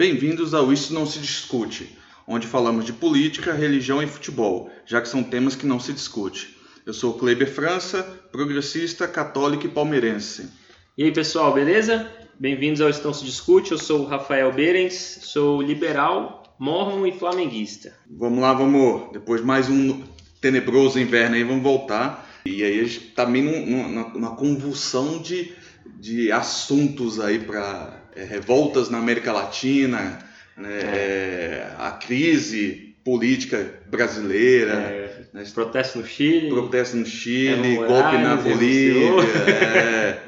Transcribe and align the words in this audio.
Bem-vindos 0.00 0.54
ao 0.54 0.72
Isso 0.72 0.94
Não 0.94 1.04
Se 1.04 1.18
Discute, 1.18 1.94
onde 2.26 2.46
falamos 2.46 2.86
de 2.86 2.92
política, 2.94 3.52
religião 3.52 4.02
e 4.02 4.06
futebol, 4.06 4.70
já 4.86 4.98
que 4.98 5.06
são 5.06 5.22
temas 5.22 5.54
que 5.54 5.66
não 5.66 5.78
se 5.78 5.92
discute. 5.92 6.56
Eu 6.86 6.94
sou 6.94 7.18
Kleber 7.18 7.52
França, 7.52 8.02
progressista, 8.32 9.06
católico 9.06 9.66
e 9.66 9.68
palmeirense. 9.68 10.48
E 10.96 11.04
aí, 11.04 11.12
pessoal, 11.12 11.52
beleza? 11.52 12.10
Bem-vindos 12.38 12.80
ao 12.80 12.88
Isso 12.88 13.04
Não 13.04 13.12
Se 13.12 13.26
Discute. 13.26 13.72
Eu 13.72 13.78
sou 13.78 14.00
o 14.00 14.06
Rafael 14.06 14.50
Berens, 14.50 15.18
sou 15.20 15.60
liberal, 15.60 16.56
mormon 16.58 17.06
e 17.06 17.12
flamenguista. 17.12 17.94
Vamos 18.08 18.40
lá, 18.40 18.54
vamos. 18.54 19.12
Depois 19.12 19.42
de 19.42 19.46
mais 19.46 19.68
um 19.68 20.02
tenebroso 20.40 20.98
inverno 20.98 21.36
aí, 21.36 21.44
vamos 21.44 21.62
voltar. 21.62 22.26
E 22.46 22.64
aí 22.64 22.80
a 22.80 22.84
gente 22.84 23.00
tá 23.10 23.26
meio 23.26 23.66
numa, 23.66 24.08
numa 24.08 24.34
convulsão 24.34 25.18
de, 25.18 25.52
de 25.84 26.32
assuntos 26.32 27.20
aí 27.20 27.38
para 27.38 27.99
é, 28.14 28.24
revoltas 28.24 28.90
na 28.90 28.98
América 28.98 29.32
Latina, 29.32 30.18
né, 30.56 30.80
é. 30.82 31.72
a 31.78 31.92
crise 31.92 32.94
política 33.04 33.80
brasileira, 33.88 34.72
é, 34.72 35.22
né, 35.32 35.44
protesto 35.54 35.98
no 35.98 36.06
Chile, 36.06 36.48
protesto 36.48 36.96
no 36.96 37.06
Chile, 37.06 37.76
golpe 37.76 38.18
na 38.18 38.36
Bolívia, 38.36 39.22
é, 39.48 40.18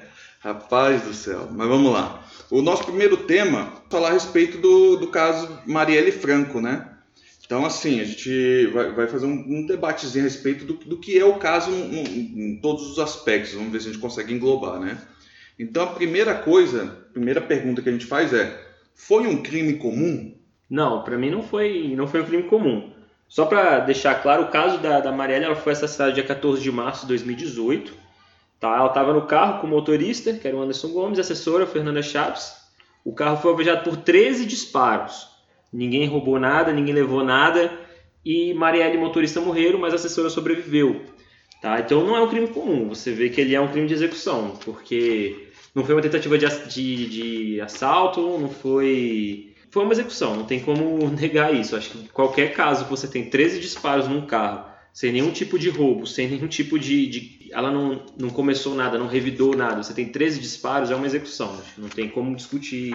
rapaz 0.40 1.02
do 1.02 1.12
céu. 1.12 1.48
Mas 1.52 1.68
vamos 1.68 1.92
lá. 1.92 2.24
O 2.50 2.60
nosso 2.60 2.84
primeiro 2.84 3.16
tema 3.18 3.72
é 3.86 3.90
falar 3.90 4.10
a 4.10 4.12
respeito 4.12 4.58
do, 4.58 4.96
do 4.96 5.08
caso 5.08 5.58
Marielle 5.66 6.12
Franco, 6.12 6.60
né? 6.60 6.88
Então, 7.44 7.66
assim, 7.66 8.00
a 8.00 8.04
gente 8.04 8.66
vai, 8.68 8.90
vai 8.92 9.06
fazer 9.06 9.26
um, 9.26 9.32
um, 9.32 9.66
debatezinho 9.66 10.24
a 10.24 10.28
respeito 10.28 10.64
do, 10.64 10.74
do 10.74 10.98
que 10.98 11.18
é 11.18 11.24
o 11.24 11.34
caso 11.34 11.70
em, 11.70 12.54
em 12.54 12.56
todos 12.56 12.90
os 12.90 12.98
aspectos. 12.98 13.52
Vamos 13.52 13.72
ver 13.72 13.80
se 13.80 13.88
a 13.88 13.92
gente 13.92 14.00
consegue 14.00 14.32
englobar, 14.32 14.80
né? 14.80 14.96
Então, 15.62 15.84
a 15.84 15.86
primeira 15.86 16.34
coisa, 16.34 17.04
a 17.08 17.12
primeira 17.12 17.40
pergunta 17.40 17.80
que 17.80 17.88
a 17.88 17.92
gente 17.92 18.06
faz 18.06 18.32
é: 18.32 18.60
foi 18.96 19.28
um 19.28 19.42
crime 19.42 19.74
comum? 19.74 20.34
Não, 20.68 21.04
para 21.04 21.16
mim 21.16 21.30
não 21.30 21.42
foi, 21.42 21.94
não 21.96 22.08
foi 22.08 22.22
um 22.22 22.24
crime 22.24 22.42
comum. 22.44 22.92
Só 23.28 23.46
para 23.46 23.78
deixar 23.78 24.20
claro, 24.20 24.42
o 24.42 24.48
caso 24.48 24.78
da, 24.78 24.98
da 24.98 25.12
Marielle 25.12 25.44
ela 25.44 25.54
foi 25.54 25.72
assassinada 25.72 26.12
dia 26.12 26.24
14 26.24 26.60
de 26.60 26.72
março 26.72 27.02
de 27.02 27.08
2018. 27.08 27.94
Tá? 28.58 28.76
Ela 28.76 28.88
estava 28.88 29.12
no 29.12 29.22
carro 29.22 29.60
com 29.60 29.66
o 29.68 29.70
motorista, 29.70 30.32
que 30.32 30.46
era 30.48 30.56
o 30.56 30.60
Anderson 30.60 30.88
Gomes, 30.88 31.18
assessora 31.18 31.66
Fernanda 31.66 32.02
Chaves. 32.02 32.54
O 33.04 33.12
carro 33.12 33.36
foi 33.36 33.52
alvejado 33.52 33.84
por 33.84 33.96
13 33.96 34.44
disparos. 34.44 35.28
Ninguém 35.72 36.08
roubou 36.08 36.40
nada, 36.40 36.72
ninguém 36.72 36.94
levou 36.94 37.22
nada. 37.22 37.72
E 38.24 38.52
Marielle 38.54 38.96
e 38.96 38.98
o 38.98 39.00
motorista 39.00 39.40
morreram, 39.40 39.78
mas 39.78 39.92
a 39.92 39.96
assessora 39.96 40.28
sobreviveu. 40.28 41.02
Tá? 41.62 41.78
Então 41.78 42.04
não 42.04 42.16
é 42.16 42.20
um 42.20 42.28
crime 42.28 42.48
comum. 42.48 42.88
Você 42.88 43.12
vê 43.12 43.28
que 43.28 43.40
ele 43.40 43.54
é 43.54 43.60
um 43.60 43.68
crime 43.68 43.86
de 43.86 43.94
execução, 43.94 44.58
porque 44.64 45.51
não 45.74 45.84
foi 45.84 45.94
uma 45.94 46.02
tentativa 46.02 46.36
de, 46.36 46.46
de, 46.68 47.06
de 47.06 47.60
assalto, 47.60 48.38
não 48.38 48.48
foi. 48.48 49.54
Foi 49.70 49.82
uma 49.84 49.92
execução, 49.92 50.36
não 50.36 50.44
tem 50.44 50.60
como 50.60 51.08
negar 51.18 51.54
isso. 51.54 51.74
Acho 51.74 51.90
que 51.90 52.08
qualquer 52.10 52.52
caso 52.52 52.84
que 52.84 52.90
você 52.90 53.08
tem 53.08 53.30
13 53.30 53.58
disparos 53.58 54.06
num 54.06 54.26
carro, 54.26 54.70
sem 54.92 55.12
nenhum 55.12 55.30
tipo 55.30 55.58
de 55.58 55.70
roubo, 55.70 56.06
sem 56.06 56.28
nenhum 56.28 56.46
tipo 56.46 56.78
de. 56.78 57.06
de 57.06 57.48
ela 57.50 57.70
não, 57.70 58.04
não 58.18 58.30
começou 58.30 58.74
nada, 58.74 58.98
não 58.98 59.06
revidou 59.06 59.56
nada, 59.56 59.82
você 59.82 59.94
tem 59.94 60.06
13 60.06 60.40
disparos, 60.40 60.90
é 60.90 60.94
uma 60.94 61.06
execução. 61.06 61.54
Acho 61.58 61.74
que 61.74 61.80
não 61.80 61.88
tem 61.88 62.08
como 62.08 62.36
discutir. 62.36 62.94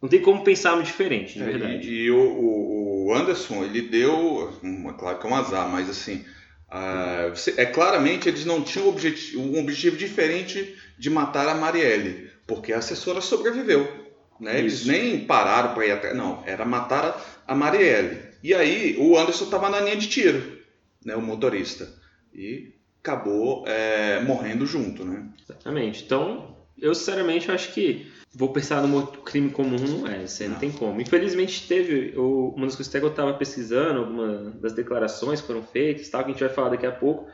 Não 0.00 0.10
tem 0.10 0.20
como 0.20 0.44
pensar 0.44 0.80
diferente, 0.82 1.34
de 1.34 1.42
é, 1.42 1.46
verdade. 1.46 1.88
E, 1.88 2.04
e 2.04 2.10
o, 2.10 3.08
o, 3.08 3.14
Anderson, 3.14 3.64
ele 3.64 3.82
deu. 3.82 4.52
Claro 4.98 5.18
que 5.18 5.26
é 5.26 5.30
um 5.30 5.34
azar, 5.34 5.68
mas 5.70 5.88
assim. 5.90 6.24
Uh, 6.68 7.32
é 7.56 7.64
claramente 7.64 8.28
eles 8.28 8.44
não 8.44 8.62
tinham 8.62 8.88
objetivo, 8.88 9.40
um 9.40 9.60
objetivo 9.60 9.96
diferente 9.96 10.76
de 10.98 11.08
matar 11.08 11.48
a 11.48 11.54
Marielle, 11.54 12.30
porque 12.46 12.72
a 12.72 12.78
assessora 12.78 13.20
sobreviveu. 13.20 14.06
Né? 14.40 14.58
Eles 14.58 14.84
nem 14.84 15.24
pararam 15.24 15.74
para 15.74 15.86
ir 15.86 15.92
até. 15.92 16.12
Não, 16.12 16.42
era 16.46 16.64
matar 16.64 17.42
a 17.46 17.54
Marielle. 17.54 18.20
E 18.42 18.54
aí 18.54 18.96
o 18.98 19.16
Anderson 19.18 19.44
estava 19.44 19.70
na 19.70 19.80
linha 19.80 19.96
de 19.96 20.08
tiro, 20.08 20.58
né? 21.04 21.14
o 21.14 21.22
motorista. 21.22 21.88
E 22.34 22.74
acabou 23.00 23.64
é, 23.66 24.20
morrendo 24.20 24.66
junto. 24.66 25.04
Né? 25.04 25.24
Exatamente. 25.42 26.04
Então, 26.04 26.55
eu 26.80 26.94
sinceramente 26.94 27.50
acho 27.50 27.72
que 27.72 28.06
vou 28.34 28.50
pensar 28.50 28.82
no 28.82 29.06
crime 29.06 29.50
comum, 29.50 29.78
não 29.78 30.06
é, 30.06 30.16
aí 30.16 30.26
não, 30.40 30.48
não 30.50 30.58
tem 30.58 30.70
como. 30.70 31.00
Infelizmente 31.00 31.66
teve, 31.66 32.12
eu, 32.14 32.52
uma 32.54 32.66
das 32.66 32.76
coisas 32.76 32.92
que 32.92 32.98
eu 32.98 33.08
estava 33.08 33.32
pesquisando, 33.34 34.00
algumas 34.00 34.54
das 34.56 34.72
declarações 34.74 35.40
que 35.40 35.46
foram 35.46 35.62
feitas, 35.62 36.08
tal, 36.08 36.22
que 36.22 36.30
a 36.30 36.32
gente 36.32 36.44
vai 36.44 36.52
falar 36.52 36.68
daqui 36.70 36.86
a 36.86 36.92
pouco, 36.92 37.26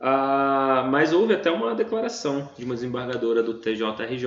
ah, 0.00 0.88
mas 0.90 1.12
houve 1.12 1.34
até 1.34 1.50
uma 1.50 1.74
declaração 1.74 2.48
de 2.56 2.64
uma 2.64 2.74
desembargadora 2.74 3.42
do 3.42 3.54
TJRJ, 3.54 4.26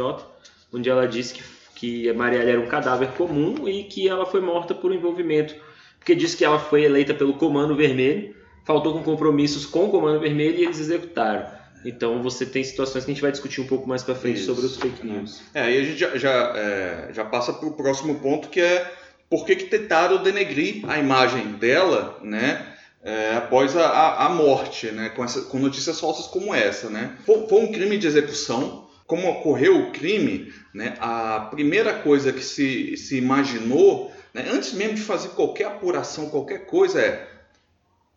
onde 0.71 0.89
ela 0.89 1.07
disse 1.07 1.33
que, 1.33 1.43
que 1.75 2.09
a 2.09 2.13
Marielle 2.13 2.51
era 2.51 2.59
um 2.59 2.67
cadáver 2.67 3.09
comum 3.13 3.67
e 3.67 3.85
que 3.85 4.07
ela 4.07 4.25
foi 4.25 4.41
morta 4.41 4.75
por 4.75 4.93
envolvimento, 4.93 5.55
porque 5.97 6.13
disse 6.13 6.37
que 6.37 6.45
ela 6.45 6.59
foi 6.59 6.83
eleita 6.83 7.15
pelo 7.15 7.33
Comando 7.33 7.75
Vermelho, 7.75 8.35
faltou 8.63 8.93
com 8.93 9.03
compromissos 9.03 9.65
com 9.65 9.85
o 9.85 9.89
Comando 9.89 10.19
Vermelho 10.19 10.59
e 10.59 10.63
eles 10.65 10.79
executaram. 10.79 11.60
Então 11.85 12.21
você 12.21 12.45
tem 12.45 12.63
situações 12.63 13.05
que 13.05 13.11
a 13.11 13.13
gente 13.13 13.21
vai 13.21 13.31
discutir 13.31 13.61
um 13.61 13.67
pouco 13.67 13.87
mais 13.87 14.03
para 14.03 14.15
frente 14.15 14.37
Isso. 14.37 14.47
sobre 14.47 14.65
os 14.65 14.77
fake 14.77 15.05
news. 15.05 15.41
É, 15.53 15.61
aí 15.61 15.77
a 15.77 15.83
gente 15.83 15.99
já, 15.99 16.17
já, 16.17 16.53
é, 16.55 17.09
já 17.13 17.25
passa 17.25 17.53
para 17.53 17.67
o 17.67 17.73
próximo 17.73 18.15
ponto 18.19 18.49
que 18.49 18.59
é 18.59 18.91
por 19.29 19.45
que, 19.45 19.55
que 19.55 19.65
tentaram 19.65 20.21
denegrir 20.21 20.89
a 20.89 20.99
imagem 20.99 21.53
dela, 21.53 22.19
né? 22.21 22.67
É, 23.03 23.35
após 23.35 23.75
a, 23.75 24.25
a, 24.25 24.29
morte, 24.29 24.91
né? 24.91 25.09
Com, 25.09 25.23
essa, 25.23 25.41
com 25.43 25.57
notícias 25.57 25.99
falsas 25.99 26.27
como 26.27 26.53
essa, 26.53 26.89
né? 26.89 27.17
Foi, 27.25 27.47
foi 27.47 27.61
um 27.61 27.71
crime 27.71 27.97
de 27.97 28.07
execução. 28.07 28.89
Como 29.07 29.29
ocorreu 29.29 29.77
o 29.77 29.91
crime, 29.91 30.53
né? 30.73 30.95
A 30.99 31.47
primeira 31.51 31.93
coisa 31.93 32.31
que 32.31 32.43
se, 32.43 32.95
se 32.95 33.17
imaginou, 33.17 34.11
né? 34.33 34.45
antes 34.53 34.71
mesmo 34.73 34.95
de 34.95 35.01
fazer 35.01 35.29
qualquer 35.29 35.65
apuração, 35.65 36.29
qualquer 36.29 36.65
coisa, 36.65 37.01
é 37.01 37.27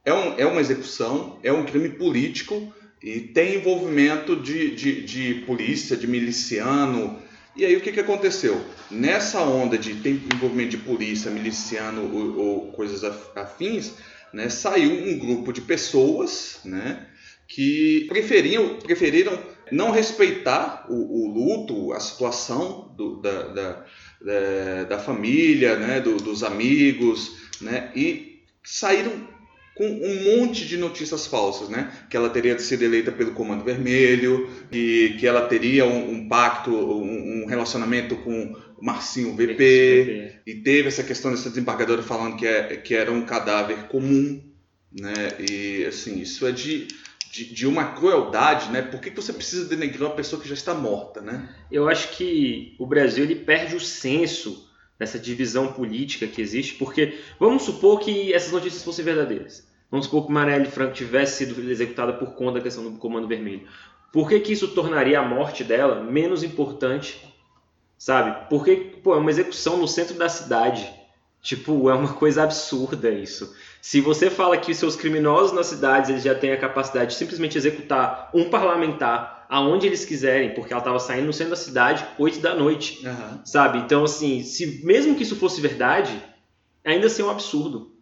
é, 0.04 0.12
um, 0.12 0.38
é 0.38 0.46
uma 0.46 0.60
execução, 0.60 1.38
é 1.42 1.52
um 1.52 1.64
crime 1.64 1.88
político 1.88 2.72
e 3.04 3.20
tem 3.20 3.56
envolvimento 3.56 4.34
de, 4.34 4.74
de, 4.74 5.02
de 5.02 5.34
polícia, 5.44 5.94
de 5.94 6.06
miliciano. 6.06 7.18
E 7.54 7.62
aí 7.62 7.76
o 7.76 7.80
que, 7.82 7.92
que 7.92 8.00
aconteceu? 8.00 8.58
Nessa 8.90 9.42
onda 9.42 9.76
de 9.76 9.96
tem 9.96 10.22
envolvimento 10.32 10.70
de 10.70 10.78
polícia, 10.78 11.30
miliciano 11.30 12.10
ou, 12.10 12.38
ou 12.38 12.72
coisas 12.72 13.04
afins, 13.36 13.92
né, 14.32 14.48
saiu 14.48 14.90
um 14.90 15.18
grupo 15.18 15.52
de 15.52 15.60
pessoas 15.60 16.60
né, 16.64 17.06
que 17.46 18.06
preferiam, 18.08 18.78
preferiram 18.78 19.38
não 19.70 19.90
respeitar 19.90 20.86
o, 20.88 20.94
o 20.94 21.28
luto, 21.28 21.92
a 21.92 22.00
situação 22.00 22.90
do, 22.96 23.20
da, 23.20 23.42
da, 23.48 23.86
da, 24.22 24.84
da, 24.88 24.98
família, 24.98 25.76
né, 25.76 26.00
do, 26.00 26.16
dos 26.16 26.42
amigos, 26.42 27.36
né, 27.60 27.92
e 27.94 28.42
saíram 28.64 29.33
com 29.74 29.84
um 29.84 30.38
monte 30.38 30.66
de 30.66 30.76
notícias 30.76 31.26
falsas, 31.26 31.68
né? 31.68 31.92
Que 32.08 32.16
ela 32.16 32.30
teria 32.30 32.58
sido 32.58 32.82
eleita 32.82 33.10
pelo 33.10 33.32
Comando 33.32 33.64
Vermelho, 33.64 34.48
e 34.70 35.16
que 35.18 35.26
ela 35.26 35.46
teria 35.46 35.84
um, 35.84 36.12
um 36.12 36.28
pacto, 36.28 36.70
um, 36.70 37.42
um, 37.42 37.46
relacionamento 37.46 38.16
com 38.16 38.56
Marcinho 38.80 39.34
VP, 39.34 39.54
VP, 39.54 40.40
e 40.46 40.54
teve 40.56 40.88
essa 40.88 41.02
questão 41.02 41.30
dessa 41.30 41.48
desembargadora 41.48 42.02
falando 42.02 42.36
que, 42.36 42.46
é, 42.46 42.76
que 42.76 42.94
era 42.94 43.10
um 43.10 43.26
cadáver 43.26 43.88
comum, 43.88 44.40
né? 44.92 45.30
E 45.40 45.84
assim, 45.86 46.20
isso 46.20 46.46
é 46.46 46.52
de, 46.52 46.86
de, 47.32 47.52
de, 47.52 47.66
uma 47.66 47.94
crueldade, 47.94 48.70
né? 48.70 48.80
Por 48.80 49.00
que, 49.00 49.10
que 49.10 49.16
você 49.16 49.32
precisa 49.32 49.68
denegrir 49.68 50.02
uma 50.02 50.14
pessoa 50.14 50.40
que 50.40 50.48
já 50.48 50.54
está 50.54 50.72
morta, 50.72 51.20
né? 51.20 51.48
Eu 51.70 51.88
acho 51.88 52.10
que 52.16 52.76
o 52.78 52.86
Brasil 52.86 53.24
ele 53.24 53.34
perde 53.34 53.74
o 53.74 53.80
senso 53.80 54.70
dessa 54.98 55.18
divisão 55.18 55.72
política 55.72 56.26
que 56.26 56.40
existe, 56.40 56.74
porque 56.74 57.18
vamos 57.38 57.62
supor 57.62 58.00
que 58.00 58.32
essas 58.32 58.52
notícias 58.52 58.84
fossem 58.84 59.04
verdadeiras. 59.04 59.66
Vamos 59.90 60.06
supor 60.06 60.26
que 60.26 60.32
Marielle 60.32 60.66
Franco 60.66 60.94
tivesse 60.94 61.44
sido 61.44 61.70
executada 61.70 62.12
por 62.12 62.34
conta 62.34 62.54
da 62.54 62.60
questão 62.60 62.84
do 62.84 62.98
Comando 62.98 63.28
Vermelho. 63.28 63.66
Por 64.12 64.28
que, 64.28 64.38
que 64.40 64.52
isso 64.52 64.68
tornaria 64.68 65.18
a 65.18 65.28
morte 65.28 65.64
dela 65.64 66.02
menos 66.02 66.42
importante? 66.42 67.20
Sabe? 67.98 68.48
Porque, 68.48 68.76
pô, 69.02 69.14
é 69.14 69.18
uma 69.18 69.30
execução 69.30 69.76
no 69.76 69.88
centro 69.88 70.14
da 70.14 70.28
cidade. 70.28 70.88
Tipo, 71.42 71.90
é 71.90 71.94
uma 71.94 72.12
coisa 72.14 72.42
absurda 72.42 73.10
isso. 73.10 73.54
Se 73.80 74.00
você 74.00 74.30
fala 74.30 74.56
que 74.56 74.74
seus 74.74 74.96
criminosos 74.96 75.52
nas 75.52 75.66
cidades 75.66 76.10
eles 76.10 76.22
já 76.22 76.34
têm 76.34 76.52
a 76.52 76.56
capacidade 76.56 77.10
de 77.10 77.16
simplesmente 77.16 77.58
executar 77.58 78.30
um 78.32 78.48
parlamentar 78.48 79.33
aonde 79.54 79.86
eles 79.86 80.04
quiserem, 80.04 80.52
porque 80.52 80.72
ela 80.72 80.80
estava 80.80 80.98
saindo 80.98 81.26
no 81.26 81.32
centro 81.32 81.50
da 81.50 81.56
cidade 81.56 82.04
8 82.18 82.40
da 82.40 82.56
noite, 82.56 83.06
uhum. 83.06 83.38
sabe? 83.44 83.78
Então, 83.78 84.02
assim, 84.02 84.42
se 84.42 84.84
mesmo 84.84 85.14
que 85.14 85.22
isso 85.22 85.36
fosse 85.36 85.60
verdade, 85.60 86.20
ainda 86.84 87.06
assim 87.06 87.22
é 87.22 87.24
um 87.24 87.30
absurdo. 87.30 87.92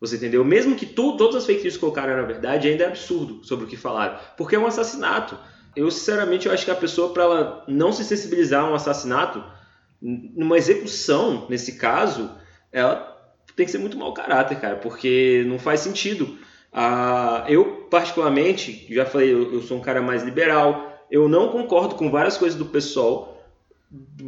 Você 0.00 0.16
entendeu? 0.16 0.42
Mesmo 0.42 0.74
que 0.74 0.86
tu, 0.86 1.18
todas 1.18 1.36
as 1.36 1.44
fake 1.44 1.64
news 1.64 1.76
colocaram 1.76 2.16
na 2.16 2.22
verdade, 2.22 2.66
ainda 2.66 2.84
é 2.84 2.86
absurdo 2.86 3.44
sobre 3.44 3.66
o 3.66 3.68
que 3.68 3.76
falaram, 3.76 4.18
porque 4.38 4.56
é 4.56 4.58
um 4.58 4.66
assassinato. 4.66 5.36
Eu, 5.76 5.90
sinceramente, 5.90 6.46
eu 6.46 6.52
acho 6.54 6.64
que 6.64 6.70
a 6.70 6.74
pessoa, 6.74 7.12
para 7.12 7.24
ela 7.24 7.64
não 7.68 7.92
se 7.92 8.04
sensibilizar 8.04 8.64
a 8.64 8.70
um 8.70 8.74
assassinato, 8.74 9.44
numa 10.00 10.56
execução, 10.56 11.46
nesse 11.46 11.72
caso, 11.72 12.30
ela 12.72 13.20
tem 13.54 13.66
que 13.66 13.72
ser 13.72 13.76
muito 13.76 13.98
mau 13.98 14.14
caráter, 14.14 14.58
cara, 14.58 14.76
porque 14.76 15.44
não 15.46 15.58
faz 15.58 15.80
sentido. 15.80 16.38
Ah, 16.72 17.44
eu, 17.48 17.86
particularmente, 17.90 18.86
já 18.88 19.04
falei, 19.04 19.30
eu, 19.30 19.52
eu 19.52 19.60
sou 19.60 19.76
um 19.76 19.82
cara 19.82 20.00
mais 20.00 20.22
liberal, 20.22 20.91
eu 21.12 21.28
não 21.28 21.50
concordo 21.50 21.94
com 21.94 22.10
várias 22.10 22.38
coisas 22.38 22.58
do 22.58 22.64
pessoal, 22.64 23.38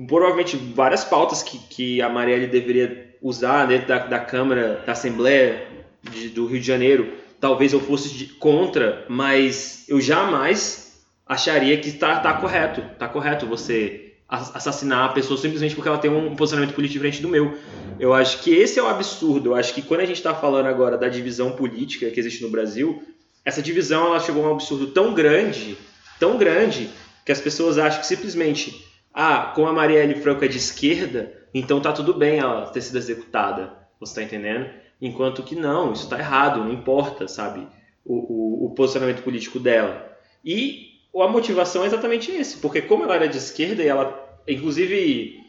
provavelmente 0.07 0.55
várias 0.55 1.03
pautas 1.03 1.43
que, 1.43 1.57
que 1.59 2.03
a 2.03 2.11
Marielle 2.11 2.47
deveria 2.47 3.17
usar 3.23 3.65
dentro 3.65 3.89
da, 3.89 4.01
da 4.01 4.19
Câmara, 4.19 4.83
da 4.85 4.93
Assembleia 4.93 5.67
de, 6.03 6.29
do 6.29 6.45
Rio 6.45 6.61
de 6.61 6.67
Janeiro, 6.67 7.15
talvez 7.41 7.73
eu 7.73 7.81
fosse 7.81 8.11
de, 8.11 8.27
contra, 8.27 9.07
mas 9.09 9.87
eu 9.89 9.99
jamais 9.99 11.03
acharia 11.27 11.79
que 11.79 11.89
está 11.89 12.21
tá 12.21 12.35
correto. 12.35 12.83
Está 12.93 13.09
correto 13.09 13.47
você 13.47 14.13
assassinar 14.29 15.09
a 15.09 15.13
pessoa 15.15 15.39
simplesmente 15.41 15.75
porque 15.75 15.89
ela 15.89 15.97
tem 15.97 16.11
um 16.11 16.37
posicionamento 16.37 16.75
político 16.75 16.99
diferente 16.99 17.23
do 17.23 17.29
meu. 17.29 17.57
Eu 17.99 18.13
acho 18.13 18.43
que 18.43 18.55
esse 18.55 18.79
é 18.79 18.83
o 18.83 18.89
absurdo. 18.89 19.51
Eu 19.51 19.55
acho 19.55 19.73
que 19.73 19.81
quando 19.81 20.01
a 20.01 20.07
gente 20.07 20.17
está 20.17 20.35
falando 20.35 20.67
agora 20.67 20.99
da 20.99 21.09
divisão 21.09 21.53
política 21.53 22.11
que 22.11 22.21
existe 22.21 22.43
no 22.43 22.51
Brasil, 22.51 23.03
essa 23.43 23.63
divisão 23.63 24.09
ela 24.09 24.21
chegou 24.21 24.45
a 24.45 24.51
um 24.51 24.53
absurdo 24.53 24.89
tão 24.89 25.15
grande, 25.15 25.79
tão 26.25 26.39
grande, 26.39 26.89
que 27.23 27.31
as 27.31 27.39
pessoas 27.39 27.77
acham 27.77 28.01
que 28.01 28.07
simplesmente, 28.07 28.83
ah, 29.13 29.53
como 29.55 29.69
a 29.69 29.75
Marielle 29.75 30.15
Franco 30.15 30.43
é 30.43 30.49
de 30.49 30.57
esquerda, 30.57 31.31
então 31.53 31.83
tá 31.83 31.93
tudo 31.93 32.15
bem 32.15 32.39
ela 32.39 32.67
ter 32.69 32.81
sido 32.81 32.97
executada. 32.97 33.75
Você 34.01 34.13
está 34.13 34.23
entendendo? 34.23 34.71
Enquanto 35.03 35.43
que 35.43 35.55
não, 35.55 35.93
isso 35.93 36.05
está 36.05 36.19
errado, 36.19 36.65
não 36.65 36.73
importa, 36.73 37.29
sabe? 37.29 37.69
O, 38.03 38.15
o, 38.15 38.67
o, 38.67 38.71
posicionamento 38.71 39.23
político 39.23 39.59
dela. 39.59 40.19
E 40.43 40.93
a 41.15 41.29
motivação 41.29 41.85
é 41.85 41.89
exatamente 41.89 42.31
esse, 42.31 42.57
porque 42.57 42.81
como 42.81 43.05
ela 43.05 43.17
era 43.17 43.29
de 43.29 43.37
esquerda 43.37 43.83
e 43.83 43.87
ela, 43.87 44.41
inclusive, 44.49 45.43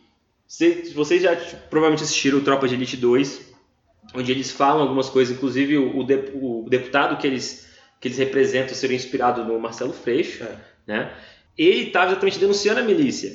se, 0.45 0.92
vocês 0.94 1.24
já 1.24 1.38
provavelmente 1.69 2.04
assistiram 2.04 2.39
o 2.39 2.44
Tropa 2.44 2.68
de 2.68 2.75
Elite 2.75 2.98
2, 2.98 3.54
onde 4.13 4.30
eles 4.30 4.51
falam 4.51 4.81
algumas 4.81 5.07
coisas, 5.07 5.38
inclusive 5.38 5.78
o, 5.78 6.00
o, 6.00 6.66
o 6.66 6.69
deputado 6.69 7.18
que 7.18 7.25
eles, 7.25 7.65
que 8.00 8.07
eles 8.07 8.18
representam 8.18 8.75
seria 8.75 8.95
inspirado 8.95 9.44
no 9.44 9.59
Marcelo 9.59 9.94
Freixo, 9.94 10.44
é. 10.44 10.56
né? 10.86 11.12
Ele 11.57 11.88
estava 11.88 12.12
exatamente 12.12 12.39
denunciando 12.39 12.80
a 12.80 12.83
milícia. 12.83 13.31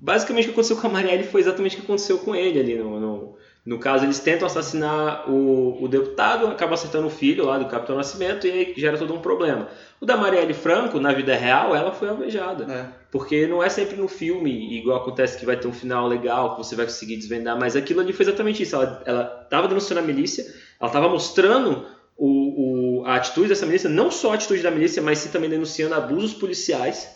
Basicamente 0.00 0.44
o 0.44 0.48
que 0.48 0.52
aconteceu 0.52 0.76
com 0.76 0.86
a 0.86 0.90
Marielle 0.90 1.24
foi 1.24 1.40
exatamente 1.40 1.74
o 1.74 1.80
que 1.80 1.84
aconteceu 1.84 2.18
com 2.18 2.34
ele 2.34 2.58
ali 2.58 2.76
no, 2.76 3.00
no 3.00 3.38
no 3.68 3.78
caso, 3.78 4.06
eles 4.06 4.18
tentam 4.18 4.46
assassinar 4.46 5.30
o, 5.30 5.84
o 5.84 5.88
deputado, 5.88 6.46
acabam 6.46 6.72
acertando 6.72 7.06
o 7.06 7.10
filho 7.10 7.44
lá 7.44 7.58
do 7.58 7.66
Capitão 7.66 7.96
Nascimento 7.96 8.46
e 8.46 8.50
aí 8.50 8.74
gera 8.74 8.96
todo 8.96 9.12
um 9.12 9.20
problema. 9.20 9.68
O 10.00 10.06
da 10.06 10.16
Marielle 10.16 10.54
Franco, 10.54 10.98
na 10.98 11.12
vida 11.12 11.36
real, 11.36 11.76
ela 11.76 11.92
foi 11.92 12.08
alvejada. 12.08 12.64
É. 12.72 12.86
Porque 13.10 13.46
não 13.46 13.62
é 13.62 13.68
sempre 13.68 13.94
no 13.96 14.08
filme, 14.08 14.78
igual 14.78 15.02
acontece 15.02 15.38
que 15.38 15.44
vai 15.44 15.54
ter 15.54 15.68
um 15.68 15.72
final 15.74 16.08
legal, 16.08 16.52
que 16.52 16.64
você 16.64 16.74
vai 16.74 16.86
conseguir 16.86 17.16
desvendar, 17.16 17.58
mas 17.58 17.76
aquilo 17.76 18.00
ali 18.00 18.14
foi 18.14 18.24
exatamente 18.24 18.62
isso. 18.62 18.74
Ela 18.74 19.42
estava 19.44 19.68
denunciando 19.68 20.00
a 20.00 20.06
milícia, 20.06 20.46
ela 20.80 20.88
estava 20.88 21.06
mostrando 21.06 21.84
o, 22.16 22.26
o, 22.26 22.87
a 23.04 23.16
atitude 23.16 23.48
dessa 23.48 23.66
milícia, 23.66 23.88
não 23.88 24.10
só 24.10 24.32
a 24.32 24.34
atitude 24.34 24.62
da 24.62 24.70
milícia, 24.70 25.02
mas 25.02 25.18
sim 25.18 25.30
também 25.30 25.50
denunciando 25.50 25.94
abusos 25.94 26.34
policiais, 26.34 27.08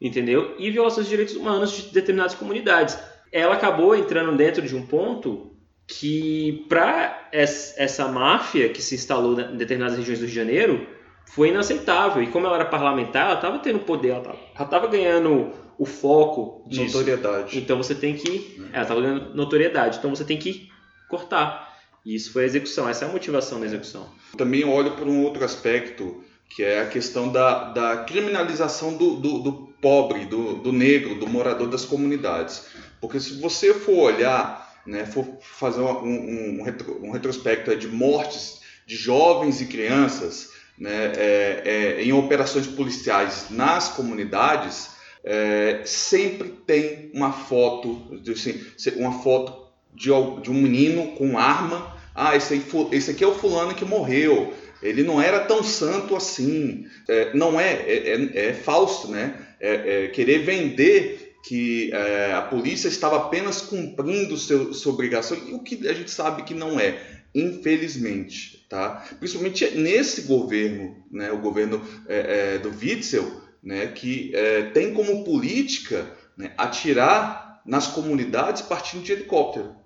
entendeu? 0.00 0.54
E 0.58 0.70
violações 0.70 1.06
de 1.06 1.10
direitos 1.10 1.36
humanos 1.36 1.72
de 1.72 1.82
determinadas 1.92 2.34
comunidades. 2.34 2.98
Ela 3.32 3.54
acabou 3.54 3.94
entrando 3.94 4.36
dentro 4.36 4.62
de 4.62 4.74
um 4.74 4.86
ponto 4.86 5.52
que 5.86 6.64
para 6.68 7.28
essa 7.30 8.08
máfia 8.08 8.68
que 8.68 8.82
se 8.82 8.94
instalou 8.94 9.38
em 9.38 9.56
determinadas 9.56 9.96
regiões 9.96 10.18
do 10.18 10.22
Rio 10.22 10.30
de 10.30 10.36
Janeiro 10.36 10.86
foi 11.26 11.48
inaceitável. 11.48 12.22
E 12.22 12.28
como 12.28 12.46
ela 12.46 12.56
era 12.56 12.64
parlamentar, 12.64 13.26
ela 13.26 13.34
estava 13.34 13.58
tendo 13.58 13.80
poder, 13.80 14.10
ela 14.10 14.36
estava 14.58 14.86
ganhando 14.88 15.52
o 15.78 15.84
foco 15.84 16.66
disso. 16.68 16.96
Notoriedade. 16.96 17.58
Então 17.58 17.76
você 17.76 17.94
tem 17.94 18.14
que. 18.14 18.62
Ela 18.72 18.82
estava 18.82 19.00
ganhando 19.00 19.34
notoriedade. 19.34 19.98
Então 19.98 20.10
você 20.10 20.24
tem 20.24 20.38
que 20.38 20.68
cortar. 21.08 21.65
E 22.06 22.14
isso 22.14 22.32
foi 22.32 22.44
a 22.44 22.46
execução, 22.46 22.88
essa 22.88 23.04
é 23.04 23.08
a 23.08 23.12
motivação 23.12 23.60
da 23.60 23.66
execução. 23.66 24.08
Também 24.38 24.64
olho 24.64 24.92
por 24.92 25.06
um 25.08 25.24
outro 25.24 25.44
aspecto, 25.44 26.24
que 26.48 26.62
é 26.62 26.80
a 26.80 26.86
questão 26.86 27.30
da, 27.30 27.72
da 27.72 27.96
criminalização 28.04 28.96
do, 28.96 29.16
do, 29.16 29.38
do 29.40 29.52
pobre, 29.82 30.24
do, 30.24 30.54
do 30.54 30.72
negro, 30.72 31.16
do 31.16 31.26
morador 31.26 31.68
das 31.68 31.84
comunidades. 31.84 32.66
Porque 33.00 33.18
se 33.18 33.40
você 33.40 33.74
for 33.74 34.14
olhar 34.14 34.66
né, 34.86 35.04
for 35.04 35.26
fazer 35.40 35.80
um, 35.80 36.60
um, 36.60 36.62
retro, 36.62 37.04
um 37.04 37.10
retrospecto 37.10 37.74
de 37.76 37.88
mortes 37.88 38.60
de 38.86 38.94
jovens 38.94 39.60
e 39.60 39.66
crianças 39.66 40.50
né, 40.78 41.12
é, 41.16 41.62
é, 41.64 42.04
em 42.04 42.12
operações 42.12 42.66
policiais 42.66 43.46
nas 43.50 43.88
comunidades, 43.88 44.90
é, 45.24 45.82
sempre 45.84 46.50
tem 46.50 47.10
uma 47.12 47.32
foto, 47.32 48.20
assim, 48.30 48.64
uma 48.96 49.20
foto 49.24 49.66
de, 49.92 50.10
de, 50.42 50.50
um 50.50 50.54
menino 50.54 51.12
com 51.16 51.36
arma. 51.36 51.95
Ah, 52.16 52.34
esse, 52.34 52.54
aí, 52.54 52.64
esse 52.92 53.10
aqui 53.10 53.22
é 53.22 53.26
o 53.26 53.34
fulano 53.34 53.74
que 53.74 53.84
morreu. 53.84 54.54
Ele 54.82 55.02
não 55.02 55.20
era 55.20 55.40
tão 55.40 55.62
santo 55.62 56.16
assim. 56.16 56.86
É, 57.08 57.34
não 57.34 57.60
é, 57.60 57.72
é, 57.72 58.14
é, 58.14 58.48
é 58.48 58.52
falso, 58.54 59.10
né? 59.10 59.34
É, 59.60 60.08
querer 60.08 60.38
vender 60.40 61.26
que 61.46 61.92
é, 61.92 62.32
a 62.32 62.42
polícia 62.42 62.88
estava 62.88 63.16
apenas 63.16 63.60
cumprindo 63.62 64.36
seu, 64.36 64.74
sua 64.74 64.92
obrigação, 64.92 65.38
o 65.52 65.62
que 65.62 65.86
a 65.86 65.92
gente 65.92 66.10
sabe 66.10 66.42
que 66.42 66.52
não 66.54 66.78
é, 66.80 67.00
infelizmente. 67.32 68.66
Tá? 68.68 69.06
Principalmente 69.20 69.70
nesse 69.70 70.22
governo, 70.22 70.96
né, 71.08 71.30
o 71.30 71.38
governo 71.38 71.80
é, 72.08 72.54
é, 72.54 72.58
do 72.58 72.70
Witzel, 72.70 73.40
né, 73.62 73.86
que 73.86 74.34
é, 74.34 74.62
tem 74.70 74.92
como 74.92 75.24
política 75.24 76.10
né, 76.36 76.52
atirar 76.58 77.62
nas 77.64 77.86
comunidades 77.86 78.62
partindo 78.62 79.04
de 79.04 79.12
helicóptero. 79.12 79.76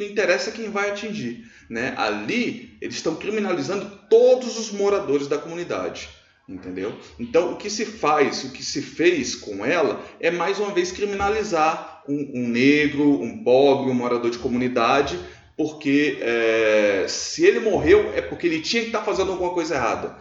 Não 0.00 0.06
interessa 0.06 0.50
quem 0.50 0.70
vai 0.70 0.90
atingir. 0.90 1.44
Né? 1.68 1.92
Ali, 1.96 2.76
eles 2.80 2.96
estão 2.96 3.14
criminalizando 3.14 3.84
todos 4.08 4.58
os 4.58 4.72
moradores 4.72 5.28
da 5.28 5.36
comunidade 5.38 6.08
entendeu? 6.48 6.92
Então, 7.18 7.52
o 7.52 7.56
que 7.56 7.70
se 7.70 7.84
faz, 7.84 8.42
o 8.42 8.50
que 8.50 8.64
se 8.64 8.82
fez 8.82 9.36
com 9.36 9.64
ela 9.64 10.04
é 10.18 10.32
mais 10.32 10.58
uma 10.58 10.72
vez 10.72 10.90
criminalizar 10.90 12.02
um, 12.08 12.30
um 12.34 12.48
negro, 12.48 13.22
um 13.22 13.44
pobre, 13.44 13.90
um 13.90 13.94
morador 13.94 14.30
de 14.30 14.38
comunidade, 14.38 15.18
porque 15.56 16.18
é, 16.20 17.04
se 17.08 17.46
ele 17.46 17.60
morreu 17.60 18.12
é 18.14 18.20
porque 18.20 18.46
ele 18.46 18.60
tinha 18.60 18.82
que 18.82 18.88
estar 18.88 19.02
fazendo 19.02 19.30
alguma 19.30 19.52
coisa 19.52 19.76
errada. 19.76 20.16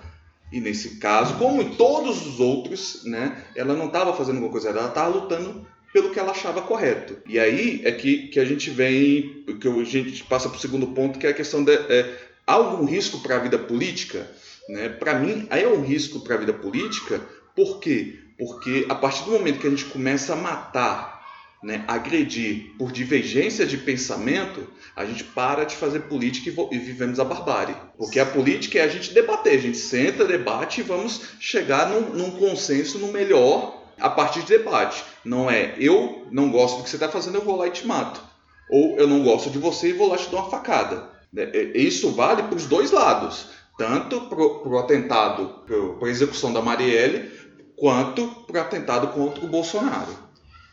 E 0.52 0.60
nesse 0.60 0.98
caso, 0.98 1.36
como 1.36 1.62
em 1.62 1.76
todos 1.76 2.26
os 2.28 2.40
outros, 2.40 3.04
né, 3.06 3.44
ela 3.56 3.74
não 3.74 3.88
estava 3.88 4.14
fazendo 4.14 4.36
alguma 4.36 4.52
coisa 4.52 4.68
errada, 4.68 4.81
ela 4.81 4.90
estava 4.90 5.10
lutando 5.10 5.68
pelo 5.94 6.12
que 6.12 6.19
ela 6.19 6.31
achava 6.31 6.62
correto. 6.62 7.18
E 7.27 7.39
aí 7.39 7.81
é 7.83 7.91
que, 7.91 8.27
que 8.27 8.39
a 8.39 8.45
gente 8.45 8.69
vem, 8.69 9.44
que 9.59 9.68
a 9.68 9.83
gente 9.83 10.24
passa 10.24 10.50
para 10.50 10.57
o 10.57 10.62
segundo 10.62 10.88
ponto, 10.88 11.19
que 11.19 11.27
é 11.27 11.31
a 11.31 11.33
questão 11.33 11.63
de 11.63 11.71
é, 11.71 12.18
há 12.45 12.53
algum 12.53 12.86
risco 12.86 13.19
para 13.21 13.36
a 13.36 13.39
vida 13.39 13.57
política? 13.57 14.30
Né? 14.68 14.89
Para 14.89 15.15
mim, 15.15 15.47
aí 15.50 15.63
é 15.63 15.68
um 15.68 15.81
risco 15.81 16.19
para 16.21 16.36
a 16.36 16.38
vida 16.38 16.53
política, 16.53 17.21
por 17.56 17.80
quê? 17.80 18.19
Porque 18.37 18.85
a 18.87 18.95
partir 18.95 19.25
do 19.25 19.31
momento 19.31 19.59
que 19.59 19.68
a 19.68 19.69
gente 19.69 19.85
começa 19.85 20.33
a 20.33 20.35
matar, 20.35 21.19
né, 21.61 21.83
agredir 21.87 22.73
por 22.78 22.90
divergência 22.90 23.66
de 23.66 23.78
pensamento, 23.78 24.66
a 24.95 25.04
gente 25.06 25.25
para 25.25 25.66
de 25.66 25.75
fazer 25.75 26.02
política 26.02 26.49
e, 26.49 26.75
e 26.75 26.80
vivemos 26.80 27.19
a 27.19 27.25
barbárie. 27.25 27.75
Porque 27.97 28.19
a 28.19 28.25
política 28.25 28.80
é 28.80 28.83
a 28.83 28.87
gente 28.87 29.14
debater, 29.14 29.57
a 29.57 29.61
gente 29.61 29.78
senta, 29.78 30.23
debate 30.23 30.80
e 30.80 30.83
vamos 30.83 31.21
chegar 31.40 31.90
num, 31.90 32.11
num 32.11 32.31
consenso 32.31 32.97
no 32.97 33.11
melhor 33.11 33.79
a 33.99 34.09
partir 34.09 34.41
de 34.41 34.57
debate. 34.57 35.03
Não 35.23 35.49
é 35.49 35.75
eu 35.77 36.27
não 36.31 36.49
gosto 36.49 36.77
do 36.77 36.83
que 36.83 36.89
você 36.89 36.95
está 36.95 37.09
fazendo, 37.09 37.35
eu 37.35 37.45
vou 37.45 37.56
lá 37.56 37.68
e 37.68 37.71
te 37.71 37.85
mato. 37.85 38.21
Ou 38.69 38.97
eu 38.97 39.07
não 39.07 39.23
gosto 39.23 39.49
de 39.49 39.57
você 39.57 39.89
e 39.89 39.94
vou 39.94 40.09
lá 40.09 40.18
te 40.18 40.29
dar 40.29 40.37
uma 40.37 40.49
facada. 40.49 41.09
É, 41.35 41.44
é, 41.44 41.77
isso 41.77 42.11
vale 42.11 42.44
para 42.44 42.56
os 42.56 42.65
dois 42.65 42.91
lados 42.91 43.59
tanto 43.79 44.19
para 44.19 44.37
o 44.37 44.77
atentado, 44.77 45.63
para 45.65 46.07
a 46.07 46.11
execução 46.11 46.51
da 46.51 46.61
Marielle, 46.61 47.31
quanto 47.77 48.27
para 48.45 48.57
o 48.57 48.61
atentado 48.61 49.07
contra 49.07 49.45
o 49.45 49.47
Bolsonaro. 49.47 50.11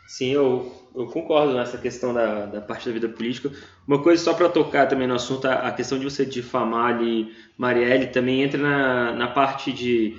Sim, 0.09 0.33
eu, 0.33 0.73
eu 0.93 1.07
concordo 1.07 1.55
nessa 1.55 1.79
questão 1.79 2.13
da, 2.13 2.47
da 2.47 2.61
parte 2.61 2.85
da 2.87 2.93
vida 2.93 3.09
política. 3.09 3.53
Uma 3.87 4.03
coisa 4.03 4.25
só 4.25 4.35
para 4.35 4.49
tocar 4.49 4.89
também 4.89 5.07
no 5.07 5.15
assunto, 5.15 5.47
a, 5.47 5.71
questão 5.71 6.01
de 6.01 6.05
você 6.05 6.27
difamar 6.27 6.97
ali 6.97 7.33
Marielle 7.57 8.09
também 8.09 8.43
entra 8.43 8.61
na, 8.61 9.13
na 9.13 9.29
parte 9.29 9.73
de... 9.73 10.17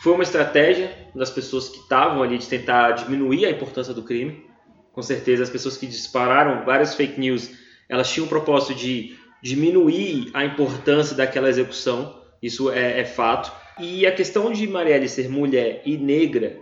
Foi 0.00 0.14
uma 0.14 0.22
estratégia 0.22 0.90
das 1.14 1.28
pessoas 1.30 1.68
que 1.68 1.76
estavam 1.76 2.22
ali 2.22 2.38
de 2.38 2.48
tentar 2.48 2.92
diminuir 2.92 3.44
a 3.44 3.50
importância 3.50 3.92
do 3.92 4.02
crime. 4.02 4.46
Com 4.92 5.02
certeza, 5.02 5.42
as 5.42 5.50
pessoas 5.50 5.76
que 5.76 5.86
dispararam 5.86 6.64
várias 6.64 6.94
fake 6.94 7.20
news, 7.20 7.50
elas 7.86 8.10
tinham 8.10 8.24
o 8.24 8.28
propósito 8.28 8.74
de 8.74 9.14
diminuir 9.42 10.30
a 10.32 10.42
importância 10.42 11.14
daquela 11.14 11.50
execução, 11.50 12.18
isso 12.42 12.70
é, 12.70 13.00
é 13.00 13.04
fato. 13.04 13.52
E 13.78 14.06
a 14.06 14.12
questão 14.12 14.50
de 14.50 14.66
Marielle 14.66 15.06
ser 15.06 15.28
mulher 15.28 15.82
e 15.84 15.98
negra 15.98 16.58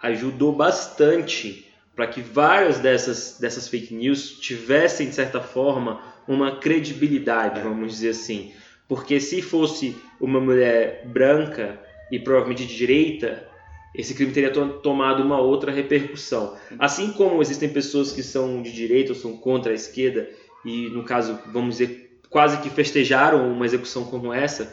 ajudou 0.00 0.52
bastante 0.52 1.66
para 1.96 2.06
que 2.06 2.20
várias 2.20 2.78
dessas, 2.78 3.36
dessas 3.40 3.66
fake 3.66 3.92
news 3.92 4.38
tivessem, 4.38 5.08
de 5.08 5.14
certa 5.16 5.40
forma, 5.40 6.00
uma 6.26 6.60
credibilidade, 6.60 7.60
vamos 7.60 7.94
dizer 7.94 8.10
assim. 8.10 8.52
Porque 8.86 9.18
se 9.18 9.42
fosse 9.42 9.96
uma 10.20 10.40
mulher 10.40 11.04
branca 11.06 11.89
e 12.10 12.18
provavelmente 12.18 12.66
de 12.66 12.76
direita, 12.76 13.48
esse 13.94 14.14
crime 14.14 14.32
teria 14.32 14.50
tomado 14.50 15.22
uma 15.22 15.40
outra 15.40 15.72
repercussão. 15.72 16.56
Assim 16.78 17.12
como 17.12 17.42
existem 17.42 17.68
pessoas 17.68 18.12
que 18.12 18.22
são 18.22 18.62
de 18.62 18.72
direita 18.72 19.12
ou 19.12 19.18
são 19.18 19.36
contra 19.36 19.72
a 19.72 19.74
esquerda 19.74 20.28
e 20.64 20.88
no 20.90 21.04
caso, 21.04 21.38
vamos 21.46 21.78
dizer, 21.78 22.20
quase 22.28 22.58
que 22.58 22.70
festejaram 22.70 23.50
uma 23.50 23.64
execução 23.64 24.04
como 24.04 24.32
essa, 24.32 24.72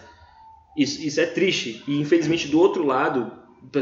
isso, 0.78 1.02
isso 1.02 1.20
é 1.20 1.26
triste. 1.26 1.84
E 1.88 2.00
infelizmente 2.00 2.48
do 2.48 2.60
outro 2.60 2.86
lado, 2.86 3.32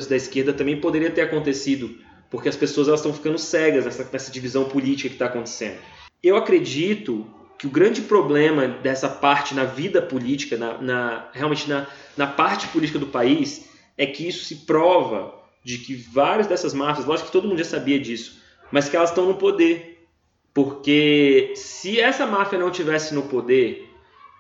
da 0.08 0.16
esquerda, 0.16 0.54
também 0.54 0.80
poderia 0.80 1.12
ter 1.12 1.22
acontecido, 1.22 1.98
porque 2.30 2.50
as 2.50 2.56
pessoas 2.56 2.88
elas 2.88 3.02
estão 3.02 3.14
ficando 3.14 3.38
cegas 3.38 3.86
nessa, 3.86 4.08
nessa 4.12 4.32
divisão 4.32 4.66
política 4.66 5.10
que 5.10 5.16
está 5.16 5.26
acontecendo. 5.26 5.78
Eu 6.24 6.38
acredito 6.38 7.26
que 7.58 7.68
o 7.68 7.70
grande 7.70 8.02
problema 8.02 8.68
dessa 8.68 9.08
parte 9.08 9.56
na 9.56 9.64
vida 9.64 10.02
política, 10.02 10.58
na, 10.58 10.78
na 10.78 11.30
realmente 11.32 11.70
na, 11.70 11.88
na 12.18 12.28
parte 12.28 12.68
política 12.68 13.00
do 13.00 13.08
país, 13.08 13.70
é 13.98 14.06
que 14.06 14.28
isso 14.28 14.46
se 14.46 14.66
prova 14.66 15.34
de 15.64 15.78
que 15.80 15.96
várias 15.96 16.48
dessas 16.48 16.74
máfias, 16.74 17.06
lógico 17.06 17.28
que 17.28 17.34
todo 17.34 17.48
mundo 17.48 17.58
já 17.58 17.66
sabia 17.66 18.00
disso, 18.00 18.42
mas 18.72 18.90
que 18.90 18.96
elas 18.96 19.10
estão 19.10 19.26
no 19.26 19.36
poder. 19.36 20.08
Porque 20.54 21.54
se 21.56 22.00
essa 22.00 22.26
máfia 22.26 22.60
não 22.60 22.72
tivesse 22.72 23.14
no 23.14 23.24
poder 23.24 23.90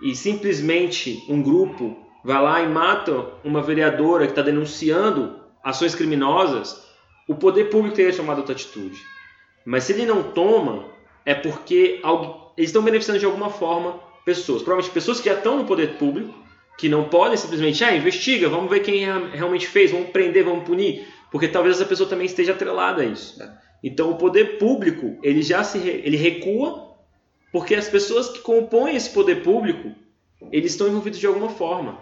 e 0.02 0.16
simplesmente 0.16 1.26
um 1.28 1.42
grupo 1.42 1.98
vai 2.24 2.42
lá 2.42 2.62
e 2.62 2.68
mata 2.68 3.34
uma 3.44 3.62
vereadora 3.62 4.26
que 4.26 4.32
está 4.32 4.42
denunciando 4.42 5.40
ações 5.64 5.96
criminosas, 5.96 6.86
o 7.28 7.36
poder 7.36 7.66
público 7.66 7.96
teria 7.96 8.16
tomado 8.16 8.38
outra 8.38 8.54
atitude. 8.54 9.02
Mas 9.66 9.86
se 9.86 9.94
ele 9.94 10.06
não 10.06 10.24
toma, 10.24 10.86
é 11.26 11.34
porque 11.34 12.00
eles 12.58 12.70
estão 12.70 12.82
beneficiando 12.82 13.20
de 13.20 13.26
alguma 13.26 13.50
forma 13.50 14.00
pessoas. 14.24 14.62
Provavelmente 14.62 14.94
pessoas 14.94 15.20
que 15.20 15.30
já 15.30 15.36
estão 15.36 15.58
no 15.58 15.66
poder 15.66 15.98
público, 15.98 16.34
que 16.78 16.90
não 16.90 17.06
podem 17.06 17.38
simplesmente, 17.38 17.84
ah, 17.84 17.96
investiga, 17.96 18.50
vamos 18.50 18.70
ver 18.70 18.82
quem 18.82 19.06
realmente 19.32 19.68
fez, 19.68 19.92
vamos 19.92 20.10
prender, 20.10 20.44
vamos 20.44 20.66
punir, 20.66 21.08
porque 21.32 21.48
talvez 21.48 21.76
essa 21.76 21.86
pessoa 21.86 22.10
também 22.10 22.26
esteja 22.26 22.52
atrelada 22.52 23.02
a 23.02 23.06
isso. 23.06 23.42
É. 23.42 23.50
Então 23.84 24.10
o 24.12 24.18
poder 24.18 24.58
público, 24.58 25.18
ele 25.22 25.42
já 25.42 25.64
se 25.64 25.78
ele 25.78 26.18
recua 26.18 26.86
porque 27.52 27.74
as 27.74 27.88
pessoas 27.88 28.28
que 28.28 28.40
compõem 28.40 28.98
esse 28.98 29.10
poder 29.12 29.42
público, 29.42 29.96
eles 30.52 30.72
estão 30.72 30.88
envolvidos 30.88 31.20
de 31.20 31.26
alguma 31.26 31.50
forma. 31.50 32.00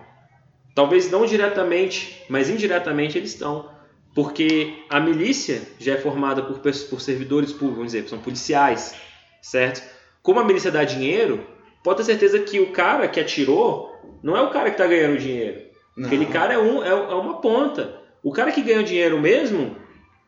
Talvez 0.74 1.12
não 1.12 1.28
diretamente, 1.28 2.24
mas 2.28 2.50
indiretamente 2.50 3.20
eles 3.20 3.34
estão. 3.34 3.70
Porque 4.16 4.84
a 4.90 5.00
milícia 5.00 5.62
já 5.80 5.94
é 5.94 5.98
formada 5.98 6.42
por, 6.42 6.60
por 6.60 7.02
servidores 7.02 7.52
públicos, 7.52 7.76
vamos 7.78 7.92
dizer, 7.92 8.10
são 8.10 8.18
policiais, 8.18 8.96
certo? 9.44 9.84
Como 10.24 10.40
a 10.40 10.44
milícia 10.44 10.72
dá 10.72 10.84
dinheiro, 10.84 11.46
pode 11.84 11.98
ter 11.98 12.06
certeza 12.06 12.40
que 12.40 12.60
o 12.60 12.72
cara 12.72 13.08
que 13.08 13.20
atirou 13.20 13.94
não 14.24 14.38
é 14.38 14.42
o 14.42 14.50
cara 14.50 14.70
que 14.70 14.82
está 14.82 14.88
ganhando 14.88 15.20
dinheiro. 15.20 15.62
Não. 15.96 16.08
Aquele 16.08 16.26
cara 16.26 16.54
é, 16.54 16.58
um, 16.58 16.82
é, 16.82 16.90
é, 16.90 16.94
uma 16.94 17.42
ponta. 17.42 18.02
O 18.24 18.32
cara 18.32 18.52
que 18.52 18.62
ganha 18.62 18.82
dinheiro 18.82 19.20
mesmo 19.20 19.76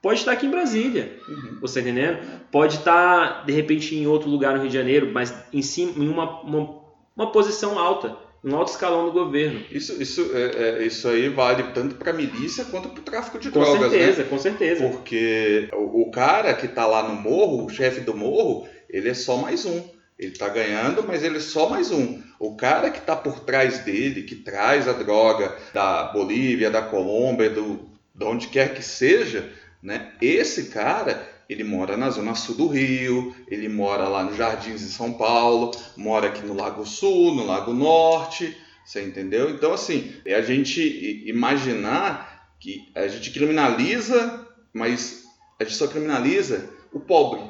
pode 0.01 0.19
estar 0.19 0.33
aqui 0.33 0.45
em 0.45 0.51
Brasília, 0.51 1.17
uhum. 1.27 1.57
você 1.61 1.81
tá 1.81 1.89
entendendo? 1.89 2.19
Pode 2.51 2.75
estar, 2.75 3.45
de 3.45 3.53
repente, 3.53 3.95
em 3.95 4.05
outro 4.05 4.29
lugar 4.29 4.53
no 4.53 4.59
Rio 4.59 4.69
de 4.69 4.77
Janeiro, 4.77 5.09
mas 5.11 5.33
em, 5.51 5.61
cima, 5.61 6.03
em 6.03 6.07
uma, 6.07 6.41
uma, 6.41 6.81
uma 7.15 7.31
posição 7.31 7.79
alta 7.79 8.25
um 8.45 8.55
alto 8.55 8.69
escalão 8.69 9.05
do 9.05 9.11
governo. 9.11 9.59
Isso, 9.71 9.99
isso, 9.99 10.29
é, 10.31 10.79
é, 10.79 10.83
isso 10.85 11.07
aí 11.07 11.29
vale 11.29 11.63
tanto 11.73 11.95
para 11.95 12.11
a 12.11 12.13
milícia 12.13 12.63
quanto 12.65 12.89
para 12.89 12.99
o 12.99 13.03
tráfico 13.03 13.39
de 13.39 13.49
com 13.49 13.59
drogas, 13.59 13.81
né? 13.81 13.89
certeza, 13.89 14.21
né? 14.21 14.29
Com 14.29 14.37
certeza, 14.37 14.87
Porque 14.87 15.67
o, 15.73 16.03
o 16.03 16.11
cara 16.11 16.53
que 16.53 16.67
está 16.67 16.85
lá 16.85 17.09
no 17.09 17.15
morro, 17.15 17.65
o 17.65 17.69
chefe 17.69 18.01
do 18.01 18.15
morro, 18.15 18.67
ele 18.95 19.09
é 19.09 19.13
só 19.13 19.35
mais 19.35 19.65
um. 19.65 19.83
Ele 20.17 20.31
está 20.31 20.47
ganhando, 20.47 21.03
mas 21.05 21.21
ele 21.21 21.35
é 21.35 21.41
só 21.41 21.67
mais 21.67 21.91
um. 21.91 22.23
O 22.39 22.55
cara 22.55 22.89
que 22.89 22.99
está 22.99 23.13
por 23.13 23.41
trás 23.41 23.79
dele, 23.79 24.23
que 24.23 24.35
traz 24.35 24.87
a 24.87 24.93
droga 24.93 25.53
da 25.73 26.05
Bolívia, 26.05 26.71
da 26.71 26.81
Colômbia, 26.81 27.49
do, 27.49 27.89
de 28.15 28.23
onde 28.23 28.47
quer 28.47 28.73
que 28.73 28.81
seja, 28.81 29.51
né? 29.83 30.13
esse 30.21 30.69
cara 30.69 31.27
ele 31.49 31.65
mora 31.65 31.97
na 31.97 32.09
zona 32.09 32.35
sul 32.35 32.55
do 32.55 32.67
Rio, 32.67 33.35
ele 33.49 33.67
mora 33.67 34.07
lá 34.07 34.23
nos 34.23 34.37
Jardins 34.37 34.79
de 34.79 34.87
São 34.87 35.11
Paulo, 35.11 35.71
mora 35.97 36.27
aqui 36.27 36.43
no 36.45 36.55
Lago 36.55 36.85
Sul, 36.85 37.35
no 37.35 37.45
Lago 37.45 37.73
Norte, 37.73 38.57
você 38.85 39.03
entendeu? 39.03 39.49
Então, 39.49 39.73
assim, 39.73 40.13
é 40.25 40.35
a 40.35 40.41
gente 40.41 41.21
imaginar 41.27 42.49
que 42.61 42.89
a 42.95 43.09
gente 43.09 43.29
criminaliza, 43.31 44.47
mas 44.73 45.25
a 45.59 45.65
gente 45.65 45.75
só 45.75 45.85
criminaliza 45.85 46.69
o 46.93 46.99
pobre. 46.99 47.41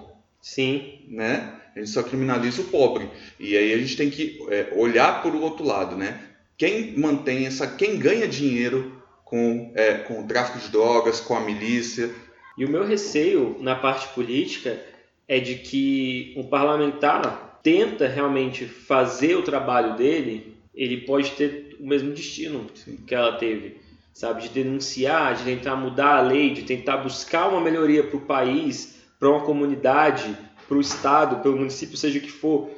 Sim. 0.41 0.94
Né? 1.09 1.53
A 1.75 1.79
gente 1.79 1.91
só 1.91 2.03
criminaliza 2.03 2.61
o 2.61 2.65
pobre. 2.65 3.09
E 3.39 3.57
aí 3.57 3.73
a 3.73 3.77
gente 3.77 3.97
tem 3.97 4.09
que 4.09 4.39
é, 4.49 4.73
olhar 4.75 5.21
por 5.21 5.33
o 5.33 5.41
outro 5.41 5.65
lado, 5.65 5.95
né? 5.95 6.19
Quem 6.57 6.97
mantém 6.97 7.45
essa, 7.45 7.67
quem 7.67 7.99
ganha 7.99 8.27
dinheiro 8.27 9.01
com, 9.25 9.71
é, 9.75 9.95
com 9.95 10.21
o 10.21 10.27
tráfico 10.27 10.59
de 10.59 10.69
drogas, 10.69 11.19
com 11.19 11.35
a 11.35 11.41
milícia, 11.41 12.09
e 12.57 12.63
o 12.63 12.69
meu 12.69 12.85
receio 12.85 13.57
na 13.59 13.75
parte 13.75 14.07
política 14.13 14.79
é 15.27 15.39
de 15.39 15.55
que 15.55 16.33
um 16.37 16.43
parlamentar 16.43 17.59
tenta 17.61 18.07
realmente 18.07 18.65
fazer 18.65 19.35
o 19.35 19.41
trabalho 19.41 19.95
dele, 19.95 20.55
ele 20.73 21.01
pode 21.01 21.31
ter 21.31 21.75
o 21.79 21.87
mesmo 21.87 22.13
destino 22.13 22.67
Sim. 22.73 22.97
que 23.05 23.13
ela 23.13 23.37
teve, 23.37 23.77
sabe? 24.13 24.43
De 24.43 24.49
denunciar, 24.49 25.35
de 25.35 25.43
tentar 25.43 25.75
mudar 25.75 26.17
a 26.17 26.21
lei, 26.21 26.53
de 26.53 26.61
tentar 26.61 26.97
buscar 26.97 27.49
uma 27.49 27.59
melhoria 27.59 28.03
para 28.03 28.17
o 28.17 28.21
país, 28.21 29.01
para 29.19 29.29
uma 29.29 29.41
comunidade, 29.41 30.37
para 30.67 30.77
o 30.77 30.81
estado, 30.81 31.41
para 31.41 31.51
o 31.51 31.55
município, 31.55 31.97
seja 31.97 32.19
o 32.19 32.21
que 32.21 32.31
for. 32.31 32.69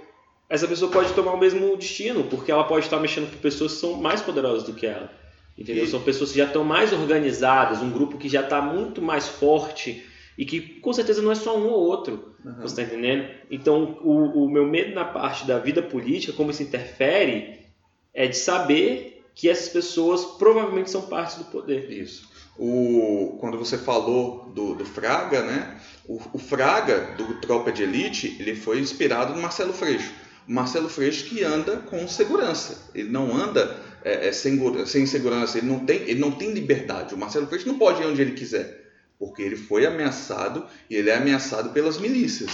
Essa 0.50 0.68
pessoa 0.68 0.92
pode 0.92 1.14
tomar 1.14 1.34
o 1.34 1.40
mesmo 1.40 1.76
destino, 1.76 2.24
porque 2.26 2.52
ela 2.52 2.64
pode 2.64 2.86
estar 2.86 3.00
mexendo 3.00 3.30
com 3.30 3.38
pessoas 3.38 3.74
que 3.74 3.80
são 3.80 3.94
mais 3.96 4.22
poderosas 4.22 4.64
do 4.64 4.74
que 4.74 4.86
ela. 4.86 5.12
Entendeu? 5.58 5.84
E... 5.84 5.88
São 5.88 6.02
pessoas 6.02 6.32
que 6.32 6.38
já 6.38 6.46
estão 6.46 6.64
mais 6.64 6.94
organizadas, 6.94 7.82
um 7.82 7.90
grupo 7.90 8.18
que 8.18 8.30
já 8.30 8.42
está 8.42 8.62
muito 8.62 9.02
mais 9.02 9.28
forte 9.28 10.06
e 10.38 10.46
que 10.46 10.62
com 10.62 10.94
certeza 10.94 11.22
não 11.22 11.32
é 11.32 11.36
só 11.36 11.58
um 11.58 11.68
ou 11.68 11.80
outro. 11.80 12.36
Uhum. 12.46 12.62
Você 12.62 12.82
está 12.82 12.84
entendendo? 12.84 13.28
Então, 13.50 13.98
o, 14.02 14.44
o, 14.46 14.50
meu 14.50 14.66
medo 14.66 14.94
na 14.94 15.04
parte 15.04 15.46
da 15.46 15.58
vida 15.58 15.82
política, 15.82 16.32
como 16.32 16.52
isso 16.52 16.62
interfere, 16.62 17.60
é 18.14 18.28
de 18.28 18.38
saber 18.38 19.24
que 19.34 19.50
essas 19.50 19.70
pessoas 19.70 20.24
provavelmente 20.38 20.92
são 20.92 21.02
parte 21.04 21.40
do 21.40 21.46
poder. 21.46 21.92
Isso. 21.92 22.30
O, 22.58 23.38
quando 23.40 23.58
você 23.58 23.78
falou 23.78 24.52
do, 24.54 24.76
do 24.76 24.86
Fraga, 24.86 25.44
né? 25.44 25.80
O, 26.08 26.20
o, 26.34 26.40
Fraga, 26.40 27.16
do 27.18 27.36
Tropa 27.42 27.72
de 27.72 27.84
Elite, 27.84 28.36
ele 28.40 28.56
foi 28.56 28.80
inspirado 28.80 29.34
no 29.36 29.42
Marcelo 29.42 29.74
Freixo. 29.74 30.12
O 30.48 30.52
Marcelo 30.52 30.90
Freixo 30.90 31.26
que 31.26 31.44
anda 31.44 31.78
com 31.78 32.08
segurança. 32.08 32.90
Ele 32.96 33.10
não 33.10 33.36
anda 33.36 33.80
é, 34.04 34.30
é, 34.30 34.32
sem, 34.32 34.58
sem 34.86 35.06
segurança, 35.06 35.58
ele 35.58 35.68
não, 35.68 35.86
tem, 35.86 35.98
ele 36.04 36.20
não 36.20 36.32
tem 36.32 36.52
liberdade. 36.52 37.14
O 37.14 37.18
Marcelo 37.18 37.48
Freixo 37.48 37.68
não 37.68 37.78
pode 37.78 38.02
ir 38.02 38.06
onde 38.06 38.22
ele 38.22 38.32
quiser, 38.32 38.86
porque 39.20 39.42
ele 39.42 39.58
foi 39.58 39.86
ameaçado 39.86 40.66
e 40.90 40.96
ele 40.96 41.10
é 41.10 41.16
ameaçado 41.16 41.70
pelas 41.70 41.98
milícias. 41.98 42.52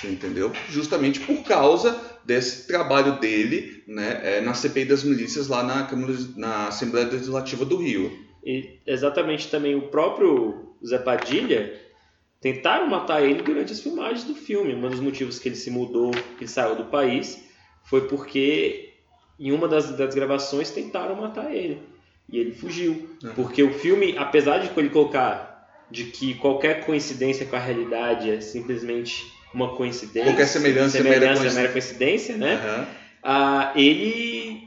Você 0.00 0.08
entendeu? 0.08 0.52
Justamente 0.70 1.20
por 1.20 1.42
causa 1.42 2.00
desse 2.24 2.66
trabalho 2.66 3.18
dele 3.18 3.82
né, 3.86 4.20
é, 4.22 4.40
na 4.40 4.54
CPI 4.54 4.84
das 4.84 5.02
milícias 5.02 5.48
lá 5.48 5.62
na, 5.62 5.84
Câmara, 5.84 6.14
na 6.36 6.68
Assembleia 6.68 7.06
Legislativa 7.06 7.64
do 7.64 7.76
Rio. 7.76 8.27
E 8.48 8.80
exatamente 8.86 9.50
também 9.50 9.74
o 9.74 9.88
próprio 9.88 10.74
Zé 10.82 10.96
Padilha 10.96 11.78
tentaram 12.40 12.88
matar 12.88 13.22
ele 13.22 13.42
durante 13.42 13.74
as 13.74 13.80
filmagens 13.80 14.24
do 14.24 14.34
filme. 14.34 14.74
Um 14.74 14.88
dos 14.88 15.00
motivos 15.00 15.38
que 15.38 15.50
ele 15.50 15.54
se 15.54 15.70
mudou, 15.70 16.12
que 16.12 16.44
ele 16.44 16.48
saiu 16.48 16.74
do 16.74 16.86
país, 16.86 17.44
foi 17.84 18.08
porque 18.08 18.94
em 19.38 19.52
uma 19.52 19.68
das, 19.68 19.94
das 19.94 20.14
gravações 20.14 20.70
tentaram 20.70 21.14
matar 21.14 21.54
ele. 21.54 21.82
E 22.26 22.38
ele 22.38 22.52
fugiu. 22.52 23.10
Uhum. 23.22 23.34
Porque 23.34 23.62
o 23.62 23.74
filme, 23.74 24.16
apesar 24.16 24.56
de 24.60 24.70
ele 24.80 24.88
colocar 24.88 25.68
de 25.90 26.04
que 26.04 26.32
qualquer 26.32 26.86
coincidência 26.86 27.44
com 27.44 27.56
a 27.56 27.58
realidade 27.58 28.30
é 28.30 28.40
simplesmente 28.40 29.30
uma 29.52 29.76
coincidência. 29.76 30.32
Qualquer 30.32 30.46
semelhança, 30.46 30.96
semelhança 30.96 31.46
é 31.46 31.52
mera 31.52 31.68
coincidência, 31.70 32.34
né? 32.38 32.54
Uhum. 32.54 32.86
Ah, 33.22 33.72
ele, 33.76 34.66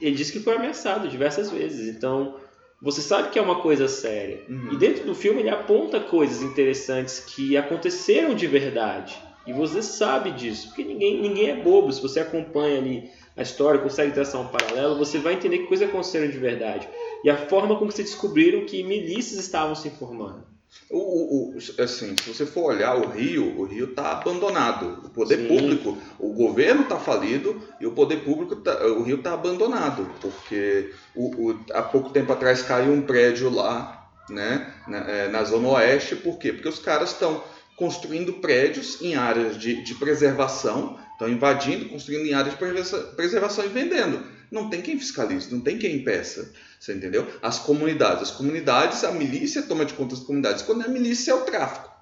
ele 0.00 0.16
disse 0.16 0.32
que 0.32 0.40
foi 0.40 0.56
ameaçado 0.56 1.08
diversas 1.08 1.52
vezes. 1.52 1.94
Então, 1.94 2.41
você 2.82 3.00
sabe 3.00 3.30
que 3.30 3.38
é 3.38 3.42
uma 3.42 3.62
coisa 3.62 3.86
séria. 3.86 4.42
Uhum. 4.48 4.72
E 4.72 4.76
dentro 4.76 5.04
do 5.04 5.14
filme 5.14 5.40
ele 5.40 5.50
aponta 5.50 6.00
coisas 6.00 6.42
interessantes 6.42 7.20
que 7.20 7.56
aconteceram 7.56 8.34
de 8.34 8.48
verdade. 8.48 9.16
E 9.46 9.52
você 9.52 9.80
sabe 9.82 10.32
disso, 10.32 10.68
porque 10.68 10.84
ninguém, 10.84 11.20
ninguém 11.20 11.50
é 11.50 11.56
bobo. 11.56 11.92
Se 11.92 12.02
você 12.02 12.18
acompanha 12.18 12.78
ali 12.78 13.10
a 13.36 13.42
história, 13.42 13.80
consegue 13.80 14.12
traçar 14.12 14.40
um 14.40 14.48
paralelo, 14.48 14.98
você 14.98 15.18
vai 15.18 15.34
entender 15.34 15.58
que 15.58 15.66
coisas 15.66 15.88
aconteceram 15.88 16.28
de 16.28 16.38
verdade. 16.38 16.88
E 17.24 17.30
a 17.30 17.36
forma 17.36 17.76
como 17.76 17.92
se 17.92 18.02
descobriram 18.02 18.66
que 18.66 18.82
milícias 18.82 19.38
estavam 19.38 19.74
se 19.74 19.86
informando. 19.86 20.51
O, 20.90 20.98
o, 20.98 21.54
o, 21.54 21.82
assim, 21.82 22.14
se 22.16 22.32
você 22.32 22.44
for 22.44 22.74
olhar 22.74 22.96
o 22.96 23.08
Rio, 23.08 23.58
o 23.58 23.64
Rio 23.64 23.90
está 23.90 24.12
abandonado. 24.12 25.00
O 25.04 25.10
poder 25.10 25.38
Sim. 25.38 25.48
público, 25.48 25.98
o 26.18 26.32
governo 26.32 26.82
está 26.82 26.98
falido 26.98 27.62
e 27.80 27.86
o 27.86 27.92
poder 27.92 28.18
público, 28.24 28.56
tá, 28.56 28.84
o 28.86 29.02
Rio 29.02 29.16
está 29.16 29.32
abandonado. 29.32 30.10
Porque 30.20 30.92
o, 31.14 31.54
há 31.72 31.82
pouco 31.82 32.10
tempo 32.10 32.32
atrás 32.32 32.62
caiu 32.62 32.92
um 32.92 33.02
prédio 33.02 33.48
lá, 33.50 34.10
né, 34.28 34.74
na, 34.86 34.98
é, 34.98 35.28
na 35.28 35.44
Zona 35.44 35.68
Oeste. 35.68 36.16
Por 36.16 36.38
quê? 36.38 36.52
Porque 36.52 36.68
os 36.68 36.78
caras 36.78 37.10
estão 37.12 37.42
construindo 37.76 38.34
prédios 38.34 39.00
em 39.00 39.14
áreas 39.14 39.58
de, 39.58 39.82
de 39.82 39.94
preservação 39.94 40.98
Estão 41.22 41.32
invadindo, 41.32 41.88
construindo 41.88 42.26
em 42.26 42.34
áreas 42.34 42.54
de 42.54 43.14
preservação 43.14 43.64
e 43.64 43.68
vendendo. 43.68 44.24
Não 44.50 44.68
tem 44.68 44.82
quem 44.82 44.98
fiscalize, 44.98 45.52
não 45.54 45.60
tem 45.60 45.78
quem 45.78 45.94
impeça. 45.94 46.52
Você 46.80 46.92
entendeu? 46.92 47.24
As 47.40 47.60
comunidades. 47.60 48.22
As 48.22 48.30
comunidades, 48.32 49.04
a 49.04 49.12
milícia 49.12 49.62
toma 49.62 49.84
de 49.84 49.94
conta 49.94 50.16
das 50.16 50.24
comunidades. 50.24 50.62
Quando 50.62 50.82
é 50.82 50.86
a 50.86 50.88
milícia, 50.88 51.30
é 51.30 51.34
o 51.34 51.42
tráfico. 51.42 51.92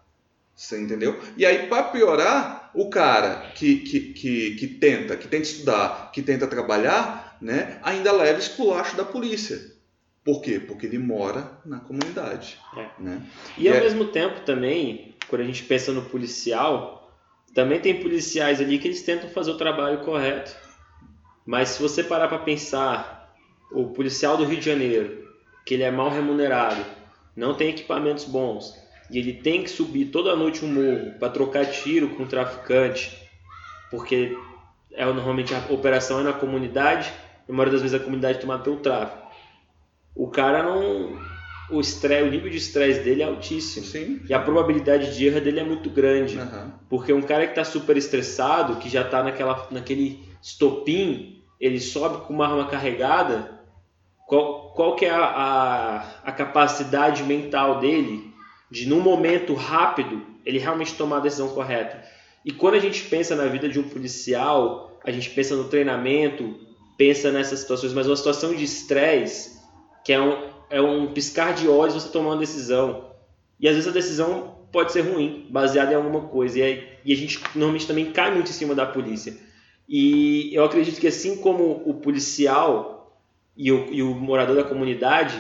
Você 0.56 0.80
entendeu? 0.80 1.20
E 1.36 1.44
aí, 1.44 1.68
para 1.68 1.82
piorar, 1.82 2.70
o 2.72 2.88
cara 2.88 3.52
que, 3.54 3.80
que, 3.80 4.00
que, 4.14 4.54
que, 4.56 4.66
tenta, 4.66 5.16
que 5.18 5.28
tenta 5.28 5.42
estudar, 5.42 6.10
que 6.12 6.22
tenta 6.22 6.46
trabalhar, 6.46 7.36
né, 7.42 7.78
ainda 7.82 8.12
leva 8.12 8.38
esculacho 8.38 8.96
da 8.96 9.04
polícia. 9.04 9.60
Por 10.24 10.40
quê? 10.40 10.58
Porque 10.58 10.86
ele 10.86 10.98
mora 10.98 11.58
na 11.64 11.78
comunidade. 11.78 12.58
É. 12.74 12.88
Né? 12.98 13.22
E, 13.58 13.64
e 13.64 13.68
ao 13.68 13.74
é... 13.74 13.80
mesmo 13.80 14.06
tempo 14.06 14.40
também, 14.40 15.14
quando 15.28 15.42
a 15.42 15.46
gente 15.46 15.62
pensa 15.64 15.92
no 15.92 16.02
policial, 16.02 16.99
Também 17.54 17.80
tem 17.80 18.00
policiais 18.00 18.60
ali 18.60 18.78
que 18.78 18.88
eles 18.88 19.02
tentam 19.02 19.28
fazer 19.28 19.50
o 19.50 19.56
trabalho 19.56 19.98
correto. 19.98 20.56
Mas 21.44 21.70
se 21.70 21.82
você 21.82 22.04
parar 22.04 22.28
para 22.28 22.38
pensar, 22.38 23.34
o 23.72 23.88
policial 23.88 24.36
do 24.36 24.44
Rio 24.44 24.58
de 24.58 24.64
Janeiro, 24.66 25.28
que 25.64 25.74
ele 25.74 25.82
é 25.82 25.90
mal 25.90 26.10
remunerado, 26.10 26.84
não 27.34 27.54
tem 27.54 27.70
equipamentos 27.70 28.24
bons, 28.24 28.74
e 29.10 29.18
ele 29.18 29.32
tem 29.32 29.62
que 29.62 29.70
subir 29.70 30.06
toda 30.06 30.36
noite 30.36 30.64
um 30.64 30.68
morro 30.68 31.12
para 31.18 31.30
trocar 31.30 31.66
tiro 31.66 32.10
com 32.10 32.22
o 32.22 32.28
traficante, 32.28 33.28
porque 33.90 34.36
é 34.92 35.04
normalmente 35.04 35.54
a 35.54 35.58
operação 35.70 36.20
é 36.20 36.22
na 36.22 36.32
comunidade, 36.32 37.12
a 37.48 37.52
maioria 37.52 37.72
das 37.72 37.82
vezes 37.82 38.00
a 38.00 38.04
comunidade 38.04 38.38
é 38.38 38.40
tomada 38.40 38.62
pelo 38.62 38.76
tráfico. 38.76 39.28
O 40.14 40.28
cara 40.28 40.62
não 40.62 41.18
o 41.70 41.80
estresse, 41.80 42.28
o 42.28 42.30
nível 42.30 42.50
de 42.50 42.56
estresse 42.56 43.00
dele 43.00 43.22
é 43.22 43.26
altíssimo. 43.26 43.86
Sim. 43.86 44.20
E 44.28 44.34
a 44.34 44.38
probabilidade 44.38 45.16
de 45.16 45.26
erro 45.26 45.40
dele 45.40 45.60
é 45.60 45.64
muito 45.64 45.90
grande. 45.90 46.38
Aham. 46.38 46.72
Porque 46.88 47.12
um 47.12 47.22
cara 47.22 47.44
que 47.44 47.52
está 47.52 47.64
super 47.64 47.96
estressado, 47.96 48.76
que 48.76 48.88
já 48.88 49.02
está 49.02 49.22
naquela, 49.22 49.66
naquele 49.70 50.20
estopim, 50.42 51.42
ele 51.60 51.80
sobe 51.80 52.26
com 52.26 52.32
uma 52.32 52.46
arma 52.46 52.66
carregada, 52.66 53.60
qual, 54.26 54.72
qual 54.74 54.96
que 54.96 55.04
é 55.04 55.10
a, 55.10 55.24
a, 55.24 55.98
a 56.24 56.32
capacidade 56.32 57.22
mental 57.24 57.80
dele 57.80 58.32
de, 58.70 58.88
num 58.88 59.00
momento 59.00 59.54
rápido, 59.54 60.22
ele 60.46 60.58
realmente 60.58 60.94
tomar 60.94 61.18
a 61.18 61.20
decisão 61.20 61.48
correta? 61.48 62.02
E 62.44 62.52
quando 62.52 62.74
a 62.74 62.78
gente 62.78 63.02
pensa 63.04 63.36
na 63.36 63.46
vida 63.46 63.68
de 63.68 63.78
um 63.78 63.82
policial, 63.82 64.98
a 65.04 65.10
gente 65.10 65.30
pensa 65.30 65.56
no 65.56 65.64
treinamento, 65.64 66.58
pensa 66.96 67.30
nessas 67.30 67.60
situações, 67.60 67.92
mas 67.92 68.06
uma 68.06 68.16
situação 68.16 68.54
de 68.54 68.64
estresse, 68.64 69.58
que 70.04 70.12
é 70.12 70.20
um, 70.20 70.50
é 70.70 70.80
um 70.80 71.08
piscar 71.12 71.52
de 71.54 71.68
olhos 71.68 71.94
você 71.94 72.08
tomar 72.08 72.30
uma 72.30 72.36
decisão. 72.38 73.10
E 73.58 73.68
às 73.68 73.74
vezes 73.74 73.88
a 73.88 73.92
decisão 73.92 74.56
pode 74.72 74.92
ser 74.92 75.00
ruim, 75.02 75.46
baseada 75.50 75.92
em 75.92 75.96
alguma 75.96 76.22
coisa. 76.28 76.58
E, 76.58 76.62
aí- 76.62 76.88
e 77.04 77.12
a 77.12 77.16
gente 77.16 77.40
normalmente 77.54 77.86
também 77.86 78.12
cai 78.12 78.32
muito 78.32 78.48
em 78.50 78.54
cima 78.54 78.74
da 78.74 78.86
polícia. 78.86 79.36
E 79.88 80.54
eu 80.54 80.64
acredito 80.64 81.00
que 81.00 81.08
assim 81.08 81.36
como 81.36 81.82
o 81.84 81.94
policial 81.94 83.20
e 83.56 83.72
o, 83.72 83.92
e 83.92 84.02
o 84.02 84.14
morador 84.14 84.54
da 84.56 84.62
comunidade, 84.64 85.36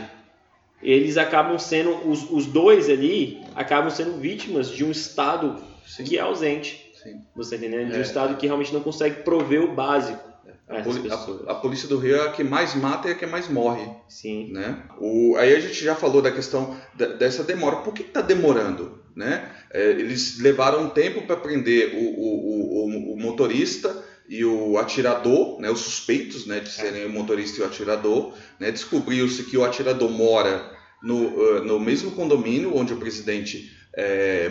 eles 0.82 1.16
acabam 1.16 1.58
sendo, 1.58 2.08
os, 2.08 2.28
os 2.30 2.46
dois 2.46 2.90
ali, 2.90 3.40
acabam 3.54 3.90
sendo 3.90 4.18
vítimas 4.18 4.68
de 4.70 4.84
um 4.84 4.90
Estado 4.90 5.62
Sim. 5.86 6.04
que 6.04 6.18
é 6.18 6.20
ausente. 6.20 6.90
Sim. 7.00 7.20
Você 7.36 7.56
entendendo? 7.56 7.88
De 7.90 7.94
É. 7.94 7.98
um 7.98 8.02
Estado 8.02 8.36
que 8.36 8.46
realmente 8.46 8.72
não 8.74 8.80
consegue 8.80 9.22
prover 9.22 9.62
o 9.62 9.72
básico 9.74 10.29
a 10.70 10.74
A, 10.76 10.78
essas 10.78 10.96
poli- 10.96 11.08
pessoas. 11.10 11.48
a- 11.48 11.52
a 11.52 11.54
polícia 11.56 11.88
do 11.88 11.98
Rio 11.98 12.16
é 12.16 12.26
a 12.26 12.32
que 12.32 12.44
mais 12.44 12.74
mata 12.74 13.08
e 13.08 13.12
a 13.12 13.14
que 13.14 13.26
mais 13.26 13.48
morre. 13.48 13.86
Sim. 14.08 14.52
né? 14.52 14.82
O, 14.98 15.36
aí 15.36 15.54
a 15.54 15.60
gente 15.60 15.82
já 15.84 15.94
falou 15.94 16.22
da 16.22 16.30
questão 16.30 16.76
da- 16.94 17.08
dessa 17.08 17.42
demora. 17.44 17.76
Por 17.76 17.92
que 17.92 18.02
está 18.02 18.20
demorando? 18.20 18.98
Né? 19.16 19.50
É, 19.72 19.90
eles 19.90 20.38
levaram 20.38 20.84
um 20.84 20.88
tempo 20.88 21.22
para 21.26 21.36
prender 21.36 21.94
o, 21.94 21.98
o, 21.98 23.12
o, 23.14 23.18
motorista 23.20 24.04
e 24.28 24.44
o 24.44 24.78
atirador, 24.78 25.60
né? 25.60 25.68
os 25.68 25.80
suspeitos 25.80 26.46
né? 26.46 26.60
de 26.60 26.68
serem 26.70 27.04
o 27.06 27.10
motorista 27.10 27.58
e 27.60 27.62
o 27.62 27.66
atirador. 27.66 28.32
Né? 28.60 28.70
Descobriu-se 28.70 29.42
que 29.44 29.58
o 29.58 29.64
atirador 29.64 30.08
mora 30.10 30.70
no, 31.02 31.56
eh, 31.56 31.60
no 31.62 31.80
mesmo 31.80 32.12
condomínio 32.12 32.76
onde 32.76 32.92
o 32.92 32.96
presidente 32.98 33.72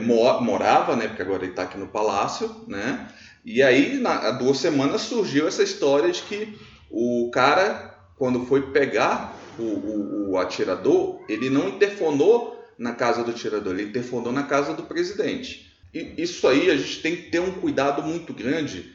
mo- 0.02 0.42
morava, 0.42 0.96
né? 0.96 1.08
porque 1.08 1.22
agora 1.22 1.44
ele 1.44 1.52
está 1.54 1.64
aqui 1.64 1.78
no 1.78 1.88
palácio. 1.88 2.54
Né? 2.68 3.08
E 3.52 3.64
aí, 3.64 3.98
na, 3.98 4.28
há 4.28 4.32
duas 4.32 4.60
semanas, 4.60 5.02
surgiu 5.02 5.48
essa 5.48 5.64
história 5.64 6.12
de 6.12 6.22
que 6.22 6.56
o 6.88 7.32
cara, 7.34 7.98
quando 8.16 8.46
foi 8.46 8.72
pegar 8.72 9.36
o, 9.58 9.64
o, 9.64 10.30
o 10.30 10.38
atirador, 10.38 11.20
ele 11.28 11.50
não 11.50 11.68
interfonou 11.68 12.64
na 12.78 12.94
casa 12.94 13.24
do 13.24 13.32
atirador, 13.32 13.74
ele 13.74 13.90
interfonou 13.90 14.32
na 14.32 14.44
casa 14.44 14.76
do 14.76 14.84
presidente. 14.84 15.74
E 15.92 16.14
isso 16.20 16.48
aí 16.48 16.70
a 16.70 16.78
gente 16.78 17.02
tem 17.02 17.16
que 17.16 17.32
ter 17.32 17.40
um 17.40 17.54
cuidado 17.54 18.04
muito 18.04 18.36
grande. 18.36 18.94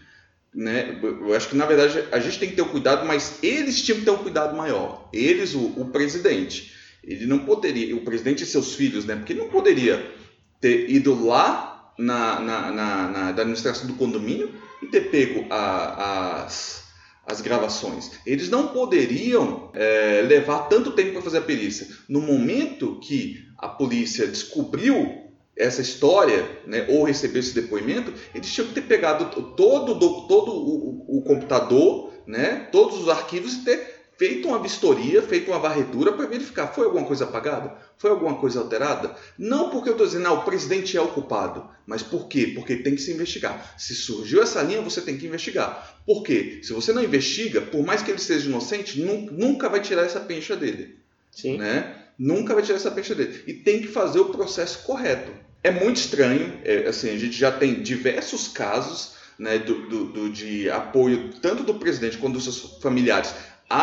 Né? 0.55 1.01
Eu 1.03 1.35
acho 1.35 1.49
que 1.49 1.57
na 1.57 1.67
verdade 1.67 2.05
a 2.13 2.21
gente 2.21 2.39
tem 2.39 2.49
que 2.49 2.55
ter 2.55 2.63
um 2.63 2.69
cuidado, 2.69 3.05
mas 3.05 3.41
eles 3.43 3.83
tinham 3.83 3.99
que 3.99 4.05
ter 4.05 4.13
um 4.13 4.19
cuidado 4.19 4.57
maior. 4.57 5.09
Eles, 5.13 5.53
o, 5.57 5.65
o 5.81 5.87
presidente, 5.87 6.73
ele 7.03 7.27
não 7.27 7.41
poderia, 7.41 7.97
o 7.97 8.05
presidente 8.05 8.45
e 8.45 8.47
seus 8.47 8.77
filhos, 8.77 9.05
né? 9.05 9.17
Porque 9.17 9.35
não 9.35 9.49
poderia 9.49 10.13
ter 10.61 10.89
ido 10.89 11.27
lá 11.27 11.74
na, 11.99 12.41
na, 12.41 12.71
na, 12.73 13.09
na 13.09 13.33
da 13.33 13.43
administração 13.43 13.87
do 13.87 13.95
condomínio 13.95 14.55
e 14.83 14.87
ter 14.87 15.11
pego 15.11 15.47
a- 15.51 16.43
as, 16.45 16.85
as 17.27 17.41
gravações. 17.41 18.11
Eles 18.27 18.49
não 18.51 18.69
poderiam 18.69 19.71
é, 19.75 20.23
levar 20.27 20.69
tanto 20.69 20.93
tempo 20.93 21.13
para 21.13 21.23
fazer 21.23 21.39
a 21.39 21.43
perícia. 21.43 21.87
No 22.09 22.21
momento 22.21 22.99
que 23.01 23.45
a 23.59 23.69
polícia 23.69 24.27
descobriu 24.27 25.23
essa 25.57 25.81
história, 25.81 26.45
né, 26.67 26.85
ou 26.89 27.05
recebeu 27.05 27.39
esse 27.41 27.55
depoimento, 27.55 28.13
eles 28.35 28.53
tinham 28.53 28.67
que 28.69 28.75
ter 28.75 28.83
pegado 28.83 29.27
todo, 29.57 29.95
do- 29.95 30.27
todo 30.27 30.51
o, 30.53 31.07
o- 31.09 31.19
o 31.19 31.23
computador, 31.23 32.13
né, 32.27 32.69
todos 32.73 32.99
os 33.01 33.09
arquivos 33.09 33.55
e 33.55 33.59
ter 33.65 33.94
feito 34.17 34.49
uma 34.49 34.63
vistoria, 34.63 35.21
feito 35.23 35.51
uma 35.51 35.59
varredura 35.59 36.13
para 36.13 36.27
verificar 36.27 36.69
foi 36.69 36.85
alguma 36.85 37.05
coisa 37.05 37.25
apagada, 37.25 37.77
foi 37.99 38.11
alguma 38.11 38.37
coisa 38.37 38.61
alterada. 38.61 39.15
Não 39.39 39.71
porque 39.71 39.89
eu 39.89 39.93
estou 39.95 40.07
dizendo, 40.07 40.27
ah, 40.29 40.33
o 40.33 40.45
presidente 40.45 40.97
é 40.97 41.01
o 41.01 41.09
culpado, 41.09 41.69
mas 41.87 42.03
por 42.03 42.29
quê? 42.29 42.53
Porque 42.55 42.77
tem 42.77 42.95
que 42.95 43.01
se 43.01 43.13
investigar. 43.13 43.75
Se 43.79 43.95
surgiu 43.95 44.43
essa 44.43 44.63
linha, 44.63 44.81
você 44.81 45.01
tem 45.01 45.17
que 45.17 45.27
investigar. 45.27 45.97
Por 46.07 46.23
quê? 46.23 46.61
Se 46.63 46.73
você 46.73 46.93
não 46.93 47.03
investiga, 47.03 47.61
por 47.61 47.85
mais 47.85 48.03
que 48.03 48.11
ele 48.11 48.19
seja 48.21 48.49
inocente, 48.49 49.01
nun- 49.01 49.29
nunca 49.33 49.69
vai 49.69 49.81
tirar 49.81 50.03
essa 50.05 50.21
pencha 50.21 50.55
dele 50.57 50.97
Sim. 51.31 51.59
né? 51.59 51.97
Nunca 52.19 52.55
vai 52.55 52.63
tirar 52.63 52.77
essa 52.77 52.91
pencha 52.91 53.15
dele. 53.15 53.43
E 53.47 53.53
tem 53.53 53.81
que 53.81 53.89
fazer 53.89 54.21
o 54.21 54.27
processo 54.27 54.81
correto. 54.85 55.33
É 55.63 55.71
muito 55.71 55.97
estranho, 55.97 56.61
é, 56.63 56.87
assim, 56.87 57.11
a 57.11 57.19
gente 57.19 57.37
já 57.37 57.51
tem 57.51 57.83
diversos 57.83 58.47
casos 58.49 59.15
né, 59.37 59.59
do, 59.59 59.89
do- 59.89 60.05
do- 60.13 60.31
de 60.31 60.71
apoio 60.71 61.31
tanto 61.43 61.65
do 61.65 61.75
presidente 61.75 62.19
quanto 62.19 62.35
dos 62.35 62.45
seus 62.45 62.79
familiares 62.81 63.35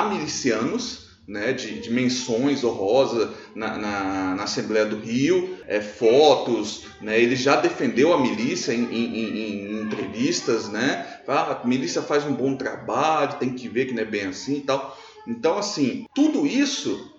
milicianos, 0.10 1.12
né, 1.28 1.54
de, 1.54 1.80
de 1.80 1.92
menções 1.92 2.64
honrosas 2.64 3.30
na, 3.56 3.78
na, 3.78 4.36
na 4.36 4.44
Assembleia 4.44 4.86
do 4.86 4.98
Rio, 4.98 5.58
é, 5.68 5.80
fotos, 5.80 6.84
né, 7.02 7.20
ele 7.22 7.36
já 7.36 7.56
defendeu 7.56 8.14
a 8.14 8.20
milícia 8.20 8.74
em, 8.74 8.84
em- 8.84 9.16
em- 9.16 9.38
em 9.78 9.82
entrevistas, 9.84 10.68
né, 10.70 11.06
ah, 11.28 11.60
a 11.64 11.68
milícia 11.68 12.02
faz 12.02 12.26
um 12.26 12.34
bom 12.34 12.56
trabalho, 12.56 13.38
tem 13.40 13.54
que 13.54 13.68
ver 13.70 13.86
que 13.86 13.94
não 13.94 14.02
é 14.02 14.06
bem 14.06 14.26
assim 14.26 14.58
e 14.58 14.62
tal. 14.62 14.98
Então, 15.28 15.58
assim, 15.58 16.06
tudo 16.16 16.48
isso 16.48 17.11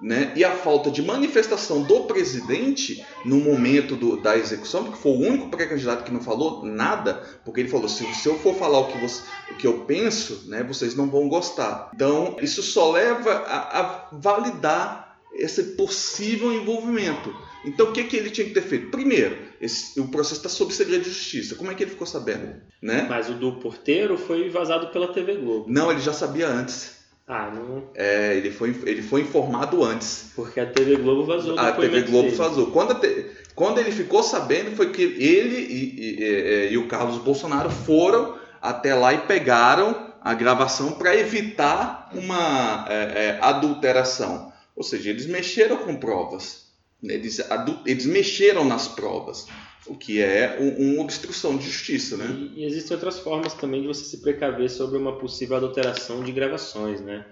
né, 0.00 0.32
e 0.34 0.42
a 0.44 0.50
falta 0.52 0.90
de 0.90 1.02
manifestação 1.02 1.82
do 1.82 2.04
presidente 2.04 3.04
no 3.24 3.36
momento 3.38 3.96
do- 3.96 4.16
da 4.16 4.36
execução, 4.36 4.84
porque 4.84 4.98
foi 5.02 5.12
o 5.12 5.20
único 5.20 5.48
pré-candidato 5.50 6.04
que 6.04 6.12
não 6.12 6.20
falou 6.22 6.64
nada, 6.64 7.22
porque 7.44 7.60
ele 7.60 7.68
falou: 7.68 7.88
se, 7.88 8.04
se 8.14 8.28
eu 8.28 8.38
for 8.38 8.54
falar 8.54 8.78
o 8.80 8.86
que, 8.88 8.98
você- 8.98 9.22
o 9.50 9.54
que 9.56 9.66
eu 9.66 9.80
penso, 9.84 10.44
né, 10.48 10.62
vocês 10.62 10.94
não 10.94 11.08
vão 11.10 11.28
gostar. 11.28 11.90
Então, 11.94 12.36
isso 12.40 12.62
só 12.62 12.90
leva 12.90 13.30
a, 13.30 13.80
a 13.80 14.08
validar 14.12 15.18
esse 15.34 15.62
possível 15.76 16.52
envolvimento. 16.52 17.34
Então, 17.64 17.90
o 17.90 17.92
que, 17.92 18.04
que 18.04 18.16
ele 18.16 18.30
tinha 18.30 18.46
que 18.46 18.54
ter 18.54 18.62
feito? 18.62 18.90
Primeiro, 18.90 19.36
esse- 19.60 20.00
o 20.00 20.08
processo 20.08 20.36
está 20.36 20.48
sob 20.48 20.72
segredo 20.72 21.02
de 21.04 21.10
justiça. 21.10 21.54
Como 21.54 21.70
é 21.70 21.74
que 21.74 21.82
ele 21.84 21.90
ficou 21.90 22.06
sabendo? 22.06 22.54
Né? 22.80 23.06
Mas 23.08 23.28
o 23.28 23.34
do 23.34 23.52
porteiro 23.56 24.16
foi 24.16 24.48
vazado 24.48 24.88
pela 24.88 25.12
TV 25.12 25.36
Globo. 25.36 25.66
Não, 25.68 25.90
ele 25.92 26.00
já 26.00 26.12
sabia 26.14 26.48
antes. 26.48 26.99
Ah, 27.32 27.48
não. 27.54 27.84
É, 27.94 28.36
ele, 28.36 28.50
foi, 28.50 28.74
ele 28.84 29.02
foi 29.02 29.20
informado 29.20 29.84
antes. 29.84 30.32
Porque 30.34 30.58
a 30.58 30.66
TV 30.66 30.96
Globo 30.96 31.24
vazou 31.24 31.56
A 31.56 31.70
TV 31.70 32.02
Globo 32.02 32.24
dele. 32.24 32.36
vazou. 32.36 32.66
Quando, 32.72 32.96
te- 32.98 33.24
quando 33.54 33.78
ele 33.78 33.92
ficou 33.92 34.20
sabendo, 34.22 34.74
foi 34.74 34.90
que 34.90 35.00
ele 35.02 35.56
e, 35.56 36.00
e- 36.00 36.24
e- 36.24 36.72
e 36.72 36.76
o 36.78 36.88
Carlos 36.88 37.18
Bolsonaro 37.18 37.70
foram 37.70 38.34
até 38.60 38.96
lá 38.96 39.14
e 39.14 39.18
pegaram 39.18 40.10
a 40.20 40.34
gravação 40.34 40.92
para 40.92 41.16
evitar 41.16 42.10
uma 42.14 42.84
é, 42.88 42.94
é, 42.94 43.38
adulteração. 43.40 44.52
Ou 44.74 44.82
seja, 44.82 45.10
eles 45.10 45.26
mexeram 45.26 45.76
com 45.76 45.94
provas. 45.96 46.68
Eles, 47.02 47.38
adu- 47.50 47.78
eles 47.86 48.06
mexeram 48.06 48.64
nas 48.64 48.88
provas. 48.88 49.46
O 49.86 49.96
que 49.96 50.20
é 50.20 50.58
um- 50.60 50.92
uma 50.94 51.02
obstrução 51.02 51.56
de 51.56 51.64
justiça, 51.64 52.16
né? 52.16 52.26
E, 52.54 52.60
e 52.60 52.64
existem 52.64 52.94
outras 52.94 53.18
formas 53.18 53.54
também 53.54 53.80
de 53.82 53.88
você 53.88 54.04
se 54.04 54.18
precaver 54.18 54.70
sobre 54.70 54.98
uma 54.98 55.18
possível 55.18 55.56
adulteração 55.56 56.22
de 56.22 56.32
gravações, 56.32 57.00
né? 57.00 57.24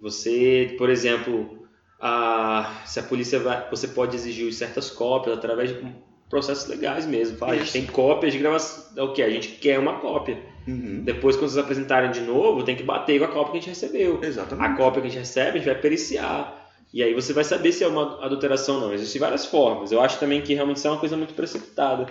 Você, 0.00 0.74
por 0.78 0.88
exemplo, 0.88 1.66
a, 2.00 2.82
se 2.86 2.98
a 2.98 3.02
polícia 3.02 3.38
vai, 3.38 3.68
você 3.70 3.88
pode 3.88 4.16
exigir 4.16 4.52
certas 4.52 4.90
cópias 4.90 5.36
através 5.36 5.70
de 5.70 5.94
processos 6.28 6.66
legais 6.68 7.06
mesmo. 7.06 7.36
Fala, 7.36 7.52
a 7.52 7.56
gente 7.56 7.72
tem 7.72 7.86
cópias 7.86 8.32
de 8.32 8.38
gravação. 8.38 8.84
É 8.96 9.02
o 9.02 9.12
que? 9.12 9.22
A 9.22 9.28
gente 9.30 9.48
quer 9.48 9.78
uma 9.78 9.98
cópia. 9.98 10.38
Uhum. 10.66 11.02
Depois, 11.04 11.36
quando 11.36 11.50
vocês 11.50 11.62
apresentarem 11.62 12.10
de 12.10 12.20
novo, 12.20 12.62
tem 12.62 12.76
que 12.76 12.82
bater 12.82 13.18
com 13.18 13.24
a 13.24 13.28
cópia 13.28 13.52
que 13.52 13.58
a 13.58 13.60
gente 13.60 13.68
recebeu. 13.70 14.20
Exatamente. 14.22 14.72
A 14.72 14.76
cópia 14.76 15.02
que 15.02 15.08
a 15.08 15.10
gente 15.10 15.18
recebe, 15.20 15.48
a 15.50 15.52
gente 15.60 15.64
vai 15.64 15.80
periciar. 15.80 16.59
E 16.92 17.02
aí 17.02 17.14
você 17.14 17.32
vai 17.32 17.44
saber 17.44 17.72
se 17.72 17.84
é 17.84 17.88
uma 17.88 18.24
adulteração 18.24 18.76
ou 18.76 18.80
não. 18.82 18.92
Existem 18.94 19.20
várias 19.20 19.46
formas. 19.46 19.92
Eu 19.92 20.00
acho 20.00 20.18
também 20.18 20.42
que 20.42 20.54
realmente 20.54 20.78
isso 20.78 20.88
é 20.88 20.90
uma 20.90 20.98
coisa 20.98 21.16
muito 21.16 21.34
precipitada 21.34 22.06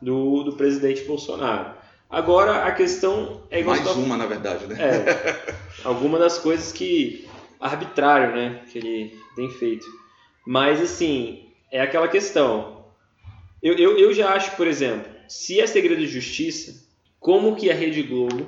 do, 0.00 0.42
do 0.44 0.52
presidente 0.56 1.02
Bolsonaro. 1.04 1.74
Agora, 2.08 2.64
a 2.64 2.72
questão 2.72 3.42
é 3.50 3.62
Mais 3.62 3.82
tava- 3.84 3.98
uma, 3.98 4.16
na 4.16 4.26
verdade, 4.26 4.66
né? 4.66 4.76
É, 4.80 5.54
alguma 5.84 6.18
das 6.18 6.38
coisas 6.38 6.72
que... 6.72 7.28
arbitrário, 7.60 8.34
né? 8.34 8.62
Que 8.70 8.78
ele 8.78 9.18
tem 9.36 9.50
feito. 9.50 9.86
Mas, 10.46 10.80
assim, 10.80 11.48
é 11.70 11.80
aquela 11.80 12.08
questão. 12.08 12.84
Eu, 13.62 13.74
eu, 13.76 13.98
eu 13.98 14.12
já 14.14 14.32
acho, 14.34 14.54
por 14.56 14.66
exemplo, 14.66 15.10
se 15.28 15.60
é 15.60 15.66
segredo 15.66 16.00
de 16.00 16.06
justiça, 16.06 16.84
como 17.18 17.56
que 17.56 17.70
a 17.70 17.74
Rede 17.74 18.02
Globo 18.02 18.46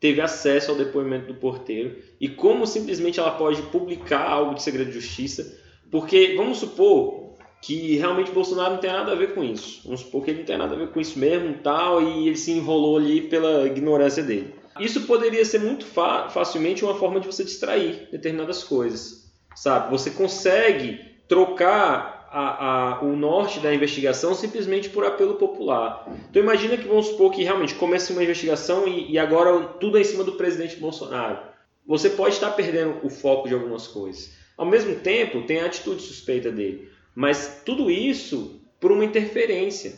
teve 0.00 0.20
acesso 0.20 0.70
ao 0.70 0.76
depoimento 0.76 1.26
do 1.26 1.34
porteiro 1.34 1.96
e 2.20 2.28
como 2.28 2.66
simplesmente 2.66 3.18
ela 3.18 3.32
pode 3.32 3.62
publicar 3.62 4.28
algo 4.28 4.54
de 4.54 4.62
segredo 4.62 4.90
de 4.90 5.00
justiça, 5.00 5.58
porque 5.90 6.34
vamos 6.36 6.58
supor 6.58 7.26
que 7.62 7.96
realmente 7.96 8.30
Bolsonaro 8.30 8.74
não 8.74 8.80
tem 8.80 8.92
nada 8.92 9.12
a 9.12 9.16
ver 9.16 9.34
com 9.34 9.42
isso. 9.42 9.80
Vamos 9.84 10.00
supor 10.00 10.24
que 10.24 10.30
ele 10.30 10.40
não 10.40 10.46
tem 10.46 10.58
nada 10.58 10.74
a 10.74 10.78
ver 10.78 10.88
com 10.88 11.00
isso 11.00 11.18
mesmo 11.18 11.54
tal, 11.62 12.00
e 12.02 12.28
ele 12.28 12.36
se 12.36 12.52
enrolou 12.52 12.96
ali 12.96 13.22
pela 13.22 13.66
ignorância 13.66 14.22
dele. 14.22 14.54
Isso 14.78 15.02
poderia 15.06 15.44
ser 15.44 15.60
muito 15.60 15.84
fa 15.86 16.28
facilmente 16.28 16.84
uma 16.84 16.94
forma 16.94 17.18
de 17.18 17.26
você 17.26 17.42
distrair 17.42 18.08
determinadas 18.12 18.62
coisas, 18.62 19.32
sabe? 19.54 19.90
Você 19.90 20.10
consegue 20.10 21.00
trocar 21.26 22.15
a, 22.38 22.98
a, 22.98 23.00
o 23.00 23.16
norte 23.16 23.60
da 23.60 23.74
investigação 23.74 24.34
simplesmente 24.34 24.90
por 24.90 25.06
apelo 25.06 25.36
popular. 25.36 26.06
Então 26.28 26.42
imagina 26.42 26.76
que 26.76 26.86
vamos 26.86 27.06
supor 27.06 27.32
que 27.32 27.42
realmente 27.42 27.74
comece 27.74 28.12
uma 28.12 28.22
investigação 28.22 28.86
e, 28.86 29.10
e 29.10 29.18
agora 29.18 29.58
tudo 29.80 29.96
é 29.96 30.02
em 30.02 30.04
cima 30.04 30.22
do 30.22 30.32
presidente 30.32 30.76
Bolsonaro. 30.76 31.38
Você 31.86 32.10
pode 32.10 32.34
estar 32.34 32.50
perdendo 32.50 32.98
o 33.02 33.08
foco 33.08 33.48
de 33.48 33.54
algumas 33.54 33.86
coisas. 33.86 34.34
Ao 34.54 34.66
mesmo 34.66 34.96
tempo, 34.96 35.46
tem 35.46 35.60
a 35.60 35.64
atitude 35.66 36.02
suspeita 36.02 36.50
dele. 36.50 36.90
Mas 37.14 37.62
tudo 37.64 37.90
isso 37.90 38.60
por 38.78 38.92
uma 38.92 39.06
interferência, 39.06 39.94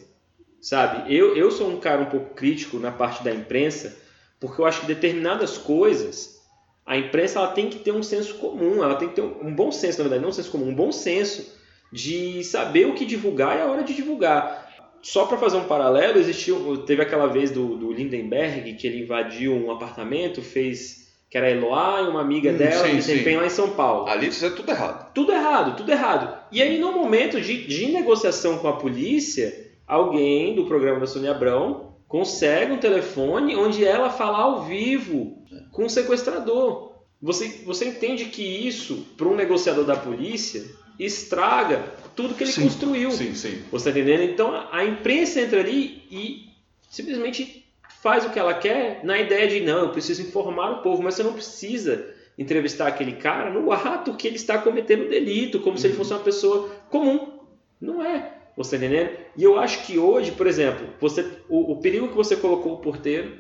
sabe? 0.61 1.13
Eu, 1.13 1.37
eu 1.37 1.51
sou 1.51 1.69
um 1.69 1.81
cara 1.81 2.03
um 2.03 2.07
pouco 2.07 2.37
crítico 2.37 2.79
na 2.79 2.93
parte 2.93 3.25
da 3.25 3.35
imprensa, 3.35 3.97
porque 4.39 4.61
eu 4.61 4.67
acho 4.67 4.83
que 4.83 4.87
determinadas 4.87 5.59
coisas, 5.59 6.41
a 6.87 6.97
imprensa 6.97 7.41
ela 7.41 7.49
tem 7.49 7.69
que 7.69 7.81
ter 7.81 7.91
um 7.91 8.03
senso 8.05 8.35
comum, 8.35 8.85
ela 8.85 8.95
tem 8.95 9.09
que 9.09 9.17
ter 9.17 9.23
um, 9.23 9.49
um 9.49 9.53
bom 9.53 9.73
senso, 9.73 9.99
na 9.99 10.05
verdade, 10.05 10.23
não 10.23 10.29
um 10.29 10.33
senso 10.33 10.53
comum, 10.53 10.69
um 10.69 10.75
bom 10.75 10.93
senso 10.93 11.58
de 11.93 12.43
saber 12.45 12.87
o 12.87 12.95
que 12.95 13.05
divulgar 13.05 13.57
e 13.57 13.61
a 13.61 13.67
hora 13.67 13.83
de 13.83 13.95
divulgar. 13.95 14.67
Só 15.01 15.27
para 15.27 15.39
fazer 15.39 15.57
um 15.57 15.65
paralelo, 15.65 16.19
existiu, 16.19 16.79
teve 16.79 17.03
aquela 17.03 17.27
vez 17.27 17.51
do, 17.51 17.77
do 17.77 17.93
Lindenberg 17.93 18.75
que 18.75 18.87
ele 18.87 19.03
invadiu 19.03 19.55
um 19.55 19.71
apartamento, 19.71 20.43
fez 20.43 21.09
que 21.31 21.37
era 21.37 21.47
a 21.47 21.51
Eloá 21.51 22.03
e 22.03 22.09
uma 22.09 22.21
amiga 22.21 22.51
hum, 22.51 22.57
dela 22.57 22.85
sim, 22.85 22.91
que 22.91 22.97
desempenha 22.97 23.41
lá 23.41 23.47
em 23.47 23.51
São 23.51 23.71
Paulo. 23.71 24.09
Ali 24.09 24.29
isso 24.29 24.45
é 24.45 24.51
tudo 24.51 24.71
errado. 24.71 25.13
Tudo 25.13 25.33
errado, 25.33 25.77
tudo 25.77 25.93
errado. 25.93 26.39
E 26.51 26.63
aí, 26.63 26.79
no 26.79 26.93
momento 26.93 27.41
de, 27.41 27.67
de 27.67 27.93
negociação 27.93 28.59
com 28.59 28.69
a 28.69 28.77
polícia, 28.77 29.55
alguém 29.87 30.55
do 30.55 30.65
programa 30.65 31.01
da 31.01 31.07
Sônia 31.07 31.33
Abrão 31.33 31.93
consegue 32.09 32.73
um 32.73 32.79
telefone 32.79 33.55
onde 33.55 33.85
ela 33.85 34.09
fala 34.09 34.39
ao 34.39 34.65
vivo 34.65 35.43
com 35.71 35.85
o 35.85 35.91
sequestrador. 35.91 36.95
Você, 37.21 37.63
você 37.67 37.87
entende 37.87 38.27
que 38.27 38.43
isso, 38.43 39.07
para 39.17 39.29
um 39.29 39.37
negociador 39.37 39.85
da 39.85 39.97
polícia, 39.97 40.65
estraga 40.99 41.85
tudo 42.17 42.35
que 42.35 42.45
ele 42.45 42.53
sim, 42.53 42.63
construiu. 42.63 43.11
Sim, 43.11 43.35
sim. 43.35 43.63
Você 43.71 43.89
está 43.89 44.01
entendendo? 44.01 44.31
Então 44.31 44.69
a 44.73 44.85
imprensa 44.85 45.41
entra 45.41 45.61
ali 45.61 46.03
e 46.11 46.49
simplesmente 46.91 47.65
faz 48.03 48.25
o 48.25 48.31
que 48.31 48.39
ela 48.39 48.55
quer 48.55 49.01
na 49.05 49.19
ideia 49.19 49.47
de 49.49 49.61
não, 49.61 49.81
eu 49.81 49.89
preciso 49.91 50.23
informar 50.23 50.71
o 50.71 50.83
povo, 50.83 51.03
mas 51.03 51.15
você 51.15 51.23
não 51.23 51.33
precisa 51.33 52.15
entrevistar 52.37 52.87
aquele 52.87 53.13
cara 53.13 53.51
no 53.51 53.73
ato 53.73 54.15
que 54.15 54.27
ele 54.27 54.37
está 54.37 54.59
cometendo 54.59 55.09
delito, 55.09 55.59
como 55.59 55.73
uhum. 55.73 55.77
se 55.77 55.89
ele 55.89 55.97
fosse 55.97 56.13
uma 56.13 56.21
pessoa 56.21 56.69
comum. 56.89 57.41
Não 57.81 58.05
é. 58.05 58.35
Você 58.57 58.75
está 58.75 58.87
entendendo? 58.87 59.17
E 59.37 59.45
eu 59.45 59.59
acho 59.59 59.85
que 59.87 59.99
hoje, 59.99 60.33
por 60.33 60.47
exemplo, 60.47 60.89
você, 61.01 61.25
o, 61.49 61.73
o 61.73 61.77
perigo 61.81 62.09
que 62.09 62.15
você 62.15 62.37
colocou 62.37 62.75
o 62.75 62.79
porteiro 62.79 63.33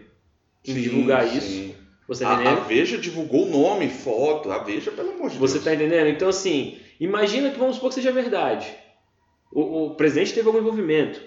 em 0.66 0.74
sim, 0.74 0.80
divulgar 0.80 1.26
sim. 1.28 1.38
isso. 1.38 1.74
Você 2.08 2.24
tá 2.24 2.30
a, 2.30 2.52
a, 2.52 2.54
Veja 2.60 2.96
divulgou 2.96 3.46
o 3.46 3.50
nome, 3.50 3.88
foto, 3.90 4.50
a 4.50 4.58
Veja, 4.58 4.90
pelo 4.90 5.10
amor 5.10 5.28
de 5.28 5.38
Deus. 5.38 5.50
Você 5.50 5.58
está 5.58 5.74
entendendo? 5.74 6.08
Então, 6.08 6.28
assim, 6.28 6.78
imagina 7.00 7.50
que 7.50 7.58
vamos 7.58 7.76
supor 7.76 7.90
que 7.90 7.96
seja 7.96 8.12
verdade. 8.12 8.66
O, 9.50 9.86
o 9.86 9.94
presidente 9.94 10.34
teve 10.34 10.46
algum 10.46 10.58
envolvimento. 10.58 11.20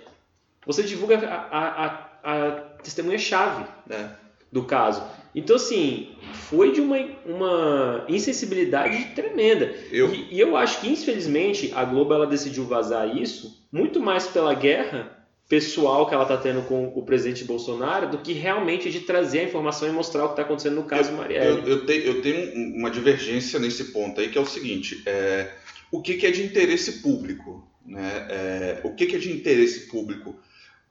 Você 0.66 0.84
divulga 0.84 1.18
a, 1.18 1.58
a, 1.58 2.10
a 2.24 2.52
testemunha-chave 2.84 3.66
né, 3.88 4.16
do 4.52 4.64
caso. 4.64 5.04
Então, 5.34 5.56
assim, 5.56 6.10
foi 6.34 6.72
de 6.72 6.82
uma, 6.82 6.98
uma 7.26 8.06
insensibilidade 8.08 9.06
tremenda. 9.16 9.74
Eu... 9.92 10.14
E, 10.14 10.36
e, 10.36 10.40
eu 10.40 10.58
acho 10.58 10.82
que, 10.82 10.90
infelizmente, 10.90 11.72
a 11.74 11.86
Globo 11.86 12.14
ela 12.14 12.28
decidiu 12.28 12.66
vazar 12.66 13.16
isso 13.16 13.66
muito 13.72 14.00
mais 14.00 14.28
pela 14.28 14.54
guerra 14.54 15.18
pessoal 15.48 16.08
que 16.08 16.14
ela 16.14 16.24
está 16.24 16.38
tendo 16.38 16.62
com 16.62 16.94
o 16.96 17.04
presidente 17.04 17.44
Bolsonaro 17.44 18.10
do 18.10 18.20
que 18.20 18.32
realmente 18.32 18.90
de 18.90 19.02
trazer 19.02 19.40
a 19.40 19.44
informação 19.44 19.86
e 19.86 19.92
mostrar 19.92 20.24
o 20.24 20.28
que 20.28 20.34
está 20.34 20.44
acontecendo 20.44 20.76
no 20.76 20.84
caso 20.84 21.12
eu, 21.12 21.18
Marielle. 21.18 21.60
Eu, 21.60 21.68
eu, 21.68 21.86
te, 21.86 22.06
eu, 22.06 22.22
tenho 22.22 22.54
uma 22.78 22.90
divergência 22.90 23.60
nesse 23.60 23.92
ponto 23.92 24.22
aí, 24.22 24.30
que 24.30 24.38
é 24.38 24.42
o 24.42 24.46
seguinte: 24.46 25.04
é, 25.06 25.52
o 25.92 26.02
que, 26.02 26.16
que 26.16 26.26
é 26.26 26.32
de 26.32 26.44
interesse 26.44 26.94
público? 27.02 27.68
Né? 27.86 28.28
É, 28.30 28.82
o 28.84 28.94
que, 28.94 29.06
que 29.06 29.16
é 29.16 29.20
de 29.20 29.32
interesse 29.32 29.82
público? 29.82 30.40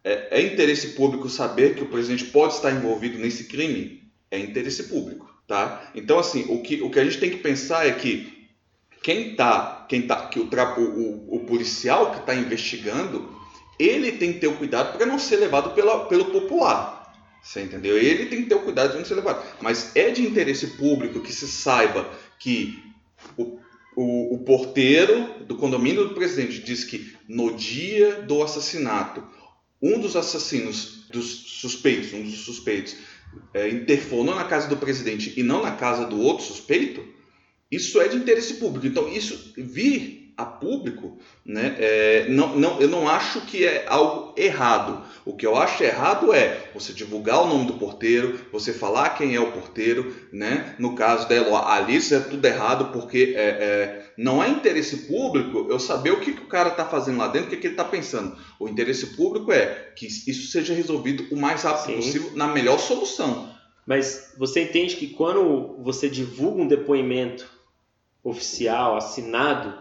É, 0.04 0.38
é 0.38 0.42
interesse 0.42 0.88
público 0.88 1.28
saber 1.28 1.74
que 1.74 1.82
o 1.82 1.88
presidente 1.88 2.24
pode 2.26 2.54
estar 2.54 2.70
envolvido 2.70 3.18
nesse 3.18 3.44
crime? 3.44 4.02
É 4.30 4.38
interesse 4.38 4.84
público, 4.84 5.28
tá? 5.48 5.90
Então, 5.94 6.18
assim, 6.18 6.46
o 6.48 6.62
que, 6.62 6.82
o 6.82 6.90
que 6.90 7.00
a 7.00 7.04
gente 7.04 7.18
tem 7.18 7.30
que 7.30 7.38
pensar 7.38 7.86
é 7.86 7.92
que 7.92 8.48
quem 9.02 9.34
tá, 9.34 9.86
quem 9.88 10.02
tá, 10.02 10.28
que 10.28 10.38
o, 10.38 10.44
o, 10.44 11.36
o 11.36 11.40
policial 11.40 12.12
que 12.12 12.20
está 12.20 12.34
investigando, 12.34 13.34
ele 13.78 14.12
tem 14.12 14.34
que 14.34 14.40
ter 14.40 14.46
o 14.46 14.56
cuidado 14.56 14.96
para 14.96 15.06
não 15.06 15.18
ser 15.18 15.36
levado 15.36 15.74
pela, 15.74 16.06
pelo 16.06 16.26
popular. 16.26 17.00
Você 17.42 17.62
entendeu? 17.62 17.96
Ele 17.96 18.26
tem 18.26 18.42
que 18.42 18.48
ter 18.48 18.54
o 18.54 18.60
cuidado 18.60 18.92
de 18.92 18.98
não 18.98 19.04
ser 19.04 19.14
levado. 19.14 19.42
Mas 19.60 19.96
é 19.96 20.10
de 20.10 20.22
interesse 20.22 20.66
público 20.68 21.20
que 21.20 21.32
se 21.32 21.48
saiba 21.48 22.10
que 22.38 22.89
o, 24.00 24.34
o, 24.34 24.38
porteiro 24.38 25.44
do 25.44 25.56
condomínio 25.56 26.08
do 26.08 26.14
presidente 26.14 26.60
diz 26.60 26.84
que 26.84 27.14
no 27.28 27.54
dia 27.54 28.22
do 28.22 28.42
assassinato 28.42 29.22
um 29.82 30.00
dos 30.00 30.16
assassinos, 30.16 31.06
dos 31.10 31.26
suspeitos, 31.26 32.14
um 32.14 32.22
dos 32.22 32.38
suspeitos, 32.38 32.96
é, 33.52 33.68
interfonou 33.68 34.34
na 34.34 34.44
casa 34.44 34.68
do 34.68 34.76
presidente 34.78 35.38
e 35.38 35.42
não 35.42 35.62
na 35.62 35.72
casa 35.72 36.06
do 36.06 36.18
outro 36.18 36.46
suspeito, 36.46 37.06
isso 37.70 38.00
é 38.00 38.08
de 38.08 38.16
interesse 38.16 38.54
público. 38.54 38.86
Então, 38.86 39.06
isso 39.06 39.52
vir 39.56 40.19
a 40.40 40.44
público, 40.44 41.18
né, 41.44 41.76
é, 41.78 42.26
não, 42.28 42.56
não, 42.56 42.80
eu 42.80 42.88
não 42.88 43.08
acho 43.08 43.42
que 43.42 43.64
é 43.64 43.84
algo 43.88 44.34
errado. 44.36 45.02
O 45.24 45.36
que 45.36 45.46
eu 45.46 45.56
acho 45.56 45.82
errado 45.84 46.32
é 46.32 46.70
você 46.74 46.92
divulgar 46.92 47.42
o 47.42 47.46
nome 47.46 47.66
do 47.66 47.74
porteiro, 47.74 48.40
você 48.50 48.72
falar 48.72 49.10
quem 49.10 49.34
é 49.34 49.40
o 49.40 49.52
porteiro, 49.52 50.14
né? 50.32 50.74
No 50.78 50.94
caso 50.94 51.28
dela, 51.28 51.72
Alice 51.72 52.14
é 52.14 52.20
tudo 52.20 52.44
errado 52.44 52.90
porque 52.92 53.34
é, 53.36 53.40
é, 53.40 54.12
não 54.16 54.42
é 54.42 54.48
interesse 54.48 55.06
público 55.06 55.66
eu 55.68 55.78
saber 55.78 56.10
o 56.10 56.20
que, 56.20 56.32
que 56.32 56.42
o 56.42 56.48
cara 56.48 56.70
está 56.70 56.84
fazendo 56.86 57.18
lá 57.18 57.28
dentro, 57.28 57.48
o 57.48 57.50
que, 57.50 57.58
que 57.58 57.66
ele 57.66 57.74
está 57.74 57.84
pensando. 57.84 58.36
O 58.58 58.68
interesse 58.68 59.08
público 59.14 59.52
é 59.52 59.92
que 59.94 60.06
isso 60.06 60.50
seja 60.50 60.72
resolvido 60.72 61.26
o 61.30 61.36
mais 61.36 61.62
rápido 61.62 61.86
Sim. 61.86 61.96
possível 61.96 62.32
na 62.34 62.48
melhor 62.48 62.78
solução. 62.78 63.54
Mas 63.86 64.34
você 64.38 64.62
entende 64.62 64.96
que 64.96 65.08
quando 65.08 65.76
você 65.82 66.08
divulga 66.08 66.62
um 66.62 66.68
depoimento 66.68 67.46
oficial, 68.22 68.96
assinado, 68.96 69.74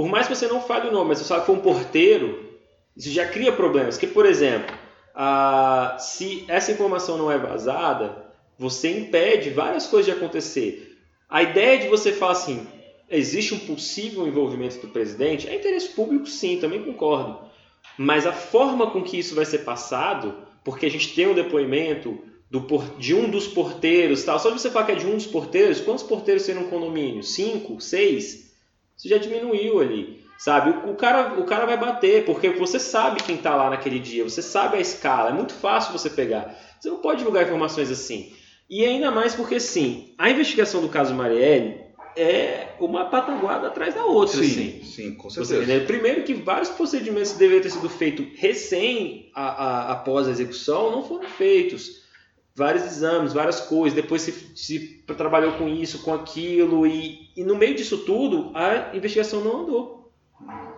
por 0.00 0.08
mais 0.08 0.26
que 0.26 0.34
você 0.34 0.48
não 0.48 0.62
fale 0.62 0.88
o 0.88 0.92
nome, 0.92 1.08
mas 1.10 1.18
você 1.18 1.24
sabe 1.24 1.40
que 1.40 1.46
foi 1.48 1.56
um 1.56 1.60
porteiro, 1.60 2.58
isso 2.96 3.10
já 3.10 3.28
cria 3.28 3.52
problemas. 3.52 3.98
Que, 3.98 4.06
por 4.06 4.24
exemplo, 4.24 4.74
ah, 5.14 5.98
se 5.98 6.42
essa 6.48 6.72
informação 6.72 7.18
não 7.18 7.30
é 7.30 7.36
vazada, 7.36 8.32
você 8.58 8.88
impede 8.98 9.50
várias 9.50 9.86
coisas 9.86 10.06
de 10.06 10.12
acontecer. 10.18 10.96
A 11.28 11.42
ideia 11.42 11.80
de 11.80 11.88
você 11.88 12.12
falar 12.12 12.32
assim, 12.32 12.66
existe 13.10 13.52
um 13.52 13.58
possível 13.58 14.26
envolvimento 14.26 14.78
do 14.78 14.88
presidente, 14.88 15.46
é 15.46 15.54
interesse 15.54 15.90
público 15.90 16.26
sim, 16.26 16.56
também 16.58 16.82
concordo. 16.82 17.38
Mas 17.98 18.26
a 18.26 18.32
forma 18.32 18.90
com 18.90 19.02
que 19.02 19.18
isso 19.18 19.34
vai 19.34 19.44
ser 19.44 19.58
passado, 19.58 20.34
porque 20.64 20.86
a 20.86 20.90
gente 20.90 21.14
tem 21.14 21.28
um 21.28 21.34
depoimento 21.34 22.18
do, 22.50 22.66
de 22.98 23.14
um 23.14 23.28
dos 23.28 23.46
porteiros, 23.46 24.24
tal. 24.24 24.38
só 24.38 24.48
de 24.48 24.58
você 24.58 24.70
falar 24.70 24.86
que 24.86 24.92
é 24.92 24.94
de 24.94 25.06
um 25.06 25.16
dos 25.16 25.26
porteiros, 25.26 25.78
quantos 25.78 26.04
porteiros 26.04 26.46
tem 26.46 26.54
no 26.54 26.68
condomínio? 26.68 27.22
Cinco? 27.22 27.78
Seis? 27.82 28.49
Isso 29.00 29.08
já 29.08 29.16
diminuiu 29.16 29.80
ali. 29.80 30.20
Sabe, 30.36 30.90
o, 30.90 30.94
cara, 30.94 31.40
o 31.40 31.44
cara 31.44 31.64
vai 31.64 31.78
bater, 31.78 32.24
porque 32.26 32.50
você 32.50 32.78
sabe 32.78 33.22
quem 33.22 33.36
está 33.36 33.54
lá 33.54 33.70
naquele 33.70 33.98
dia, 33.98 34.24
você 34.24 34.40
sabe 34.40 34.76
a 34.76 34.80
escala, 34.80 35.30
é 35.30 35.32
muito 35.32 35.52
fácil 35.52 35.92
você 35.92 36.08
pegar. 36.08 36.54
Você 36.78 36.88
não 36.88 36.98
pode 36.98 37.18
divulgar 37.18 37.44
informações 37.44 37.90
assim. 37.90 38.32
E 38.68 38.84
ainda 38.84 39.10
mais 39.10 39.34
porque, 39.34 39.58
sim, 39.58 40.14
a 40.18 40.30
investigação 40.30 40.82
do 40.82 40.88
caso 40.88 41.14
Marielle 41.14 41.80
é 42.16 42.74
uma 42.78 43.06
pataguada 43.06 43.68
atrás 43.68 43.94
da 43.94 44.04
outra. 44.04 44.36
Sim, 44.38 44.50
assim. 44.50 44.84
sim, 44.84 45.14
com 45.14 45.30
certeza. 45.30 45.64
Você, 45.64 45.80
primeiro 45.80 46.22
que 46.22 46.34
vários 46.34 46.68
procedimentos 46.68 47.32
que 47.32 47.38
deveriam 47.38 47.62
ter 47.62 47.70
sido 47.70 47.88
feitos 47.88 48.26
recém 48.36 49.30
a, 49.34 49.44
a, 49.44 49.92
após 49.92 50.28
a 50.28 50.30
execução 50.30 50.90
não 50.90 51.04
foram 51.04 51.28
feitos. 51.28 51.99
Vários 52.54 52.84
exames, 52.84 53.32
várias 53.32 53.60
coisas, 53.60 53.94
depois 53.94 54.22
se, 54.22 54.32
se 54.56 55.04
trabalhou 55.16 55.52
com 55.52 55.68
isso, 55.68 56.02
com 56.02 56.12
aquilo, 56.12 56.86
e, 56.86 57.30
e 57.36 57.44
no 57.44 57.56
meio 57.56 57.74
disso 57.74 57.98
tudo, 57.98 58.50
a 58.54 58.94
investigação 58.94 59.40
não 59.40 59.62
andou. 59.62 60.12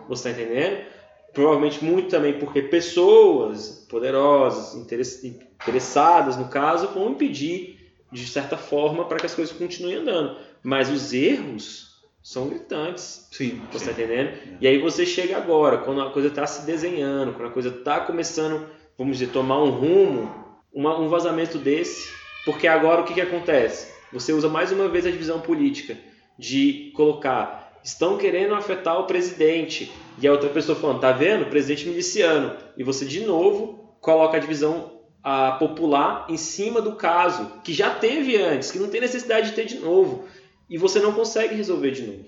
Você 0.07 0.29
está 0.29 0.41
entendendo? 0.41 0.85
Provavelmente 1.33 1.83
muito 1.83 2.09
também 2.09 2.37
porque 2.37 2.61
pessoas 2.61 3.87
poderosas, 3.89 4.75
interessadas 4.75 6.37
no 6.37 6.47
caso, 6.47 6.89
vão 6.89 7.11
impedir 7.11 7.79
de 8.11 8.27
certa 8.27 8.55
forma 8.55 9.05
para 9.05 9.17
que 9.17 9.25
as 9.25 9.33
coisas 9.33 9.55
continuem 9.55 9.95
andando. 9.95 10.37
Mas 10.61 10.89
os 10.91 11.11
erros 11.11 12.03
são 12.21 12.47
gritantes. 12.47 13.27
Sim. 13.31 13.61
Você 13.71 13.89
está 13.89 13.91
entendendo? 13.91 14.57
E 14.61 14.67
aí 14.67 14.77
você 14.77 15.05
chega 15.05 15.35
agora, 15.35 15.79
quando 15.79 16.01
a 16.01 16.11
coisa 16.11 16.27
está 16.27 16.45
se 16.45 16.65
desenhando, 16.65 17.33
quando 17.33 17.47
a 17.47 17.51
coisa 17.53 17.69
está 17.69 17.99
começando 18.01 18.67
vamos 18.97 19.17
dizer, 19.17 19.31
tomar 19.31 19.61
um 19.61 19.69
rumo, 19.69 20.42
uma, 20.73 20.99
um 20.99 21.07
vazamento 21.07 21.57
desse, 21.57 22.11
porque 22.45 22.67
agora 22.67 23.01
o 23.01 23.05
que, 23.05 23.13
que 23.13 23.21
acontece? 23.21 23.93
Você 24.11 24.33
usa 24.33 24.49
mais 24.49 24.71
uma 24.71 24.87
vez 24.89 25.05
a 25.05 25.11
divisão 25.11 25.39
política 25.39 25.97
de 26.37 26.91
colocar 26.95 27.63
estão 27.83 28.17
querendo 28.17 28.55
afetar 28.55 28.99
o 28.99 29.05
presidente 29.05 29.91
e 30.17 30.27
a 30.27 30.31
outra 30.31 30.49
pessoa 30.49 30.77
falando, 30.77 31.01
tá 31.01 31.11
vendo? 31.11 31.49
Presidente 31.49 31.87
miliciano. 31.87 32.55
E 32.77 32.83
você 32.83 33.05
de 33.05 33.25
novo 33.25 33.97
coloca 33.99 34.37
a 34.37 34.39
divisão 34.39 34.93
a 35.21 35.53
popular 35.53 36.25
em 36.29 36.37
cima 36.37 36.81
do 36.81 36.95
caso 36.95 37.61
que 37.63 37.73
já 37.73 37.89
teve 37.89 38.37
antes, 38.37 38.71
que 38.71 38.79
não 38.79 38.89
tem 38.89 39.01
necessidade 39.01 39.49
de 39.49 39.55
ter 39.55 39.65
de 39.65 39.79
novo. 39.79 40.25
E 40.69 40.77
você 40.77 40.99
não 40.99 41.13
consegue 41.13 41.55
resolver 41.55 41.91
de 41.91 42.03
novo. 42.03 42.25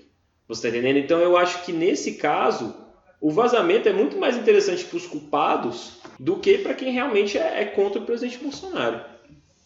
Você 0.48 0.66
está 0.66 0.68
entendendo? 0.68 1.02
Então 1.02 1.18
eu 1.18 1.36
acho 1.36 1.64
que 1.64 1.72
nesse 1.72 2.14
caso 2.14 2.74
o 3.20 3.30
vazamento 3.30 3.88
é 3.88 3.92
muito 3.92 4.18
mais 4.18 4.36
interessante 4.36 4.84
para 4.84 4.96
os 4.96 5.06
culpados 5.06 5.95
do 6.18 6.36
que 6.36 6.58
para 6.58 6.74
quem 6.74 6.92
realmente 6.92 7.38
é, 7.38 7.62
é, 7.62 7.64
contra 7.66 8.00
o 8.00 8.04
presidente 8.06 8.38
Bolsonaro. 8.38 9.00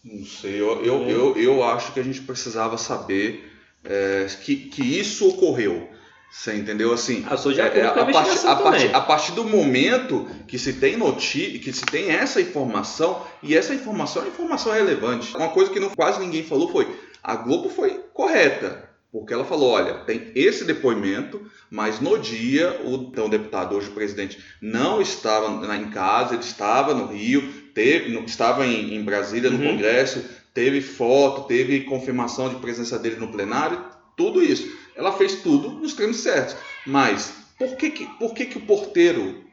Não 0.05 0.25
sei, 0.25 0.61
eu, 0.61 0.83
eu, 0.85 1.05
é. 1.05 1.13
eu, 1.13 1.37
eu 1.37 1.65
acho 1.65 1.93
que 1.93 2.01
a 2.01 2.03
gente 2.03 2.23
precisava 2.23 2.79
saber 2.79 3.51
é, 3.85 4.27
que, 4.43 4.57
que 4.57 4.83
isso 4.83 5.29
ocorreu. 5.29 5.89
Você 6.31 6.55
entendeu? 6.55 6.93
Assim, 6.93 7.27
ah, 7.29 7.35
é, 7.35 7.91
com 7.91 7.99
a, 7.99 8.03
a, 8.03 8.13
partir, 8.13 8.47
a, 8.47 8.57
partir, 8.57 8.95
a 8.95 9.01
partir 9.01 9.33
do 9.33 9.45
momento 9.45 10.29
que 10.47 10.59
se 10.61 10.75
tem 10.75 10.97
notícia, 10.97 11.59
que 11.59 11.73
se 11.73 11.85
tem 11.85 12.11
essa 12.11 12.41
informação, 12.41 13.27
e 13.43 13.57
essa 13.57 13.75
informação 13.75 14.23
é 14.23 14.29
informação 14.29 14.73
relevante. 14.73 15.37
Uma 15.37 15.49
coisa 15.49 15.73
que 15.73 15.81
não, 15.81 15.91
quase 15.91 16.21
ninguém 16.21 16.45
falou 16.45 16.71
foi: 16.71 16.87
a 17.21 17.35
Globo 17.35 17.69
foi 17.69 18.05
correta. 18.15 18.90
Porque 19.13 19.35
ela 19.35 19.45
falou: 19.45 19.71
olha, 19.71 19.95
tem 20.05 20.31
esse 20.35 20.65
depoimento, 20.65 21.43
mas 21.69 22.01
no 22.01 22.19
dia 22.19 22.81
o 22.85 22.95
então, 22.95 23.29
deputado, 23.29 23.75
hoje 23.75 23.89
o 23.89 23.95
presidente, 23.95 24.39
não 24.61 25.01
estava 25.01 25.77
em 25.77 25.91
casa, 25.91 26.35
ele 26.35 26.43
estava 26.43 26.95
no 26.95 27.07
Rio, 27.07 27.43
teve, 27.75 28.17
estava 28.25 28.67
em, 28.67 28.95
em 28.95 29.03
Brasília, 29.03 29.51
no 29.51 29.59
uhum. 29.59 29.73
Congresso, 29.73 30.25
teve 30.55 30.81
foto, 30.81 31.49
teve 31.49 31.81
confirmação 31.81 32.49
de 32.49 32.57
presença 32.57 32.99
dele 32.99 33.17
no 33.17 33.33
plenário, 33.33 33.85
tudo 34.17 34.43
isso. 34.43 34.79
Ela 34.95 35.13
fez 35.13 35.37
tudo 35.37 35.71
nos 35.71 35.95
termos 35.95 36.19
certos. 36.19 36.57
Mas 36.87 37.35
por 37.59 37.77
que, 37.77 37.91
que, 37.91 38.07
por 38.19 38.35
que, 38.35 38.47
que 38.47 38.59
o 38.59 38.63
porteiro 38.67 39.45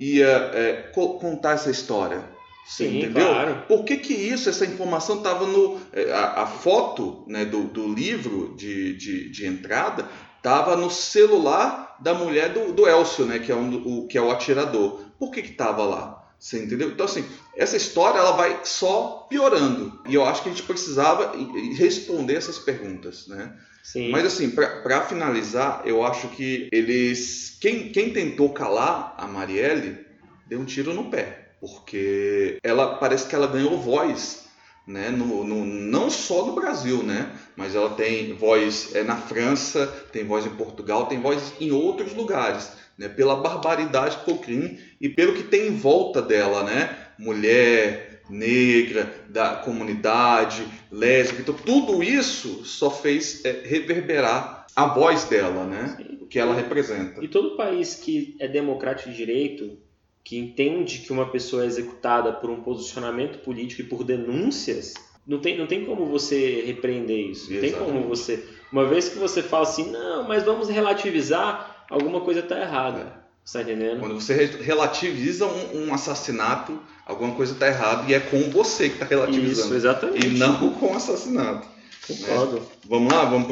ia 0.00 0.50
é, 0.54 0.90
contar 0.92 1.52
essa 1.52 1.70
história? 1.70 2.35
Sim, 2.66 2.98
entendeu? 2.98 3.28
Claro. 3.28 3.62
Por 3.68 3.84
que, 3.84 3.96
que 3.96 4.12
isso, 4.12 4.48
essa 4.48 4.66
informação 4.66 5.18
estava 5.18 5.46
no. 5.46 5.80
É, 5.92 6.12
a, 6.12 6.42
a, 6.42 6.46
foto 6.46 7.24
né, 7.28 7.44
do, 7.44 7.62
do 7.64 7.86
livro 7.94 8.56
de, 8.56 8.96
de, 8.96 9.30
de 9.30 9.46
entrada 9.46 10.08
estava 10.36 10.76
no 10.76 10.90
celular 10.90 11.96
da 12.00 12.12
mulher 12.12 12.52
do, 12.52 12.72
do 12.72 12.88
Elcio, 12.88 13.24
né, 13.24 13.38
que, 13.38 13.52
é 13.52 13.54
um, 13.54 13.76
o, 13.86 14.08
que 14.08 14.18
é 14.18 14.20
o 14.20 14.32
atirador. 14.32 15.00
Por 15.16 15.30
que 15.30 15.40
estava 15.40 15.84
lá? 15.84 16.26
Você 16.38 16.62
entendeu? 16.62 16.90
Então, 16.90 17.06
assim, 17.06 17.24
essa 17.56 17.76
história 17.76 18.18
ela 18.18 18.32
vai 18.32 18.60
só 18.64 19.26
piorando. 19.30 20.00
E 20.06 20.14
eu 20.14 20.24
acho 20.24 20.42
que 20.42 20.48
a 20.48 20.52
gente 20.52 20.64
precisava 20.64 21.34
responder 21.76 22.34
essas 22.34 22.58
perguntas, 22.58 23.26
né? 23.28 23.56
Sim. 23.82 24.10
Mas, 24.10 24.26
assim, 24.26 24.50
para 24.50 25.02
finalizar, 25.02 25.82
eu 25.84 26.04
acho 26.04 26.28
que 26.28 26.68
eles. 26.72 27.56
Quem, 27.60 27.90
quem 27.90 28.12
tentou 28.12 28.52
calar 28.52 29.14
a 29.16 29.26
Marielle 29.28 30.04
deu 30.48 30.60
um 30.60 30.64
tiro 30.64 30.92
no 30.92 31.08
pé. 31.08 31.45
Porque 31.60 32.58
ela 32.62 32.96
parece 32.96 33.28
que 33.28 33.34
ela 33.34 33.46
ganhou 33.46 33.78
voz 33.78 34.46
né? 34.86 35.10
No, 35.10 35.42
no, 35.42 35.64
não 35.64 36.08
só 36.08 36.46
no 36.46 36.54
Brasil, 36.54 37.02
né? 37.02 37.32
mas 37.56 37.74
ela 37.74 37.90
tem 37.90 38.34
voz 38.34 38.94
é, 38.94 39.02
na 39.02 39.16
França, 39.16 39.86
tem 40.12 40.24
voz 40.24 40.46
em 40.46 40.50
Portugal, 40.50 41.06
tem 41.06 41.20
voz 41.20 41.54
em 41.58 41.72
outros 41.72 42.14
lugares, 42.14 42.72
né? 42.96 43.08
pela 43.08 43.34
barbaridade 43.34 44.18
que 44.18 44.24
foi 44.24 44.34
o 44.34 44.38
crime 44.38 44.78
e 45.00 45.08
pelo 45.08 45.34
que 45.34 45.42
tem 45.42 45.68
em 45.68 45.76
volta 45.76 46.22
dela, 46.22 46.62
né? 46.62 46.96
mulher, 47.18 48.22
negra, 48.30 49.12
da 49.28 49.56
comunidade, 49.56 50.66
lésbica, 50.90 51.42
então 51.42 51.54
tudo 51.54 52.02
isso 52.02 52.64
só 52.64 52.90
fez 52.90 53.44
é, 53.44 53.62
reverberar 53.64 54.66
a 54.76 54.86
voz 54.86 55.24
dela, 55.24 55.64
né? 55.64 55.96
o 56.20 56.26
que 56.26 56.38
ela 56.38 56.54
representa. 56.54 57.24
E 57.24 57.28
todo 57.28 57.56
país 57.56 57.94
que 57.94 58.36
é 58.38 58.46
democrático 58.46 59.10
de 59.10 59.16
direito 59.16 59.78
que 60.26 60.36
entende 60.36 60.98
que 60.98 61.12
uma 61.12 61.26
pessoa 61.26 61.62
é 61.62 61.66
executada 61.66 62.32
por 62.32 62.50
um 62.50 62.60
posicionamento 62.60 63.38
político 63.44 63.82
e 63.82 63.84
por 63.84 64.02
denúncias, 64.02 64.94
não 65.24 65.38
tem, 65.38 65.56
não 65.56 65.68
tem 65.68 65.84
como 65.84 66.04
você 66.04 66.64
repreender 66.66 67.30
isso. 67.30 67.48
Não 67.48 67.62
Exatamente. 67.62 67.92
tem 67.92 67.94
como 68.02 68.08
você. 68.08 68.44
Uma 68.72 68.84
vez 68.86 69.08
que 69.08 69.20
você 69.20 69.40
fala 69.40 69.62
assim, 69.62 69.88
não, 69.88 70.26
mas 70.26 70.42
vamos 70.42 70.68
relativizar, 70.68 71.86
alguma 71.88 72.22
coisa 72.22 72.40
está 72.40 72.60
errada. 72.60 72.98
É. 73.02 73.26
Você 73.44 73.58
tá 73.58 73.62
entendendo? 73.62 74.00
Quando 74.00 74.20
você 74.20 74.46
relativiza 74.46 75.46
um, 75.46 75.86
um 75.86 75.94
assassinato, 75.94 76.76
alguma 77.06 77.32
coisa 77.36 77.52
está 77.52 77.68
errada 77.68 78.10
e 78.10 78.14
é 78.14 78.18
com 78.18 78.50
você 78.50 78.88
que 78.88 78.96
está 78.96 79.06
relativizando. 79.06 79.68
Isso, 79.68 79.74
exatamente. 79.76 80.26
E 80.26 80.30
não 80.30 80.72
com 80.72 80.92
o 80.92 80.96
assassinato. 80.96 81.68
Concordo. 82.04 82.56
Né? 82.56 82.62
Vamos 82.88 83.12
lá? 83.12 83.24
Vamos 83.26 83.46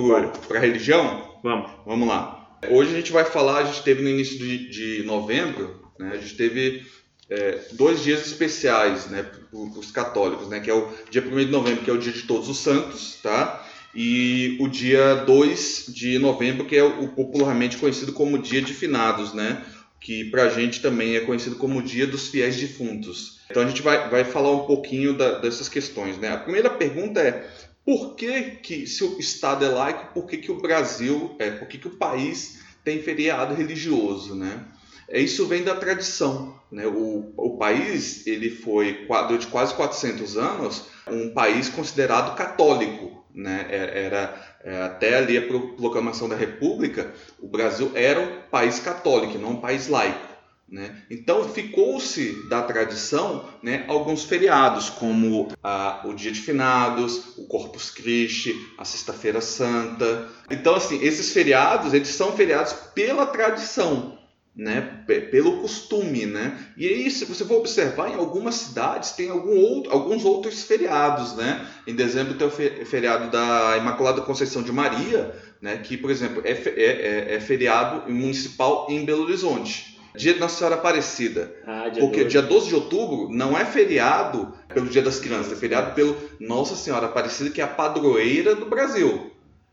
para 0.49 0.59
a 0.59 0.61
religião? 0.61 1.39
Vamos. 1.41 1.71
Vamos 1.87 2.09
lá. 2.09 2.59
Hoje 2.69 2.91
a 2.91 2.97
gente 2.97 3.13
vai 3.13 3.25
falar, 3.25 3.59
a 3.59 3.65
gente 3.65 3.85
teve 3.85 4.03
no 4.03 4.09
início 4.09 4.37
de, 4.37 4.71
de 4.71 5.07
novembro, 5.07 5.84
né? 5.99 6.13
A 6.15 6.17
gente 6.17 6.37
teve 6.37 6.87
é, 7.31 7.61
dois 7.73 8.03
dias 8.03 8.27
especiais 8.27 9.07
né, 9.07 9.23
para 9.23 9.59
os 9.59 9.91
católicos, 9.91 10.49
né, 10.49 10.61
que 10.61 10.71
é 10.71 10.75
o 10.75 10.93
dia 11.11 11.23
1 11.23 11.37
de 11.37 11.47
novembro, 11.47 11.85
que 11.85 11.91
é 11.91 11.93
o 11.93 11.99
dia 11.99 12.13
de 12.13 12.23
Todos 12.23 12.49
os 12.49 12.59
Santos, 12.59 13.19
tá? 13.23 13.65
e 13.95 14.57
o 14.61 14.67
dia 14.67 15.15
2 15.15 15.87
de 15.89 16.19
novembro, 16.19 16.67
que 16.67 16.77
é 16.77 16.83
o 16.83 17.09
popularmente 17.09 17.77
conhecido 17.77 18.13
como 18.13 18.39
Dia 18.39 18.61
de 18.61 18.75
Finados, 18.75 19.33
né? 19.33 19.65
que 20.01 20.25
para 20.25 20.45
a 20.45 20.49
gente 20.51 20.83
também 20.83 21.17
é 21.17 21.21
conhecido 21.21 21.57
como 21.57 21.83
Dia 21.83 22.07
dos 22.07 22.29
Fiéis 22.29 22.57
Defuntos. 22.57 23.41
Então 23.49 23.63
a 23.63 23.67
gente 23.67 23.81
vai, 23.81 24.11
vai 24.11 24.25
falar 24.25 24.51
um 24.51 24.67
pouquinho 24.67 25.15
da, 25.15 25.39
dessas 25.39 25.69
questões. 25.69 26.19
Né? 26.19 26.29
A 26.29 26.37
primeira 26.37 26.69
pergunta 26.69 27.21
é 27.21 27.49
por 27.85 28.17
que, 28.17 28.43
que 28.63 28.87
se 28.87 29.05
o 29.05 29.19
Estado 29.19 29.65
é 29.65 29.69
laico, 29.69 30.13
por 30.13 30.27
que, 30.27 30.39
que 30.39 30.51
o 30.51 30.61
Brasil, 30.61 31.35
é, 31.39 31.51
por 31.51 31.69
que, 31.69 31.79
que 31.79 31.89
o 31.89 31.97
país 31.97 32.61
tem 32.83 33.01
feriado 33.01 33.55
religioso? 33.55 34.35
Né? 34.35 34.65
É, 35.09 35.21
isso 35.21 35.47
vem 35.47 35.63
da 35.63 35.75
tradição. 35.75 36.59
Né? 36.71 36.87
O, 36.87 37.33
o 37.37 37.57
país 37.57 38.27
ele 38.27 38.51
foi, 38.51 39.07
durante 39.29 39.47
quase 39.47 39.75
400 39.75 40.37
anos, 40.37 40.85
um 41.07 41.31
país 41.31 41.69
considerado 41.69 42.35
católico. 42.37 43.25
Né? 43.35 43.67
É, 43.69 44.05
era, 44.05 44.59
é, 44.63 44.83
até 44.83 45.17
ali 45.17 45.37
a 45.37 45.47
proclamação 45.47 46.29
da 46.29 46.37
República, 46.37 47.13
o 47.41 47.49
Brasil 47.49 47.91
era 47.95 48.21
um 48.21 48.51
país 48.51 48.79
católico, 48.79 49.39
não 49.39 49.51
um 49.51 49.61
país 49.61 49.89
laico. 49.89 50.35
Né? 50.69 51.03
Então 51.11 51.49
ficou-se 51.49 52.49
da 52.49 52.63
tradição 52.63 53.45
né, 53.63 53.85
alguns 53.87 54.25
feriados, 54.25 54.89
como 54.89 55.49
ah, 55.63 56.01
o 56.05 56.15
Dia 56.15 56.33
de 56.33 56.41
Finados, 56.41 57.37
o 57.37 57.47
Corpus 57.47 57.91
Christi, 57.91 58.57
a 58.79 58.85
Sexta-feira 58.85 59.41
Santa. 59.41 60.29
Então, 60.51 60.75
assim, 60.75 61.01
esses 61.03 61.33
feriados 61.33 61.93
eles 61.93 62.09
são 62.09 62.33
feriados 62.33 62.73
pela 62.95 63.27
tradição 63.27 64.14
né, 64.57 65.03
pelo 65.31 65.61
costume, 65.61 66.27
né? 66.27 66.57
E 66.77 66.87
aí, 66.87 67.11
se 67.11 67.25
você 67.25 67.45
for 67.45 67.57
observar, 67.57 68.09
em 68.11 68.15
algumas 68.15 68.55
cidades 68.55 69.11
tem 69.11 69.29
algum 69.29 69.57
outro, 69.57 69.93
alguns 69.93 70.25
outros 70.25 70.63
feriados, 70.63 71.35
né? 71.35 71.67
Em 71.87 71.95
dezembro 71.95 72.35
tem 72.35 72.47
o 72.47 72.51
feriado 72.51 73.31
da 73.31 73.77
Imaculada 73.77 74.21
Conceição 74.21 74.63
de 74.63 74.71
Maria, 74.71 75.35
né? 75.61 75.79
Que, 75.79 75.97
por 75.97 76.11
exemplo, 76.11 76.41
é, 76.45 76.53
é, 76.53 76.73
é, 76.77 77.35
é 77.35 77.41
feriado 77.41 78.11
municipal 78.11 78.87
em 78.89 79.05
Belo 79.05 79.25
Horizonte. 79.25 79.95
Dia 80.17 80.33
de 80.33 80.39
Nossa 80.39 80.59
Senhora 80.59 80.77
Aparecida. 80.77 81.53
Ah, 81.67 81.89
dia 81.89 82.01
porque 82.01 82.19
12. 82.19 82.31
dia 82.31 82.43
12 82.43 82.69
de 82.69 82.75
outubro 82.77 83.29
não 83.31 83.59
é 83.59 83.65
feriado 83.65 84.55
pelo 84.69 84.87
Dia 84.87 85.03
das 85.03 85.19
Crianças, 85.19 85.53
é 85.53 85.57
feriado 85.57 85.93
pelo 85.93 86.17
Nossa 86.39 86.77
Senhora 86.77 87.07
Aparecida, 87.07 87.51
que 87.51 87.61
é 87.61 87.65
a 87.65 87.69
padroeira 87.69 88.55
do 88.55 88.67
Brasil. 88.67 89.33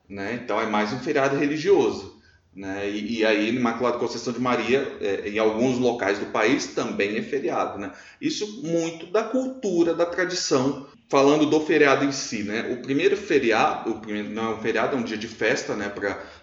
Né? 0.09 0.39
Então 0.43 0.59
é 0.59 0.65
mais 0.65 0.91
um 0.91 0.99
feriado 0.99 1.37
religioso. 1.37 2.19
Né? 2.53 2.89
E, 2.89 3.19
e 3.19 3.25
aí, 3.25 3.49
Imaculada 3.55 3.97
Conceição 3.97 4.33
de 4.33 4.39
Maria, 4.39 4.97
é, 4.99 5.29
em 5.29 5.39
alguns 5.39 5.77
locais 5.77 6.19
do 6.19 6.27
país, 6.27 6.67
também 6.67 7.17
é 7.17 7.21
feriado. 7.21 7.79
Né? 7.79 7.91
Isso 8.19 8.61
muito 8.63 9.05
da 9.05 9.23
cultura, 9.23 9.93
da 9.93 10.05
tradição. 10.05 10.87
Falando 11.07 11.45
do 11.45 11.59
feriado 11.59 12.05
em 12.05 12.11
si, 12.13 12.43
né? 12.43 12.71
o 12.71 12.81
primeiro 12.81 13.17
feriado, 13.17 13.91
o 13.91 13.99
primeiro, 13.99 14.29
não 14.29 14.51
é 14.51 14.55
um 14.55 14.61
feriado, 14.61 14.95
é 14.95 14.99
um 14.99 15.03
dia 15.03 15.17
de 15.17 15.27
festa 15.27 15.75
né? 15.75 15.89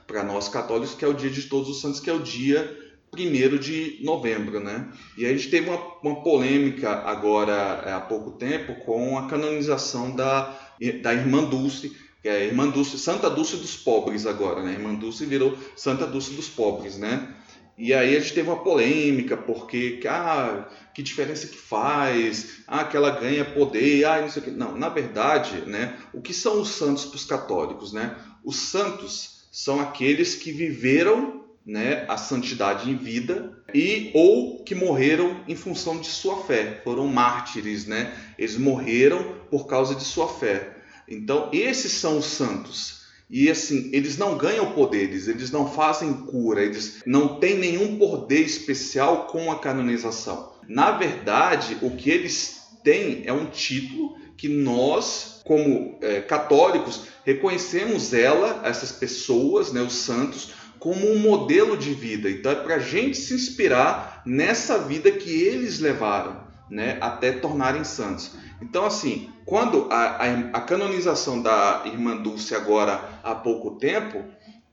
para 0.07 0.23
nós 0.23 0.49
católicos, 0.51 0.94
que 0.94 1.05
é 1.05 1.09
o 1.09 1.14
dia 1.14 1.31
de 1.31 1.42
Todos 1.44 1.71
os 1.71 1.81
Santos, 1.81 2.01
que 2.01 2.11
é 2.11 2.12
o 2.12 2.21
dia 2.21 2.77
1 3.16 3.57
de 3.57 3.99
novembro. 4.03 4.61
Né? 4.61 4.88
E 5.16 5.25
a 5.25 5.31
gente 5.31 5.49
teve 5.49 5.71
uma, 5.71 5.81
uma 6.03 6.23
polêmica 6.23 6.90
agora, 6.90 7.83
é, 7.87 7.92
há 7.92 8.01
pouco 8.01 8.33
tempo, 8.33 8.75
com 8.85 9.16
a 9.16 9.27
canonização 9.27 10.14
da, 10.14 10.55
da 11.03 11.14
Irmã 11.14 11.44
Dulce, 11.44 11.97
é 12.29 12.45
Irmã 12.45 12.69
Dulce, 12.69 12.99
Santa 12.99 13.31
Dulce 13.31 13.57
dos 13.57 13.77
pobres 13.77 14.27
agora, 14.27 14.62
né? 14.62 14.73
Irmã 14.73 14.95
Dulce 14.95 15.25
virou 15.27 15.57
Santa 15.77 16.07
Dulce 16.07 16.33
dos 16.35 16.49
pobres, 16.49 16.99
né? 16.99 17.35
E 17.79 17.95
aí 17.95 18.17
a 18.17 18.21
gente 18.21 18.35
teve 18.35 18.49
uma 18.49 18.62
polêmica, 18.62 19.37
porque, 19.37 20.01
ah, 20.09 20.69
que 20.93 21.01
diferença 21.01 21.47
que 21.47 21.57
faz? 21.57 22.62
Ah, 22.67 22.85
que 22.85 22.97
ela 22.97 23.11
ganha 23.11 23.45
poder, 23.45 24.05
ah, 24.05 24.21
não 24.21 24.29
sei 24.29 24.43
o 24.43 24.45
que. 24.47 24.51
Não, 24.51 24.77
na 24.77 24.88
verdade, 24.88 25.62
né, 25.64 25.97
o 26.12 26.21
que 26.21 26.35
são 26.35 26.61
os 26.61 26.71
santos 26.71 27.05
para 27.05 27.17
os 27.17 27.25
católicos, 27.25 27.93
né? 27.93 28.17
Os 28.45 28.57
santos 28.57 29.47
são 29.53 29.81
aqueles 29.81 30.35
que 30.35 30.51
viveram 30.51 31.45
né, 31.64 32.05
a 32.09 32.17
santidade 32.17 32.91
em 32.91 32.97
vida 32.97 33.62
e 33.73 34.11
ou 34.14 34.64
que 34.64 34.75
morreram 34.75 35.45
em 35.47 35.55
função 35.55 36.01
de 36.01 36.07
sua 36.07 36.43
fé, 36.45 36.81
foram 36.83 37.07
mártires, 37.07 37.87
né? 37.87 38.12
Eles 38.37 38.57
morreram 38.57 39.37
por 39.51 39.67
causa 39.67 39.95
de 39.95 40.03
sua 40.03 40.27
fé. 40.27 40.78
Então, 41.09 41.49
esses 41.53 41.92
são 41.92 42.18
os 42.18 42.27
santos. 42.27 42.99
E 43.31 43.51
assim, 43.51 43.90
eles 43.92 44.16
não 44.16 44.38
ganham 44.38 44.73
poderes, 44.73 45.29
eles 45.29 45.51
não 45.51 45.71
fazem 45.71 46.12
cura, 46.14 46.62
eles 46.62 47.03
não 47.05 47.38
têm 47.38 47.59
nenhum 47.59 47.99
poder 47.99 48.40
especial 48.40 49.27
com 49.27 49.53
a 49.53 49.59
canonização. 49.59 50.53
Na 50.66 50.92
verdade, 50.92 51.77
o 51.83 51.90
que 51.90 52.09
eles 52.11 52.62
têm 52.83 53.23
é 53.27 53.33
um 53.33 53.47
título 53.47 54.16
que 54.37 54.49
nós, 54.49 55.42
como 55.44 55.99
é, 56.01 56.21
católicos, 56.21 57.03
reconhecemos 57.25 58.14
ela, 58.14 58.62
essas 58.64 58.92
pessoas, 58.92 59.73
né, 59.73 59.83
os 59.83 59.94
santos, 59.94 60.53
como 60.79 61.11
um 61.11 61.18
modelo 61.18 61.77
de 61.77 61.92
vida. 61.92 62.31
Então 62.31 62.53
é 62.53 62.55
para 62.55 62.77
a 62.77 62.79
gente 62.79 63.18
se 63.18 63.35
inspirar 63.35 64.23
nessa 64.25 64.79
vida 64.79 65.11
que 65.11 65.31
eles 65.31 65.81
levaram, 65.81 66.44
né, 66.71 66.97
até 67.01 67.33
tornarem 67.33 67.85
santos. 67.85 68.31
Então, 68.61 68.85
assim, 68.85 69.31
quando 69.44 69.87
a, 69.90 70.16
a, 70.16 70.25
a 70.55 70.61
canonização 70.61 71.40
da 71.40 71.83
irmã 71.87 72.16
Dulce 72.16 72.55
agora 72.55 73.21
há 73.23 73.35
pouco 73.35 73.73
tempo, 73.73 74.25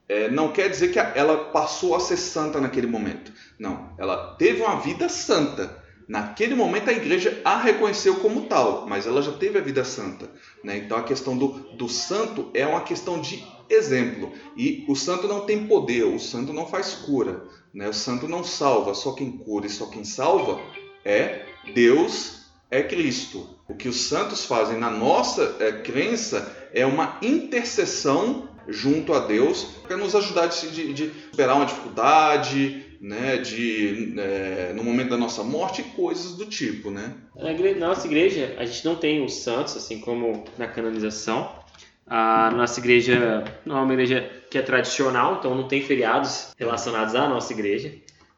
é, 0.08 0.30
não 0.30 0.52
quer 0.52 0.69
dizer 0.69 0.91
que 0.91 1.00
ela 1.00 1.45
passou 1.45 1.95
a 1.95 2.00
ser 2.00 2.17
santa 2.17 2.60
naquele 2.60 2.88
momento. 2.88 3.32
Não, 3.58 3.91
ela 3.98 4.36
teve 4.36 4.62
uma 4.62 4.80
vida 4.80 5.10
santa. 5.10 5.84
Naquele 6.08 6.54
momento 6.54 6.89
a 6.89 6.93
igreja 6.93 7.41
a 7.43 7.58
reconheceu 7.58 8.17
como 8.19 8.43
tal, 8.43 8.86
mas 8.88 9.08
ela 9.08 9.24
já 9.24 9.32
teve 9.32 9.58
a 9.58 9.62
vida 9.62 9.84
santa. 9.84 10.30
Né? 10.63 10.78
Então 10.78 10.98
a 10.98 11.04
questão 11.04 11.36
do, 11.36 11.48
do 11.76 11.89
santo 11.89 12.52
é 12.54 12.65
uma 12.65 12.82
questão 12.82 13.19
de 13.19 13.43
exemplo. 13.67 14.32
E 14.56 14.86
o 14.88 14.95
santo 14.95 15.28
não 15.28 15.41
tem 15.41 15.65
poder, 15.65 16.04
o 16.04 16.19
santo 16.19 16.54
não 16.54 16.67
faz 16.67 16.93
cura. 16.93 17.43
Né? 17.74 17.89
O 17.89 17.93
santo 17.93 18.28
não 18.28 18.43
salva, 18.43 18.93
só 18.93 19.13
quem 19.13 19.32
cura 19.32 19.65
e 19.65 19.69
só 19.69 19.88
quem 19.88 20.04
salva 20.04 20.62
é 21.04 21.45
Deus, 21.74 22.45
é 22.69 22.84
Cristo. 22.84 23.55
O 23.67 23.73
que 23.73 23.88
os 23.88 24.01
santos 24.01 24.45
fazem 24.45 24.78
na 24.78 24.91
nossa 24.91 25.56
é, 25.60 25.71
crença 25.71 26.69
é 26.73 26.86
uma 26.86 27.17
intercessão 27.21 28.47
junto 28.67 29.13
a 29.13 29.19
Deus 29.19 29.63
para 29.88 29.97
nos 29.97 30.15
ajudar 30.15 30.47
de, 30.47 30.69
de, 30.71 30.93
de 30.93 31.12
superar 31.32 31.56
uma 31.56 31.65
dificuldade, 31.65 32.86
né, 33.01 33.38
de 33.38 34.13
é, 34.17 34.73
no 34.75 34.84
momento 34.84 35.10
da 35.10 35.17
nossa 35.17 35.43
morte 35.43 35.84
coisas 35.84 36.36
do 36.36 36.45
tipo, 36.45 36.89
né? 36.89 37.13
Na, 37.36 37.88
nossa 37.88 38.08
igreja 38.08 38.56
a 38.58 38.65
gente 38.65 38.86
não 38.86 38.95
tem 38.95 39.23
os 39.23 39.36
santos 39.36 39.75
assim 39.78 39.99
como 39.99 40.45
na 40.58 40.67
canonização. 40.67 41.63
A 42.08 42.51
nossa 42.51 42.80
igreja 42.80 43.43
não 43.65 43.78
é 43.78 43.82
uma 43.82 43.93
igreja 43.93 44.30
que 44.49 44.58
é 44.58 44.62
tradicional, 44.62 45.38
então 45.39 45.56
não 45.56 45.67
tem 45.67 45.82
feriados 45.82 46.54
relacionados 46.58 47.15
à 47.15 47.28
nossa 47.28 47.51
igreja. 47.51 47.93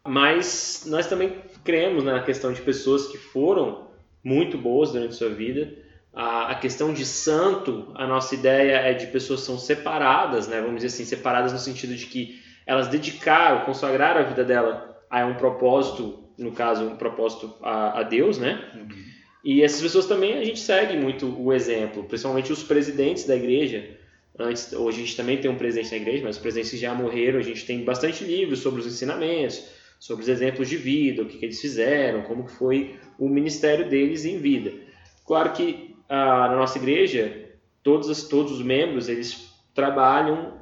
Mas 0.06 0.84
nós 0.86 1.06
também 1.08 1.36
cremos 1.66 2.04
na 2.04 2.22
questão 2.22 2.54
de 2.54 2.62
pessoas 2.62 3.08
que 3.08 3.18
foram 3.18 3.87
muito 4.28 4.58
boas 4.58 4.92
durante 4.92 5.16
sua 5.16 5.30
vida. 5.30 5.74
A, 6.14 6.52
a 6.52 6.56
questão 6.56 6.94
de 6.94 7.06
santo, 7.06 7.92
a 7.96 8.06
nossa 8.06 8.36
ideia 8.36 8.76
é 8.76 8.94
de 8.94 9.08
pessoas 9.08 9.40
que 9.40 9.46
são 9.46 9.58
separadas, 9.58 10.50
né? 10.50 10.60
Vamos 10.60 10.76
dizer 10.76 10.88
assim, 10.88 11.06
separadas 11.06 11.54
no 11.54 11.60
sentido 11.60 11.96
de 11.96 12.06
que 12.08 12.42
elas 12.66 12.90
dedicaram, 12.90 13.64
consagraram 13.66 14.20
a 14.20 14.24
vida 14.24 14.44
dela 14.44 15.00
a 15.10 15.26
um 15.26 15.36
propósito, 15.36 16.26
no 16.38 16.52
caso, 16.52 16.84
um 16.84 16.98
propósito 16.98 17.56
a, 17.62 18.02
a 18.02 18.04
Deus, 18.04 18.38
né? 18.38 18.70
Uhum. 18.76 18.90
E 19.46 19.64
essas 19.64 19.82
pessoas 19.82 20.06
também 20.06 20.38
a 20.38 20.44
gente 20.44 20.60
segue 20.60 20.98
muito 20.98 21.34
o 21.42 21.54
exemplo, 21.54 22.04
principalmente 22.04 22.52
os 22.52 22.64
presidentes 22.64 23.24
da 23.24 23.36
igreja. 23.36 23.88
Antes, 24.38 24.74
hoje 24.74 24.98
a 24.98 25.06
gente 25.06 25.16
também 25.16 25.38
tem 25.38 25.50
um 25.50 25.56
presidente 25.56 25.92
na 25.92 25.98
igreja, 25.98 26.24
mas 26.26 26.36
os 26.36 26.42
presidentes 26.42 26.78
já 26.78 26.94
morreram, 26.94 27.40
a 27.40 27.44
gente 27.44 27.66
tem 27.66 27.86
bastante 27.86 28.26
livros 28.26 28.60
sobre 28.60 28.82
os 28.82 28.88
ensinamentos, 28.88 29.64
sobre 30.00 30.24
os 30.24 30.30
exemplos 30.30 30.70
de 30.70 30.78
vida, 30.78 31.22
o 31.22 31.26
que, 31.26 31.38
que 31.38 31.46
eles 31.46 31.60
fizeram, 31.60 32.24
como 32.24 32.46
que 32.46 32.52
foi 32.52 33.00
o 33.18 33.28
ministério 33.28 33.90
deles 33.90 34.26
em 34.26 34.38
vida. 34.38 34.72
Claro 35.26 35.52
que 35.54 35.96
ah, 36.08 36.50
na 36.50 36.56
nossa 36.56 36.78
igreja, 36.78 37.50
todos, 37.84 38.24
todos 38.24 38.54
os 38.54 38.62
membros, 38.62 39.10
eles 39.10 39.52
trabalham 39.74 40.54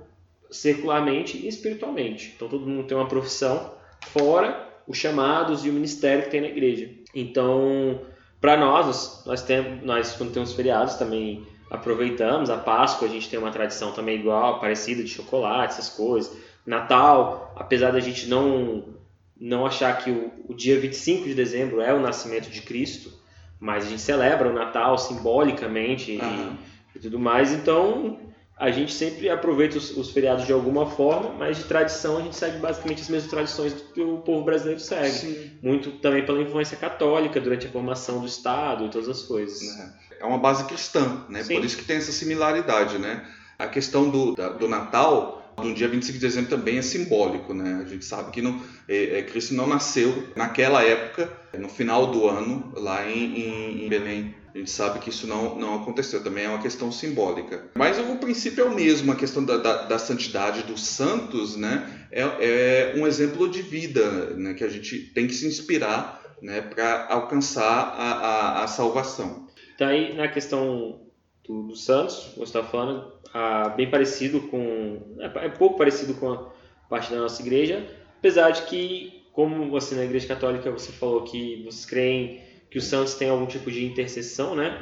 secularmente 0.49 1.37
e 1.37 1.47
espiritualmente. 1.47 2.33
Então 2.35 2.47
todo 2.47 2.65
mundo 2.65 2.87
tem 2.87 2.97
uma 2.97 3.07
profissão 3.07 3.73
fora 4.01 4.65
os 4.87 4.97
chamados 4.97 5.65
e 5.65 5.69
o 5.69 5.73
ministério 5.73 6.25
que 6.25 6.29
tem 6.29 6.41
na 6.41 6.47
igreja. 6.47 6.89
Então, 7.13 8.01
para 8.39 8.55
nós, 8.55 9.23
nós 9.25 9.41
temos, 9.41 9.83
nós 9.83 10.15
quando 10.15 10.31
temos 10.31 10.53
feriados 10.53 10.95
também 10.95 11.45
aproveitamos. 11.69 12.49
A 12.49 12.57
Páscoa 12.57 13.07
a 13.07 13.11
gente 13.11 13.29
tem 13.29 13.39
uma 13.39 13.51
tradição 13.51 13.91
também 13.91 14.19
igual, 14.19 14.59
parecida 14.59 15.03
de 15.03 15.09
chocolate, 15.09 15.73
essas 15.73 15.89
coisas. 15.89 16.37
Natal, 16.65 17.53
apesar 17.55 17.91
da 17.91 17.99
gente 17.99 18.27
não 18.27 18.94
não 19.39 19.65
achar 19.65 19.97
que 19.97 20.09
o, 20.09 20.31
o 20.47 20.53
dia 20.53 20.79
25 20.79 21.25
de 21.25 21.33
dezembro 21.33 21.81
é 21.81 21.93
o 21.93 21.99
nascimento 21.99 22.49
de 22.49 22.61
Cristo, 22.61 23.11
mas 23.59 23.85
a 23.85 23.89
gente 23.89 24.01
celebra 24.01 24.49
o 24.49 24.53
Natal 24.53 24.97
simbolicamente 24.97 26.17
uhum. 26.21 26.57
e, 26.93 26.97
e 26.97 26.99
tudo 26.99 27.19
mais. 27.19 27.51
Então, 27.51 28.19
a 28.57 28.71
gente 28.71 28.93
sempre 28.93 29.29
aproveita 29.29 29.77
os, 29.77 29.95
os, 29.97 30.11
feriados 30.11 30.45
de 30.45 30.53
alguma 30.53 30.89
forma, 30.89 31.33
mas 31.37 31.57
de 31.57 31.65
tradição 31.65 32.17
a 32.17 32.21
gente 32.21 32.35
segue 32.35 32.57
basicamente 32.59 33.01
as 33.01 33.09
mesmas 33.09 33.29
tradições 33.29 33.73
que 33.93 34.01
o 34.01 34.19
povo 34.19 34.45
brasileiro 34.45 34.79
segue. 34.79 35.09
Sim. 35.09 35.51
Muito 35.61 35.91
também 35.93 36.25
pela 36.25 36.41
influência 36.41 36.77
católica 36.77 37.39
durante 37.41 37.67
a 37.67 37.69
formação 37.69 38.21
do 38.21 38.25
Estado 38.25 38.85
e 38.85 38.89
todas 38.89 39.09
as 39.09 39.23
coisas. 39.23 39.61
É, 39.77 40.21
é 40.21 40.25
uma 40.25 40.37
base 40.37 40.63
cristã, 40.65 41.25
né? 41.27 41.43
Sim. 41.43 41.55
Por 41.55 41.65
isso 41.65 41.77
que 41.77 41.83
tem 41.83 41.97
essa 41.97 42.13
similaridade, 42.13 42.97
né? 42.97 43.25
A 43.59 43.67
questão 43.67 44.09
do, 44.09 44.33
da, 44.33 44.49
do 44.49 44.69
Natal, 44.69 45.44
no 45.57 45.73
dia 45.73 45.87
25 45.87 46.13
de 46.13 46.25
dezembro 46.25 46.49
também 46.49 46.77
é 46.77 46.81
simbólico, 46.81 47.53
né? 47.53 47.83
A 47.85 47.89
gente 47.89 48.05
sabe 48.05 48.31
que 48.31 48.41
não, 48.41 48.61
é, 48.87 49.19
é, 49.19 49.21
Cristo 49.23 49.53
não 49.53 49.67
nasceu 49.67 50.27
naquela 50.35 50.83
época, 50.83 51.31
no 51.57 51.69
final 51.69 52.07
do 52.07 52.27
ano, 52.27 52.73
lá 52.75 53.09
em, 53.09 53.39
em, 53.39 53.85
em 53.85 53.89
Belém 53.89 54.35
a 54.55 54.57
gente 54.57 54.71
sabe 54.71 54.99
que 54.99 55.09
isso 55.09 55.27
não, 55.27 55.59
não 55.59 55.75
aconteceu, 55.75 56.23
também 56.23 56.45
é 56.45 56.47
uma 56.47 56.61
questão 56.61 56.89
simbólica. 56.89 57.65
Mas 57.75 57.99
o 57.99 58.15
princípio 58.15 58.63
é 58.63 58.67
o 58.67 58.73
mesmo, 58.73 59.11
a 59.11 59.15
questão 59.15 59.43
da, 59.43 59.57
da, 59.57 59.83
da 59.83 59.99
santidade 59.99 60.63
dos 60.63 60.81
santos 60.85 61.57
né, 61.57 62.07
é, 62.09 62.21
é, 62.21 62.93
um 62.95 63.05
exemplo 63.05 63.49
de 63.49 63.61
vida 63.61 64.29
né, 64.37 64.53
que 64.53 64.63
a 64.63 64.69
gente 64.69 64.97
tem 65.13 65.27
que 65.27 65.33
se 65.33 65.45
inspirar 65.45 66.21
né, 66.41 66.61
para 66.61 67.07
alcançar 67.09 67.61
a, 67.63 68.11
a, 68.13 68.63
a, 68.63 68.67
salvação. 68.67 69.45
Então, 69.75 69.89
aí 69.89 70.15
na 70.15 70.29
questão 70.29 71.01
do, 71.47 71.63
dos 71.63 71.83
santos, 71.83 72.33
você 72.35 72.43
está 72.43 72.63
falando, 72.63 73.11
ah, 73.33 73.69
bem 73.69 73.89
parecido 73.89 74.41
com. 74.41 74.99
É, 75.19 75.45
é 75.45 75.49
pouco 75.49 75.77
parecido 75.77 76.13
com 76.15 76.31
a 76.31 76.49
parte 76.89 77.11
da 77.11 77.17
nossa 77.17 77.41
igreja, 77.41 77.87
apesar 78.17 78.51
de 78.51 78.63
que, 78.63 79.23
como 79.31 79.69
você 79.69 79.95
na 79.95 80.05
igreja 80.05 80.27
católica 80.27 80.71
você 80.71 80.91
falou 80.91 81.23
que 81.23 81.63
vocês 81.63 81.85
creem 81.85 82.41
que 82.69 82.77
os 82.77 82.85
santos 82.85 83.15
têm 83.15 83.29
algum 83.29 83.45
tipo 83.45 83.71
de 83.71 83.85
intercessão, 83.85 84.55
né? 84.55 84.81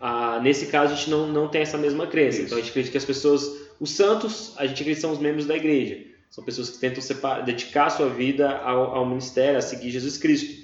Ah, 0.00 0.40
nesse 0.42 0.66
caso, 0.66 0.92
a 0.92 0.96
gente 0.96 1.10
não, 1.10 1.26
não 1.26 1.48
tem 1.48 1.62
essa 1.62 1.78
mesma 1.78 2.06
crença. 2.06 2.38
Isso. 2.38 2.46
Então, 2.46 2.58
a 2.58 2.60
gente 2.60 2.70
acredita 2.70 2.92
que 2.92 2.98
as 2.98 3.04
pessoas, 3.04 3.68
os 3.80 3.90
santos, 3.90 4.52
a 4.56 4.66
gente 4.66 4.74
acredita 4.74 4.96
que 4.96 5.00
são 5.00 5.12
os 5.12 5.18
membros 5.18 5.46
da 5.46 5.56
igreja. 5.56 5.98
São 6.30 6.44
pessoas 6.44 6.70
que 6.70 6.78
tentam 6.78 7.00
separar, 7.00 7.42
dedicar 7.42 7.90
sua 7.90 8.08
vida 8.08 8.58
ao, 8.58 8.96
ao 8.96 9.06
ministério, 9.06 9.58
a 9.58 9.62
seguir 9.62 9.90
Jesus 9.90 10.18
Cristo. 10.18 10.63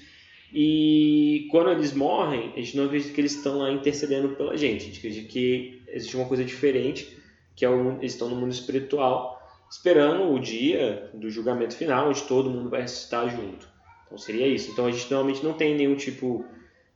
E 0.52 1.46
quando 1.50 1.70
eles 1.70 1.92
morrem, 1.92 2.52
a 2.56 2.60
gente 2.60 2.76
não 2.76 2.86
acredita 2.86 3.12
que 3.12 3.20
eles 3.20 3.36
estão 3.36 3.58
lá 3.58 3.70
intercedendo 3.70 4.30
pela 4.30 4.56
gente. 4.56 4.82
A 4.82 4.86
gente 4.86 4.98
acredita 4.98 5.28
que 5.28 5.82
existe 5.88 6.16
uma 6.16 6.26
coisa 6.26 6.44
diferente, 6.44 7.16
que 7.54 7.64
é 7.64 7.70
o, 7.70 7.98
eles 7.98 8.12
estão 8.12 8.28
no 8.28 8.36
mundo 8.36 8.52
espiritual, 8.52 9.40
esperando 9.70 10.32
o 10.32 10.40
dia 10.40 11.10
do 11.14 11.30
julgamento 11.30 11.76
final, 11.76 12.08
onde 12.08 12.22
todo 12.22 12.50
mundo 12.50 12.68
vai 12.68 12.82
ressuscitar 12.82 13.28
junto. 13.30 13.68
Então 14.06 14.18
seria 14.18 14.46
isso. 14.46 14.70
Então 14.72 14.86
a 14.86 14.90
gente 14.90 15.10
normalmente 15.10 15.44
não 15.44 15.52
tem 15.52 15.76
nenhum 15.76 15.94
tipo 15.94 16.44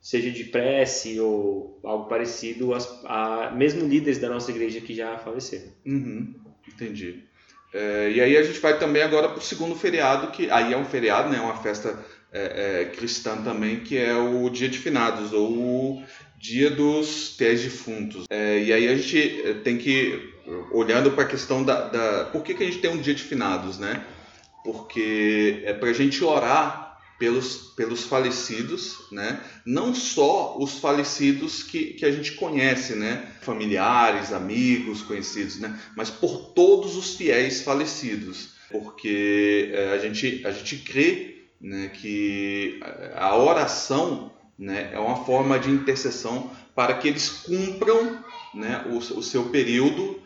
seja 0.04 0.30
de 0.30 0.44
prece 0.44 1.18
ou 1.18 1.80
algo 1.82 2.10
parecido, 2.10 2.74
a, 2.74 2.78
a, 3.06 3.50
mesmo 3.52 3.88
líderes 3.88 4.18
da 4.18 4.28
nossa 4.28 4.50
igreja 4.50 4.78
que 4.78 4.94
já 4.94 5.16
faleceram. 5.16 5.72
Uhum, 5.86 6.34
entendi. 6.68 7.22
É, 7.72 8.10
e 8.10 8.20
aí 8.20 8.36
a 8.36 8.42
gente 8.42 8.60
vai 8.60 8.78
também 8.78 9.00
agora 9.02 9.30
para 9.30 9.38
o 9.38 9.42
segundo 9.42 9.74
feriado, 9.74 10.30
que 10.30 10.50
aí 10.50 10.74
é 10.74 10.76
um 10.76 10.84
feriado, 10.84 11.30
né, 11.30 11.40
uma 11.40 11.56
festa 11.56 11.98
é, 12.34 12.82
é, 12.82 12.84
cristã 12.86 13.36
também, 13.36 13.80
que 13.80 13.96
é 13.96 14.14
o 14.14 14.50
Dia 14.50 14.68
de 14.68 14.76
Finados, 14.76 15.32
ou 15.32 15.52
o 15.52 16.02
Dia 16.36 16.68
dos 16.68 17.30
Pés 17.38 17.62
Defuntos. 17.62 18.24
É, 18.28 18.58
e 18.60 18.72
aí 18.72 18.88
a 18.88 18.96
gente 18.96 19.40
é, 19.46 19.54
tem 19.54 19.78
que, 19.78 20.34
olhando 20.72 21.12
para 21.12 21.22
a 21.22 21.28
questão 21.28 21.62
da, 21.62 21.88
da... 21.88 22.24
Por 22.24 22.42
que, 22.42 22.54
que 22.54 22.64
a 22.64 22.66
gente 22.66 22.78
tem 22.78 22.90
um 22.90 23.00
Dia 23.00 23.14
de 23.14 23.22
Finados, 23.22 23.78
né? 23.78 24.04
Porque 24.64 25.62
é 25.64 25.72
para 25.72 25.90
a 25.90 25.92
gente 25.92 26.24
orar 26.24 26.98
pelos, 27.18 27.72
pelos 27.76 28.04
falecidos, 28.04 28.96
né? 29.12 29.40
não 29.64 29.94
só 29.94 30.58
os 30.58 30.78
falecidos 30.78 31.62
que, 31.62 31.94
que 31.94 32.04
a 32.04 32.10
gente 32.10 32.32
conhece, 32.32 32.94
né? 32.94 33.28
familiares, 33.40 34.32
amigos, 34.32 35.02
conhecidos, 35.02 35.60
né? 35.60 35.78
mas 35.96 36.10
por 36.10 36.52
todos 36.52 36.96
os 36.96 37.14
fiéis 37.14 37.62
falecidos, 37.62 38.54
porque 38.70 39.70
é, 39.72 39.92
a, 39.92 39.98
gente, 39.98 40.44
a 40.44 40.50
gente 40.50 40.78
crê 40.78 41.33
né, 41.64 41.88
que 41.88 42.78
a 43.16 43.34
oração 43.34 44.30
né, 44.58 44.90
é 44.92 44.98
uma 44.98 45.24
forma 45.24 45.58
de 45.58 45.70
intercessão 45.70 46.50
para 46.74 46.92
que 46.92 47.08
eles 47.08 47.26
cumpram 47.30 48.18
né, 48.52 48.84
o, 48.90 48.98
o 48.98 49.22
seu 49.22 49.44
período 49.46 50.20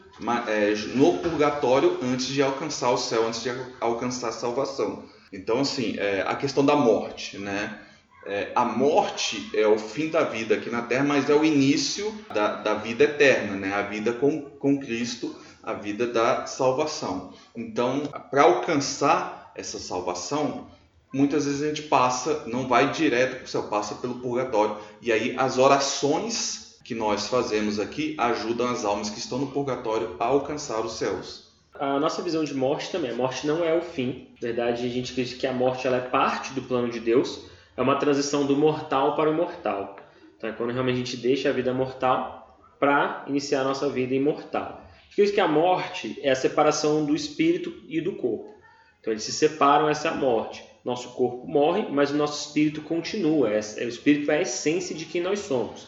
é, 0.49 0.75
no 0.97 1.19
purgatório 1.19 1.97
antes 2.03 2.27
de 2.27 2.43
alcançar 2.43 2.91
o 2.91 2.99
céu, 2.99 3.29
antes 3.29 3.45
de 3.45 3.51
alcançar 3.81 4.31
a 4.31 4.33
salvação. 4.33 5.05
Então, 5.33 5.61
assim, 5.61 5.95
é, 5.97 6.25
a 6.27 6.35
questão 6.35 6.67
da 6.67 6.75
morte, 6.75 7.39
né? 7.39 7.83
É, 8.27 8.51
a 8.55 8.65
morte 8.65 9.49
é 9.55 9.67
o 9.67 9.79
fim 9.79 10.09
da 10.09 10.25
vida 10.25 10.57
aqui 10.57 10.69
na 10.69 10.83
Terra, 10.83 11.05
mas 11.05 11.31
é 11.31 11.35
o 11.35 11.45
início 11.45 12.13
da, 12.35 12.57
da 12.57 12.75
vida 12.75 13.05
eterna, 13.05 13.55
né? 13.55 13.73
A 13.73 13.83
vida 13.83 14.13
com, 14.13 14.43
com 14.43 14.81
Cristo, 14.81 15.37
a 15.63 15.73
vida 15.73 16.05
da 16.05 16.47
salvação. 16.47 17.33
Então, 17.55 18.03
para 18.29 18.43
alcançar 18.43 19.53
essa 19.55 19.79
salvação, 19.79 20.67
muitas 21.13 21.47
vezes 21.47 21.63
a 21.63 21.69
gente 21.69 21.83
passa, 21.83 22.45
não 22.47 22.67
vai 22.67 22.91
direto 22.91 23.37
para 23.37 23.45
o 23.45 23.49
céu, 23.49 23.65
passa 23.65 23.95
pelo 23.97 24.17
purgatório. 24.17 24.77
E 25.01 25.13
aí 25.13 25.35
as 25.37 25.59
orações 25.59 26.79
que 26.85 26.95
nós 26.95 27.27
fazemos 27.27 27.79
aqui 27.79 28.17
ajudam 28.19 28.69
as 28.69 28.85
almas 28.85 29.11
que 29.11 29.19
estão 29.19 29.39
no 29.39 29.49
purgatório 29.49 30.17
a 30.19 30.25
alcançar 30.25 30.81
os 30.81 30.93
céus. 30.95 31.49
A 31.75 32.01
nossa 32.01 32.23
visão 32.23 32.43
de 32.43 32.55
morte 32.55 32.91
também, 32.91 33.11
a 33.11 33.15
morte 33.15 33.47
não 33.47 33.63
é 33.63 33.73
o 33.75 33.83
fim. 33.83 34.29
Na 34.41 34.49
verdade, 34.49 34.85
a 34.85 34.89
gente 34.89 35.13
acredita 35.13 35.39
que 35.39 35.47
a 35.47 35.53
morte 35.53 35.87
ela 35.87 35.99
é 35.99 36.01
parte 36.01 36.53
do 36.53 36.63
plano 36.63 36.91
de 36.91 36.99
Deus, 36.99 37.45
é 37.77 37.83
uma 37.83 37.97
transição 37.97 38.45
do 38.47 38.57
mortal 38.57 39.15
para 39.15 39.31
o 39.31 39.33
imortal. 39.33 39.97
Então 40.37 40.51
é 40.51 40.53
quando 40.53 40.73
realmente 40.73 40.97
a 40.97 40.99
gente 40.99 41.17
deixa 41.17 41.51
a 41.51 41.53
vida 41.53 41.73
mortal 41.73 42.59
para 42.81 43.25
iniciar 43.29 43.61
a 43.61 43.65
nossa 43.65 43.89
vida 43.89 44.15
imortal. 44.15 44.85
Acredito 45.13 45.35
que 45.35 45.41
a 45.41 45.49
morte 45.49 46.19
é 46.23 46.31
a 46.31 46.37
separação 46.37 47.05
do 47.05 47.15
espírito 47.15 47.73
e 47.89 48.01
do 48.01 48.13
corpo. 48.13 48.55
Então 49.01 49.13
eles 49.13 49.25
se 49.25 49.33
separam, 49.33 49.89
essa 49.89 50.09
é 50.09 50.11
a 50.11 50.15
morte. 50.15 50.65
Nosso 50.89 51.11
corpo 51.11 51.47
morre, 51.47 51.85
mas 51.91 52.11
o 52.11 52.17
nosso 52.17 52.47
espírito 52.47 52.81
continua. 52.81 53.51
É, 53.51 53.59
o 53.59 53.89
espírito 53.89 54.31
é 54.31 54.39
a 54.39 54.41
essência 54.41 54.97
de 54.97 55.05
quem 55.05 55.21
nós 55.21 55.41
somos. 55.41 55.87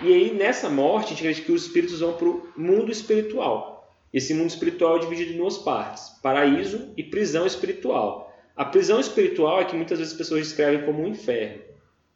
E 0.00 0.14
aí, 0.14 0.32
nessa 0.32 0.70
morte, 0.70 1.06
a 1.06 1.08
gente 1.08 1.22
acredita 1.22 1.46
que 1.46 1.52
os 1.52 1.66
espíritos 1.66 1.98
vão 1.98 2.12
para 2.12 2.28
o 2.28 2.48
mundo 2.56 2.92
espiritual. 2.92 3.92
Esse 4.14 4.32
mundo 4.32 4.48
espiritual 4.48 4.96
é 4.96 5.00
dividido 5.00 5.32
em 5.32 5.38
duas 5.38 5.58
partes: 5.58 6.10
paraíso 6.22 6.94
e 6.96 7.02
prisão 7.02 7.48
espiritual. 7.48 8.32
A 8.54 8.64
prisão 8.64 9.00
espiritual 9.00 9.60
é 9.60 9.64
que 9.64 9.74
muitas 9.74 9.98
vezes 9.98 10.12
as 10.12 10.18
pessoas 10.18 10.42
descrevem 10.42 10.86
como 10.86 11.02
um 11.02 11.08
inferno, 11.08 11.60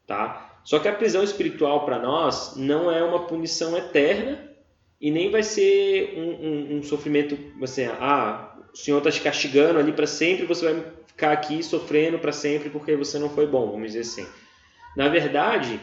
tá? 0.07 0.61
Só 0.63 0.79
que 0.79 0.87
a 0.87 0.95
prisão 0.95 1.25
espiritual 1.25 1.85
para 1.85 1.99
nós 1.99 2.55
não 2.57 2.89
é 2.89 3.03
uma 3.03 3.27
punição 3.27 3.77
eterna 3.77 4.49
e 5.01 5.11
nem 5.11 5.29
vai 5.29 5.43
ser 5.43 6.15
um, 6.17 6.31
um, 6.31 6.77
um 6.77 6.83
sofrimento 6.85 7.37
assim, 7.61 7.87
ah, 7.87 8.57
o 8.73 8.77
Senhor 8.77 8.99
está 8.99 9.11
te 9.11 9.21
castigando 9.21 9.81
ali 9.81 9.93
para 9.93 10.07
sempre, 10.07 10.47
você 10.47 10.73
vai 10.73 10.85
ficar 11.13 11.33
aqui 11.33 11.63
sofrendo 11.63 12.19
para 12.19 12.33
sempre 12.33 12.69
porque 12.69 12.97
você 12.97 13.19
não 13.19 13.31
foi 13.31 13.47
bom, 13.47 13.71
vamos 13.71 13.93
dizer 13.93 14.01
assim. 14.01 14.27
Na 14.97 15.09
verdade, 15.09 15.81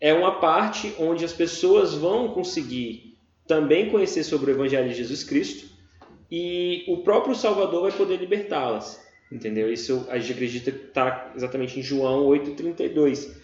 é 0.00 0.12
uma 0.12 0.38
parte 0.38 0.94
onde 0.98 1.24
as 1.24 1.32
pessoas 1.32 1.94
vão 1.94 2.28
conseguir 2.28 3.16
também 3.46 3.90
conhecer 3.90 4.22
sobre 4.22 4.50
o 4.50 4.54
Evangelho 4.54 4.88
de 4.88 4.94
Jesus 4.94 5.24
Cristo 5.24 5.72
e 6.30 6.84
o 6.88 6.98
próprio 6.98 7.34
Salvador 7.34 7.82
vai 7.82 7.92
poder 7.92 8.16
libertá-las. 8.16 9.02
Entendeu? 9.30 9.72
Isso 9.72 10.06
a 10.10 10.18
gente 10.18 10.32
acredita 10.32 10.70
que 10.70 10.86
está 10.86 11.32
exatamente 11.34 11.78
em 11.78 11.82
João 11.82 12.26
8,32. 12.26 13.34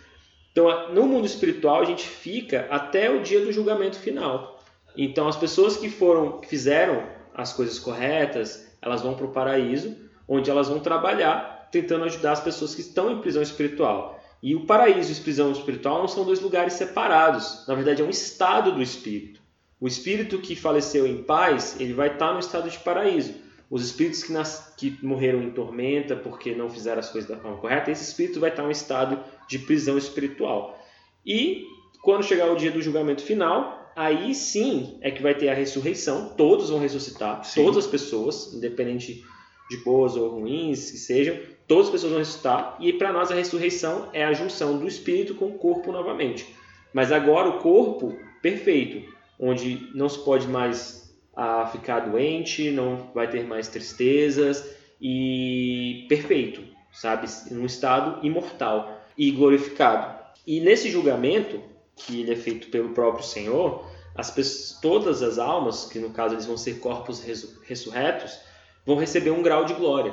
Então, 0.52 0.92
no 0.92 1.06
mundo 1.06 1.26
espiritual, 1.26 1.80
a 1.80 1.84
gente 1.84 2.06
fica 2.06 2.66
até 2.70 3.10
o 3.10 3.22
dia 3.22 3.40
do 3.40 3.52
julgamento 3.52 3.98
final. 3.98 4.60
Então, 4.96 5.28
as 5.28 5.36
pessoas 5.36 5.76
que 5.76 5.88
foram, 5.88 6.40
que 6.40 6.48
fizeram 6.48 7.04
as 7.34 7.52
coisas 7.52 7.78
corretas, 7.78 8.68
elas 8.82 9.02
vão 9.02 9.14
para 9.14 9.26
o 9.26 9.32
paraíso, 9.32 9.96
onde 10.30 10.48
elas 10.48 10.68
vão 10.68 10.78
trabalhar 10.78 11.68
tentando 11.72 12.04
ajudar 12.04 12.32
as 12.32 12.40
pessoas 12.40 12.74
que 12.74 12.80
estão 12.80 13.10
em 13.10 13.20
prisão 13.20 13.42
espiritual. 13.42 14.20
E 14.42 14.54
o 14.54 14.64
paraíso 14.64 15.12
e 15.12 15.18
a 15.18 15.22
prisão 15.22 15.52
espiritual 15.52 15.98
não 15.98 16.08
são 16.08 16.24
dois 16.24 16.40
lugares 16.40 16.74
separados. 16.74 17.64
Na 17.68 17.74
verdade, 17.74 18.00
é 18.00 18.04
um 18.04 18.10
estado 18.10 18.72
do 18.72 18.82
espírito. 18.82 19.40
O 19.80 19.86
espírito 19.86 20.38
que 20.38 20.56
faleceu 20.56 21.06
em 21.06 21.22
paz, 21.22 21.76
ele 21.78 21.92
vai 21.92 22.12
estar 22.12 22.32
no 22.32 22.38
estado 22.38 22.70
de 22.70 22.78
paraíso. 22.78 23.34
Os 23.68 23.84
espíritos 23.84 24.22
que, 24.22 24.32
nas... 24.32 24.74
que 24.76 24.98
morreram 25.02 25.42
em 25.42 25.50
tormenta 25.50 26.16
porque 26.16 26.54
não 26.54 26.68
fizeram 26.68 27.00
as 27.00 27.10
coisas 27.10 27.28
da 27.28 27.36
forma 27.36 27.58
correta, 27.58 27.90
esse 27.90 28.04
espírito 28.04 28.40
vai 28.40 28.50
estar 28.50 28.62
em 28.62 28.66
um 28.66 28.70
estado 28.70 29.18
de 29.48 29.58
prisão 29.58 29.96
espiritual. 29.98 30.78
E 31.24 31.66
quando 32.02 32.24
chegar 32.24 32.50
o 32.50 32.56
dia 32.56 32.70
do 32.70 32.82
julgamento 32.82 33.22
final, 33.22 33.92
aí 33.94 34.34
sim 34.34 34.98
é 35.00 35.10
que 35.10 35.22
vai 35.22 35.34
ter 35.34 35.48
a 35.48 35.54
ressurreição. 35.54 36.30
Todos 36.36 36.70
vão 36.70 36.80
ressuscitar, 36.80 37.44
sim. 37.44 37.62
todas 37.62 37.84
as 37.84 37.90
pessoas, 37.90 38.52
independente 38.54 39.24
de 39.70 39.76
boas 39.78 40.16
ou 40.16 40.28
ruins 40.30 40.90
que 40.90 40.98
sejam, 40.98 41.38
todas 41.66 41.86
as 41.86 41.92
pessoas 41.92 42.10
vão 42.12 42.18
ressuscitar. 42.18 42.76
E 42.80 42.92
para 42.92 43.12
nós 43.12 43.30
a 43.30 43.34
ressurreição 43.34 44.08
é 44.12 44.24
a 44.24 44.32
junção 44.32 44.76
do 44.78 44.88
espírito 44.88 45.36
com 45.36 45.46
o 45.46 45.58
corpo 45.58 45.92
novamente. 45.92 46.54
Mas 46.92 47.12
agora 47.12 47.48
o 47.48 47.58
corpo 47.58 48.18
perfeito, 48.42 49.08
onde 49.38 49.88
não 49.94 50.08
se 50.08 50.18
pode 50.18 50.48
mais 50.48 51.14
a 51.36 51.66
ficar 51.66 52.00
doente, 52.00 52.70
não 52.70 53.10
vai 53.14 53.30
ter 53.30 53.46
mais 53.46 53.68
tristezas 53.68 54.68
e 55.00 56.04
perfeito, 56.08 56.62
sabe? 56.92 57.28
Num 57.52 57.64
estado 57.64 58.26
imortal 58.26 59.00
e 59.16 59.30
glorificado. 59.30 60.18
E 60.44 60.58
nesse 60.60 60.90
julgamento, 60.90 61.60
que 61.94 62.20
ele 62.20 62.32
é 62.32 62.36
feito 62.36 62.68
pelo 62.68 62.90
próprio 62.90 63.24
Senhor, 63.24 63.86
as 64.16 64.30
pessoas, 64.30 64.80
todas 64.82 65.22
as 65.22 65.38
almas, 65.38 65.84
que 65.84 66.00
no 66.00 66.10
caso 66.10 66.34
eles 66.34 66.46
vão 66.46 66.56
ser 66.56 66.80
corpos 66.80 67.22
ressurretos, 67.62 68.40
vão 68.84 68.96
receber 68.96 69.30
um 69.30 69.42
grau 69.42 69.64
de 69.64 69.74
glória. 69.74 70.12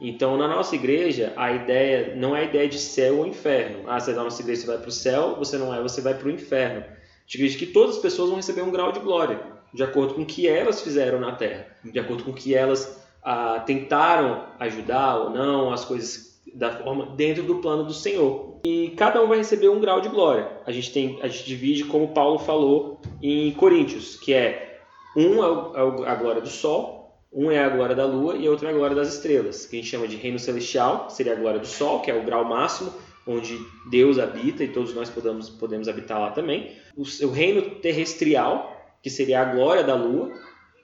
Então, 0.00 0.36
na 0.36 0.46
nossa 0.46 0.74
igreja, 0.74 1.32
a 1.36 1.52
ideia 1.52 2.14
não 2.14 2.36
é 2.36 2.40
a 2.40 2.44
ideia 2.44 2.68
de 2.68 2.78
céu 2.78 3.18
ou 3.18 3.26
inferno. 3.26 3.84
Ah, 3.88 3.98
você 3.98 4.12
é 4.12 4.14
da 4.14 4.22
nossa 4.22 4.40
igreja, 4.40 4.62
você 4.62 4.66
vai 4.66 4.78
para 4.78 4.88
o 4.88 4.92
céu, 4.92 5.34
você 5.36 5.58
não 5.58 5.74
é, 5.74 5.82
você 5.82 6.00
vai 6.00 6.14
para 6.14 6.28
o 6.28 6.30
inferno. 6.30 6.80
A 6.80 7.20
gente 7.26 7.36
acredita 7.36 7.66
que 7.66 7.72
todas 7.72 7.96
as 7.96 8.02
pessoas 8.02 8.28
vão 8.28 8.36
receber 8.36 8.62
um 8.62 8.70
grau 8.70 8.92
de 8.92 9.00
glória 9.00 9.58
de 9.72 9.82
acordo 9.82 10.14
com 10.14 10.22
o 10.22 10.26
que 10.26 10.48
elas 10.48 10.80
fizeram 10.80 11.20
na 11.20 11.32
Terra, 11.32 11.66
de 11.84 11.98
acordo 11.98 12.24
com 12.24 12.30
o 12.30 12.34
que 12.34 12.54
elas 12.54 13.04
ah, 13.22 13.60
tentaram 13.60 14.46
ajudar 14.58 15.16
ou 15.16 15.30
não, 15.30 15.72
as 15.72 15.84
coisas 15.84 16.38
da 16.54 16.72
forma 16.72 17.06
dentro 17.14 17.42
do 17.42 17.56
plano 17.56 17.84
do 17.84 17.92
Senhor. 17.92 18.58
E 18.64 18.94
cada 18.96 19.22
um 19.22 19.28
vai 19.28 19.38
receber 19.38 19.68
um 19.68 19.80
grau 19.80 20.00
de 20.00 20.08
glória. 20.08 20.48
A 20.66 20.72
gente 20.72 20.92
tem, 20.92 21.18
a 21.22 21.28
gente 21.28 21.44
divide 21.44 21.84
como 21.84 22.08
Paulo 22.08 22.38
falou 22.38 23.00
em 23.22 23.52
Coríntios, 23.52 24.16
que 24.16 24.32
é 24.32 24.80
um 25.14 25.44
é, 25.44 26.06
é 26.06 26.10
a 26.10 26.14
glória 26.14 26.40
do 26.40 26.48
sol, 26.48 26.97
um 27.38 27.52
é 27.52 27.60
a 27.60 27.68
glória 27.68 27.94
da 27.94 28.04
lua 28.04 28.34
e 28.34 28.48
outro 28.48 28.66
é 28.66 28.70
a 28.70 28.72
glória 28.72 28.96
das 28.96 29.14
estrelas, 29.14 29.64
que 29.64 29.76
a 29.76 29.78
gente 29.78 29.88
chama 29.88 30.08
de 30.08 30.16
reino 30.16 30.40
celestial, 30.40 31.08
seria 31.08 31.34
a 31.34 31.36
glória 31.36 31.60
do 31.60 31.68
sol, 31.68 32.00
que 32.00 32.10
é 32.10 32.14
o 32.14 32.24
grau 32.24 32.44
máximo, 32.44 32.92
onde 33.24 33.56
Deus 33.88 34.18
habita 34.18 34.64
e 34.64 34.68
todos 34.68 34.92
nós 34.92 35.08
podemos, 35.08 35.48
podemos 35.48 35.88
habitar 35.88 36.18
lá 36.18 36.32
também. 36.32 36.72
O, 36.96 37.02
o 37.26 37.30
reino 37.30 37.62
terrestrial, 37.76 38.76
que 39.00 39.08
seria 39.08 39.42
a 39.42 39.44
glória 39.44 39.84
da 39.84 39.94
lua, 39.94 40.32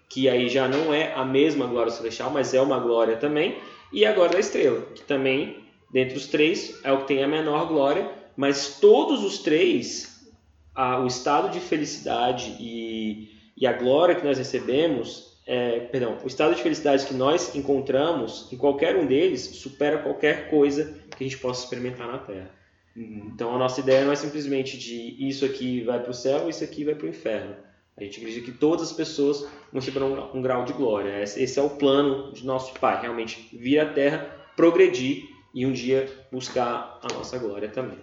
que 0.08 0.28
aí 0.28 0.48
já 0.48 0.68
não 0.68 0.94
é 0.94 1.12
a 1.14 1.24
mesma 1.24 1.66
glória 1.66 1.90
celestial, 1.90 2.30
mas 2.30 2.54
é 2.54 2.60
uma 2.60 2.78
glória 2.78 3.16
também, 3.16 3.58
e 3.92 4.06
a 4.06 4.12
glória 4.12 4.34
da 4.34 4.38
estrela, 4.40 4.80
que 4.94 5.02
também, 5.02 5.56
dentre 5.90 6.16
os 6.16 6.28
três, 6.28 6.78
é 6.84 6.92
o 6.92 6.98
que 6.98 7.08
tem 7.08 7.24
a 7.24 7.26
menor 7.26 7.66
glória, 7.66 8.08
mas 8.36 8.78
todos 8.78 9.24
os 9.24 9.38
três, 9.38 10.30
a, 10.72 11.00
o 11.00 11.06
estado 11.08 11.50
de 11.50 11.58
felicidade 11.58 12.54
e, 12.60 13.30
e 13.56 13.66
a 13.66 13.72
glória 13.72 14.14
que 14.14 14.24
nós 14.24 14.38
recebemos, 14.38 15.33
é, 15.46 15.80
perdão, 15.80 16.18
o 16.22 16.26
estado 16.26 16.54
de 16.54 16.62
felicidade 16.62 17.06
que 17.06 17.14
nós 17.14 17.54
encontramos 17.54 18.48
em 18.52 18.56
qualquer 18.56 18.96
um 18.96 19.06
deles 19.06 19.42
supera 19.42 19.98
qualquer 19.98 20.48
coisa 20.48 20.98
que 21.16 21.24
a 21.24 21.28
gente 21.28 21.38
possa 21.38 21.64
experimentar 21.64 22.06
na 22.06 22.18
Terra. 22.18 22.50
Uhum. 22.96 23.30
Então 23.34 23.54
a 23.54 23.58
nossa 23.58 23.80
ideia 23.80 24.04
não 24.04 24.12
é 24.12 24.16
simplesmente 24.16 24.78
de 24.78 25.16
isso 25.28 25.44
aqui 25.44 25.82
vai 25.82 26.00
para 26.00 26.10
o 26.10 26.14
céu, 26.14 26.48
isso 26.48 26.62
aqui 26.64 26.84
vai 26.84 26.94
para 26.94 27.06
o 27.06 27.10
inferno 27.10 27.56
a 27.96 28.02
gente 28.02 28.18
acredita 28.18 28.46
que 28.46 28.58
todas 28.58 28.90
as 28.90 28.92
pessoas 28.92 29.40
vão 29.72 29.80
receber 29.80 30.02
um, 30.02 30.36
um 30.36 30.42
grau 30.42 30.64
de 30.64 30.72
glória. 30.72 31.22
Esse 31.22 31.58
é 31.58 31.62
o 31.62 31.70
plano 31.70 32.32
de 32.32 32.44
nosso 32.44 32.74
Pai, 32.74 33.00
realmente 33.00 33.48
vir 33.52 33.78
à 33.78 33.86
Terra, 33.86 34.18
progredir 34.56 35.28
e 35.54 35.64
um 35.64 35.72
dia 35.72 36.08
buscar 36.30 36.98
a 37.02 37.12
nossa 37.14 37.38
glória 37.38 37.68
também. 37.68 37.98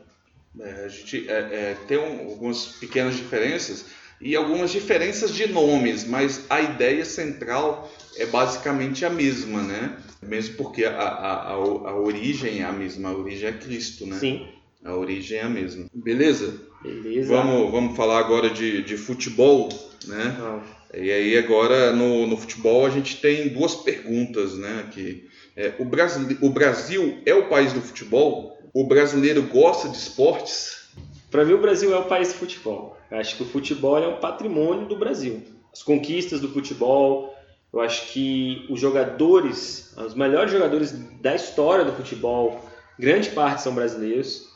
É, 0.59 0.85
a 0.85 0.87
gente 0.87 1.29
é, 1.29 1.33
é, 1.33 1.77
tem 1.87 1.97
um, 1.97 2.29
algumas 2.29 2.67
pequenas 2.77 3.15
diferenças 3.15 3.85
e 4.21 4.35
algumas 4.35 4.71
diferenças 4.71 5.33
de 5.33 5.47
nomes, 5.47 6.05
mas 6.05 6.45
a 6.49 6.61
ideia 6.61 7.03
central 7.03 7.91
é 8.17 8.25
basicamente 8.25 9.03
a 9.03 9.09
mesma, 9.09 9.61
né? 9.63 9.97
Mesmo 10.21 10.55
porque 10.55 10.85
a, 10.85 10.91
a, 10.91 11.49
a, 11.49 11.53
a 11.53 11.95
origem 11.95 12.59
é 12.59 12.63
a 12.63 12.71
mesma, 12.71 13.09
a 13.09 13.17
origem 13.17 13.49
é 13.49 13.53
Cristo, 13.53 14.05
né? 14.05 14.17
Sim. 14.19 14.47
A 14.83 14.95
origem 14.95 15.39
é 15.39 15.43
a 15.43 15.49
mesma. 15.49 15.85
Beleza? 15.93 16.61
Beleza. 16.83 17.33
Vamos, 17.33 17.71
vamos 17.71 17.97
falar 17.97 18.19
agora 18.19 18.49
de, 18.49 18.83
de 18.83 18.97
futebol, 18.97 19.69
né? 20.07 20.37
Ah. 20.39 20.59
E 20.93 21.09
aí 21.11 21.37
agora 21.37 21.93
no, 21.93 22.27
no 22.27 22.35
futebol 22.35 22.85
a 22.85 22.89
gente 22.89 23.21
tem 23.21 23.49
duas 23.49 23.75
perguntas, 23.75 24.55
né? 24.57 24.87
Que 24.91 25.27
é, 25.55 25.73
o, 25.79 25.85
Brasil, 25.85 26.37
o 26.41 26.49
Brasil 26.49 27.19
é 27.25 27.33
o 27.33 27.47
país 27.47 27.73
do 27.73 27.81
futebol? 27.81 28.57
O 28.73 28.85
brasileiro 28.85 29.43
gosta 29.43 29.89
de 29.89 29.97
esportes? 29.97 30.89
Para 31.29 31.45
mim 31.45 31.53
o 31.53 31.61
Brasil 31.61 31.93
é 31.93 31.97
o 31.97 32.05
país 32.05 32.29
do 32.29 32.35
futebol. 32.35 32.97
Eu 33.11 33.19
acho 33.19 33.35
que 33.35 33.43
o 33.43 33.45
futebol 33.45 33.97
é 33.97 34.07
um 34.07 34.17
patrimônio 34.17 34.87
do 34.87 34.95
Brasil. 34.95 35.43
As 35.71 35.83
conquistas 35.83 36.39
do 36.39 36.47
futebol, 36.47 37.35
eu 37.73 37.81
acho 37.81 38.07
que 38.13 38.65
os 38.69 38.79
jogadores, 38.79 39.93
os 39.97 40.15
melhores 40.15 40.51
jogadores 40.51 40.93
da 41.21 41.35
história 41.35 41.83
do 41.83 41.91
futebol, 41.91 42.65
grande 42.97 43.29
parte 43.31 43.63
são 43.63 43.75
brasileiros 43.75 44.49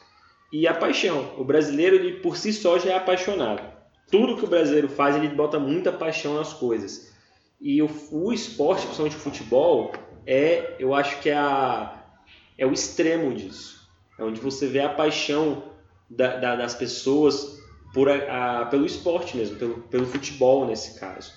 e 0.53 0.65
a 0.67 0.73
paixão. 0.73 1.33
O 1.37 1.43
brasileiro, 1.43 1.97
ele 1.97 2.13
por 2.19 2.37
si 2.37 2.53
só 2.53 2.79
já 2.79 2.91
é 2.91 2.95
apaixonado. 2.95 3.61
Tudo 4.09 4.37
que 4.37 4.45
o 4.45 4.47
brasileiro 4.47 4.87
faz, 4.87 5.17
ele 5.17 5.27
bota 5.27 5.59
muita 5.59 5.91
paixão 5.91 6.35
nas 6.35 6.53
coisas. 6.53 7.13
E 7.59 7.81
o, 7.81 7.89
o 8.11 8.31
esporte, 8.31 8.83
principalmente 8.83 9.17
o 9.17 9.19
futebol, 9.19 9.91
é, 10.25 10.75
eu 10.79 10.93
acho 10.93 11.19
que 11.19 11.29
é, 11.29 11.35
a, 11.35 12.03
é 12.57 12.65
o 12.65 12.71
extremo 12.71 13.33
disso. 13.33 13.89
É 14.17 14.23
onde 14.23 14.39
você 14.39 14.67
vê 14.67 14.79
a 14.79 14.89
paixão 14.89 15.63
da, 16.09 16.37
da, 16.37 16.55
das 16.55 16.73
pessoas 16.73 17.64
por 17.95 18.09
a, 18.09 18.61
a, 18.61 18.65
pelo 18.65 18.85
esporte 18.85 19.37
mesmo, 19.37 19.55
pelo, 19.55 19.75
pelo 19.83 20.05
futebol 20.05 20.67
nesse 20.67 20.99
caso, 20.99 21.31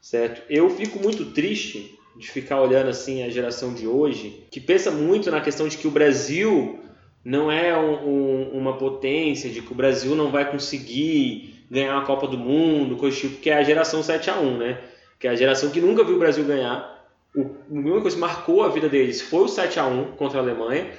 certo? 0.00 0.42
Eu 0.48 0.70
fico 0.70 1.00
muito 1.00 1.32
triste 1.32 1.98
de 2.16 2.30
ficar 2.30 2.62
olhando 2.62 2.88
assim 2.88 3.24
a 3.24 3.28
geração 3.28 3.74
de 3.74 3.88
hoje, 3.88 4.46
que 4.48 4.60
pensa 4.60 4.92
muito 4.92 5.28
na 5.28 5.40
questão 5.40 5.66
de 5.66 5.76
que 5.76 5.88
o 5.88 5.90
Brasil 5.90 6.78
não 7.24 7.50
é 7.50 7.76
um, 7.76 8.08
um, 8.08 8.50
uma 8.52 8.78
potência, 8.78 9.50
de 9.50 9.60
que 9.60 9.72
o 9.72 9.74
Brasil 9.74 10.14
não 10.14 10.30
vai 10.30 10.48
conseguir 10.48 11.64
ganhar 11.68 11.98
a 11.98 12.02
Copa 12.02 12.28
do 12.28 12.38
Mundo, 12.38 12.96
coisa 12.96 13.16
tipo, 13.16 13.40
que 13.40 13.50
é 13.50 13.54
a 13.54 13.64
geração 13.64 14.00
7 14.00 14.30
a 14.30 14.38
1 14.38 14.56
né? 14.56 14.80
Que 15.18 15.26
é 15.26 15.30
a 15.30 15.34
geração 15.34 15.70
que 15.70 15.80
nunca 15.80 16.04
viu 16.04 16.14
o 16.14 16.20
Brasil 16.20 16.44
ganhar. 16.44 17.08
O, 17.34 17.40
a 17.40 17.72
única 17.72 18.02
coisa 18.02 18.16
que 18.16 18.20
marcou 18.20 18.62
a 18.62 18.68
vida 18.68 18.88
deles 18.88 19.20
foi 19.20 19.42
o 19.42 19.48
7 19.48 19.80
a 19.80 19.86
1 19.86 20.12
contra 20.12 20.38
a 20.38 20.42
Alemanha. 20.42 20.92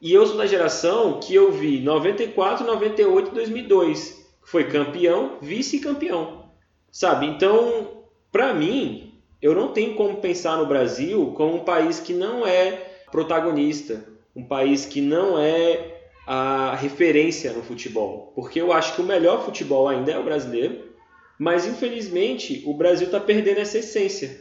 E 0.00 0.14
eu 0.14 0.26
sou 0.26 0.38
da 0.38 0.46
geração 0.46 1.20
que 1.20 1.34
eu 1.34 1.52
vi 1.52 1.78
94, 1.80 2.64
98 2.64 3.28
e 3.28 3.34
2002. 3.34 4.21
Foi 4.44 4.64
campeão, 4.64 5.38
vice-campeão. 5.40 6.50
Sabe? 6.90 7.26
Então, 7.26 8.04
para 8.30 8.52
mim, 8.52 9.14
eu 9.40 9.54
não 9.54 9.68
tenho 9.68 9.94
como 9.94 10.18
pensar 10.18 10.56
no 10.56 10.66
Brasil 10.66 11.32
como 11.36 11.56
um 11.56 11.64
país 11.64 11.98
que 12.00 12.12
não 12.12 12.46
é 12.46 12.72
protagonista, 13.10 14.04
um 14.34 14.44
país 14.44 14.86
que 14.86 15.00
não 15.00 15.38
é 15.38 16.02
a 16.26 16.74
referência 16.74 17.52
no 17.52 17.62
futebol. 17.62 18.32
Porque 18.34 18.60
eu 18.60 18.72
acho 18.72 18.94
que 18.94 19.00
o 19.00 19.04
melhor 19.04 19.44
futebol 19.44 19.88
ainda 19.88 20.12
é 20.12 20.18
o 20.18 20.24
brasileiro, 20.24 20.92
mas 21.38 21.66
infelizmente 21.66 22.62
o 22.66 22.74
Brasil 22.74 23.06
está 23.06 23.18
perdendo 23.18 23.58
essa 23.58 23.78
essência. 23.78 24.40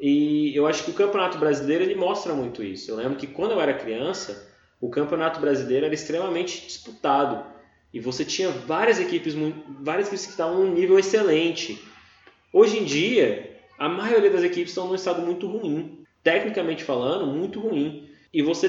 E 0.00 0.54
eu 0.56 0.66
acho 0.66 0.84
que 0.84 0.90
o 0.90 0.94
Campeonato 0.94 1.38
Brasileiro 1.38 1.84
ele 1.84 1.94
mostra 1.94 2.34
muito 2.34 2.62
isso. 2.62 2.90
Eu 2.90 2.96
lembro 2.96 3.16
que 3.16 3.26
quando 3.26 3.52
eu 3.52 3.60
era 3.60 3.74
criança, 3.74 4.48
o 4.80 4.90
Campeonato 4.90 5.40
Brasileiro 5.40 5.86
era 5.86 5.94
extremamente 5.94 6.66
disputado. 6.66 7.44
E 7.92 8.00
você 8.00 8.24
tinha 8.24 8.50
várias 8.50 8.98
equipes, 8.98 9.34
várias 9.80 10.06
equipes 10.06 10.26
que 10.26 10.32
estavam 10.32 10.64
num 10.64 10.72
nível 10.72 10.98
excelente. 10.98 11.82
Hoje 12.52 12.78
em 12.78 12.84
dia, 12.84 13.58
a 13.78 13.88
maioria 13.88 14.30
das 14.30 14.42
equipes 14.42 14.70
estão 14.70 14.88
num 14.88 14.94
estado 14.94 15.20
muito 15.22 15.46
ruim. 15.46 16.04
Tecnicamente 16.22 16.84
falando, 16.84 17.26
muito 17.26 17.60
ruim. 17.60 18.08
E 18.32 18.42
você 18.42 18.68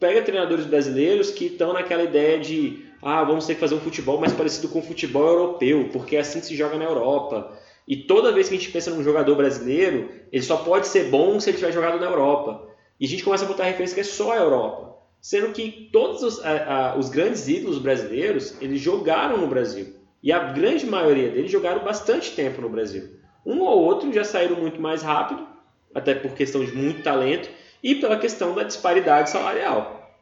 pega 0.00 0.22
treinadores 0.22 0.66
brasileiros 0.66 1.30
que 1.30 1.46
estão 1.46 1.72
naquela 1.72 2.02
ideia 2.02 2.38
de 2.38 2.84
ah, 3.00 3.22
vamos 3.22 3.46
ter 3.46 3.54
que 3.54 3.60
fazer 3.60 3.74
um 3.74 3.80
futebol 3.80 4.18
mais 4.18 4.32
parecido 4.32 4.68
com 4.68 4.78
o 4.78 4.82
futebol 4.82 5.26
europeu, 5.26 5.90
porque 5.92 6.16
é 6.16 6.20
assim 6.20 6.40
que 6.40 6.46
se 6.46 6.56
joga 6.56 6.78
na 6.78 6.84
Europa. 6.84 7.56
E 7.86 7.96
toda 7.96 8.32
vez 8.32 8.48
que 8.48 8.54
a 8.54 8.58
gente 8.58 8.72
pensa 8.72 8.90
num 8.90 9.04
jogador 9.04 9.36
brasileiro, 9.36 10.08
ele 10.32 10.42
só 10.42 10.56
pode 10.56 10.88
ser 10.88 11.10
bom 11.10 11.38
se 11.38 11.50
ele 11.50 11.58
tiver 11.58 11.70
jogado 11.70 12.00
na 12.00 12.06
Europa. 12.06 12.66
E 12.98 13.04
a 13.04 13.08
gente 13.08 13.22
começa 13.22 13.44
a 13.44 13.48
botar 13.48 13.64
referência 13.64 13.94
que 13.94 14.00
é 14.00 14.04
só 14.04 14.32
a 14.32 14.36
Europa. 14.36 14.96
Sendo 15.24 15.54
que 15.54 15.88
todos 15.90 16.22
os, 16.22 16.44
a, 16.44 16.50
a, 16.90 16.98
os 16.98 17.08
grandes 17.08 17.48
ídolos 17.48 17.78
brasileiros, 17.78 18.60
eles 18.60 18.78
jogaram 18.78 19.38
no 19.38 19.46
Brasil. 19.46 19.96
E 20.22 20.30
a 20.30 20.52
grande 20.52 20.84
maioria 20.84 21.30
deles 21.30 21.50
jogaram 21.50 21.82
bastante 21.82 22.32
tempo 22.32 22.60
no 22.60 22.68
Brasil. 22.68 23.08
Um 23.46 23.60
ou 23.60 23.84
outro 23.84 24.12
já 24.12 24.22
saíram 24.22 24.56
muito 24.56 24.82
mais 24.82 25.00
rápido, 25.00 25.46
até 25.94 26.14
por 26.14 26.34
questão 26.34 26.62
de 26.62 26.72
muito 26.72 27.02
talento, 27.02 27.48
e 27.82 27.94
pela 27.94 28.18
questão 28.18 28.54
da 28.54 28.64
disparidade 28.64 29.30
salarial. 29.30 30.14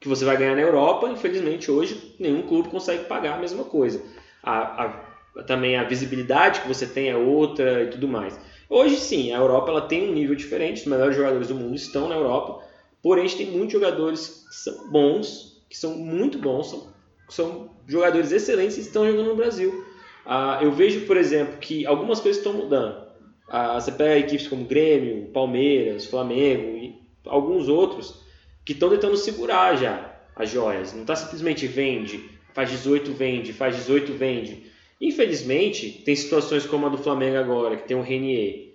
Que 0.00 0.08
você 0.08 0.24
vai 0.24 0.36
ganhar 0.36 0.56
na 0.56 0.62
Europa, 0.62 1.08
infelizmente 1.08 1.70
hoje 1.70 2.16
nenhum 2.18 2.42
clube 2.42 2.68
consegue 2.68 3.04
pagar 3.04 3.34
a 3.34 3.40
mesma 3.40 3.62
coisa. 3.62 4.02
A, 4.42 5.04
também 5.46 5.76
a 5.76 5.84
visibilidade 5.84 6.62
que 6.62 6.68
você 6.68 6.84
tem 6.84 7.08
é 7.08 7.16
outra 7.16 7.84
e 7.84 7.90
tudo 7.90 8.08
mais. 8.08 8.36
Hoje 8.68 8.96
sim, 8.96 9.32
a 9.32 9.38
Europa 9.38 9.70
ela 9.70 9.82
tem 9.82 10.10
um 10.10 10.12
nível 10.12 10.34
diferente, 10.34 10.80
os 10.80 10.86
melhores 10.88 11.14
jogadores 11.14 11.46
do 11.46 11.54
mundo 11.54 11.76
estão 11.76 12.08
na 12.08 12.16
Europa, 12.16 12.71
porém 13.02 13.24
a 13.24 13.26
gente 13.26 13.44
tem 13.44 13.50
muitos 13.50 13.72
jogadores 13.72 14.46
que 14.48 14.54
são 14.54 14.90
bons, 14.90 15.62
que 15.68 15.76
são 15.76 15.96
muito 15.96 16.38
bons, 16.38 16.70
são, 16.70 16.92
são 17.28 17.70
jogadores 17.86 18.30
excelentes 18.32 18.76
e 18.76 18.80
estão 18.80 19.06
jogando 19.06 19.28
no 19.28 19.36
Brasil. 19.36 19.84
Ah, 20.24 20.60
eu 20.62 20.70
vejo, 20.70 21.06
por 21.06 21.16
exemplo, 21.16 21.58
que 21.58 21.84
algumas 21.84 22.20
coisas 22.20 22.38
estão 22.38 22.52
mudando. 22.52 23.02
Ah, 23.48 23.80
você 23.80 23.90
pega 23.90 24.18
equipes 24.18 24.48
como 24.48 24.64
Grêmio, 24.64 25.28
Palmeiras, 25.32 26.06
Flamengo 26.06 26.76
e 26.76 27.02
alguns 27.26 27.68
outros 27.68 28.22
que 28.64 28.72
estão 28.72 28.88
tentando 28.88 29.16
segurar 29.16 29.76
já 29.76 30.12
as 30.36 30.50
joias. 30.50 30.92
Não 30.92 31.02
está 31.02 31.16
simplesmente 31.16 31.66
vende, 31.66 32.30
faz 32.54 32.70
18, 32.70 33.12
vende, 33.12 33.52
faz 33.52 33.76
18, 33.76 34.12
vende. 34.12 34.70
Infelizmente, 35.00 36.02
tem 36.04 36.14
situações 36.14 36.64
como 36.64 36.86
a 36.86 36.88
do 36.88 36.98
Flamengo 36.98 37.36
agora, 37.36 37.76
que 37.76 37.88
tem 37.88 37.96
o 37.96 38.02
Renier. 38.02 38.71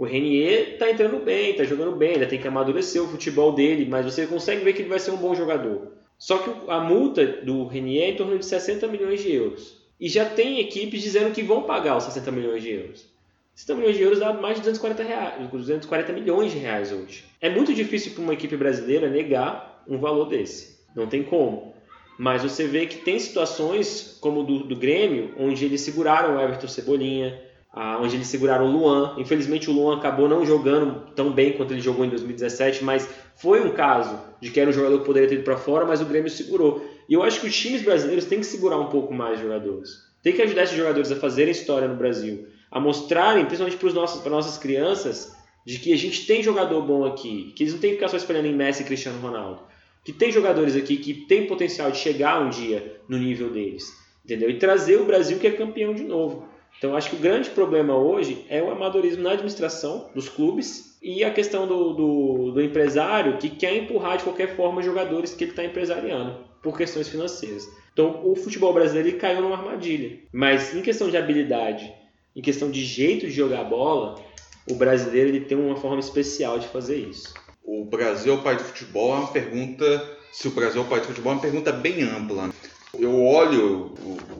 O 0.00 0.04
Renier 0.06 0.70
está 0.72 0.90
entrando 0.90 1.22
bem, 1.22 1.50
está 1.50 1.62
jogando 1.62 1.94
bem, 1.94 2.14
ainda 2.14 2.24
tem 2.24 2.40
que 2.40 2.48
amadurecer 2.48 3.02
o 3.02 3.06
futebol 3.06 3.52
dele, 3.52 3.84
mas 3.84 4.06
você 4.06 4.26
consegue 4.26 4.64
ver 4.64 4.72
que 4.72 4.80
ele 4.80 4.88
vai 4.88 4.98
ser 4.98 5.10
um 5.10 5.18
bom 5.18 5.34
jogador. 5.34 5.88
Só 6.16 6.38
que 6.38 6.50
a 6.70 6.80
multa 6.80 7.26
do 7.26 7.66
Renier 7.66 8.04
é 8.04 8.10
em 8.12 8.16
torno 8.16 8.38
de 8.38 8.46
60 8.46 8.88
milhões 8.88 9.20
de 9.20 9.30
euros. 9.30 9.76
E 10.00 10.08
já 10.08 10.24
tem 10.24 10.58
equipes 10.58 11.02
dizendo 11.02 11.34
que 11.34 11.42
vão 11.42 11.64
pagar 11.64 11.98
os 11.98 12.04
60 12.04 12.32
milhões 12.32 12.62
de 12.62 12.70
euros. 12.70 13.10
60 13.54 13.78
milhões 13.78 13.96
de 13.98 14.02
euros 14.02 14.18
dá 14.20 14.32
mais 14.32 14.54
de 14.54 14.62
240, 14.62 15.02
reais, 15.02 15.50
240 15.50 16.12
milhões 16.14 16.50
de 16.50 16.56
reais 16.56 16.90
hoje. 16.92 17.26
É 17.38 17.50
muito 17.50 17.74
difícil 17.74 18.12
para 18.12 18.22
uma 18.22 18.32
equipe 18.32 18.56
brasileira 18.56 19.06
negar 19.10 19.84
um 19.86 19.98
valor 19.98 20.30
desse. 20.30 20.78
Não 20.96 21.08
tem 21.08 21.22
como. 21.22 21.74
Mas 22.18 22.42
você 22.42 22.66
vê 22.66 22.86
que 22.86 22.96
tem 22.96 23.18
situações 23.18 24.16
como 24.18 24.44
do, 24.44 24.60
do 24.60 24.76
Grêmio, 24.76 25.34
onde 25.36 25.62
eles 25.62 25.82
seguraram 25.82 26.36
o 26.36 26.40
Everton 26.40 26.68
Cebolinha, 26.68 27.49
onde 27.74 28.16
eles 28.16 28.26
seguraram 28.26 28.66
o 28.66 28.70
Luan. 28.70 29.14
Infelizmente 29.18 29.70
o 29.70 29.72
Luan 29.72 29.96
acabou 29.96 30.28
não 30.28 30.44
jogando 30.44 31.12
tão 31.14 31.32
bem 31.32 31.52
quanto 31.52 31.72
ele 31.72 31.80
jogou 31.80 32.04
em 32.04 32.08
2017, 32.08 32.84
mas 32.84 33.08
foi 33.36 33.60
um 33.60 33.70
caso 33.70 34.18
de 34.40 34.50
que 34.50 34.58
era 34.58 34.70
um 34.70 34.72
jogador 34.72 34.98
que 34.98 35.06
poderia 35.06 35.28
ter 35.28 35.36
ido 35.36 35.44
para 35.44 35.56
fora, 35.56 35.84
mas 35.84 36.00
o 36.00 36.06
Grêmio 36.06 36.30
segurou. 36.30 36.84
E 37.08 37.14
eu 37.14 37.22
acho 37.22 37.40
que 37.40 37.46
os 37.46 37.56
times 37.56 37.82
brasileiros 37.82 38.24
têm 38.24 38.40
que 38.40 38.46
segurar 38.46 38.78
um 38.78 38.86
pouco 38.86 39.12
mais 39.14 39.40
jogadores. 39.40 39.90
Tem 40.22 40.32
que 40.32 40.42
ajudar 40.42 40.64
esses 40.64 40.76
jogadores 40.76 41.10
a 41.10 41.16
fazerem 41.16 41.52
história 41.52 41.88
no 41.88 41.96
Brasil 41.96 42.46
a 42.70 42.78
mostrarem, 42.78 43.44
principalmente 43.44 43.78
para, 43.78 43.92
nossos, 43.92 44.20
para 44.22 44.30
nossas 44.30 44.56
crianças, 44.56 45.34
de 45.66 45.78
que 45.78 45.92
a 45.92 45.96
gente 45.96 46.26
tem 46.26 46.42
jogador 46.42 46.80
bom 46.82 47.04
aqui, 47.04 47.52
que 47.56 47.64
eles 47.64 47.74
não 47.74 47.80
têm 47.80 47.90
que 47.90 47.96
ficar 47.96 48.08
só 48.08 48.16
espelhando 48.16 48.46
em 48.46 48.54
Messi 48.54 48.82
e 48.82 48.86
Cristiano 48.86 49.20
Ronaldo, 49.20 49.62
que 50.04 50.12
tem 50.12 50.30
jogadores 50.30 50.76
aqui 50.76 50.96
que 50.96 51.12
tem 51.12 51.46
potencial 51.46 51.90
de 51.90 51.98
chegar 51.98 52.40
um 52.40 52.48
dia 52.48 53.00
no 53.08 53.18
nível 53.18 53.50
deles, 53.50 53.92
entendeu? 54.24 54.48
E 54.48 54.58
trazer 54.58 54.96
o 54.96 55.04
Brasil 55.04 55.38
que 55.38 55.46
é 55.46 55.50
campeão 55.50 55.92
de 55.92 56.04
novo. 56.04 56.48
Então, 56.78 56.96
acho 56.96 57.10
que 57.10 57.16
o 57.16 57.20
grande 57.20 57.50
problema 57.50 57.94
hoje 57.94 58.44
é 58.48 58.62
o 58.62 58.70
amadorismo 58.70 59.22
na 59.22 59.32
administração 59.32 60.08
dos 60.14 60.28
clubes 60.28 60.98
e 61.02 61.22
a 61.24 61.30
questão 61.30 61.66
do, 61.66 61.92
do, 61.92 62.52
do 62.52 62.62
empresário 62.62 63.38
que 63.38 63.50
quer 63.50 63.76
empurrar 63.76 64.16
de 64.16 64.24
qualquer 64.24 64.56
forma 64.56 64.82
jogadores 64.82 65.34
que 65.34 65.44
ele 65.44 65.50
está 65.50 65.64
empresariando 65.64 66.36
por 66.62 66.76
questões 66.76 67.08
financeiras. 67.08 67.68
Então, 67.92 68.22
o 68.24 68.34
futebol 68.34 68.72
brasileiro 68.72 69.18
caiu 69.18 69.42
numa 69.42 69.56
armadilha. 69.56 70.18
Mas 70.32 70.74
em 70.74 70.80
questão 70.80 71.10
de 71.10 71.16
habilidade 71.16 71.92
em 72.34 72.42
questão 72.42 72.70
de 72.70 72.84
jeito 72.84 73.26
de 73.26 73.32
jogar 73.32 73.64
bola, 73.64 74.22
o 74.68 74.74
brasileiro 74.74 75.30
ele 75.30 75.40
tem 75.40 75.58
uma 75.58 75.76
forma 75.76 75.98
especial 75.98 76.58
de 76.58 76.68
fazer 76.68 76.96
isso. 76.96 77.34
O 77.62 77.84
Brasil 77.84 78.34
é 78.34 78.36
o 78.36 78.42
pai 78.42 78.56
do 78.56 78.64
futebol 78.64 79.14
é 79.14 79.18
uma 79.18 79.28
pergunta. 79.28 80.18
Se 80.32 80.48
o 80.48 80.52
Brasil 80.52 80.82
é 80.82 80.84
o 80.84 80.88
pai 80.88 81.00
do 81.00 81.06
futebol 81.06 81.32
é 81.32 81.34
uma 81.36 81.42
pergunta 81.42 81.72
bem 81.72 82.02
ampla. 82.02 82.50
Eu 82.98 83.24
olho 83.24 83.94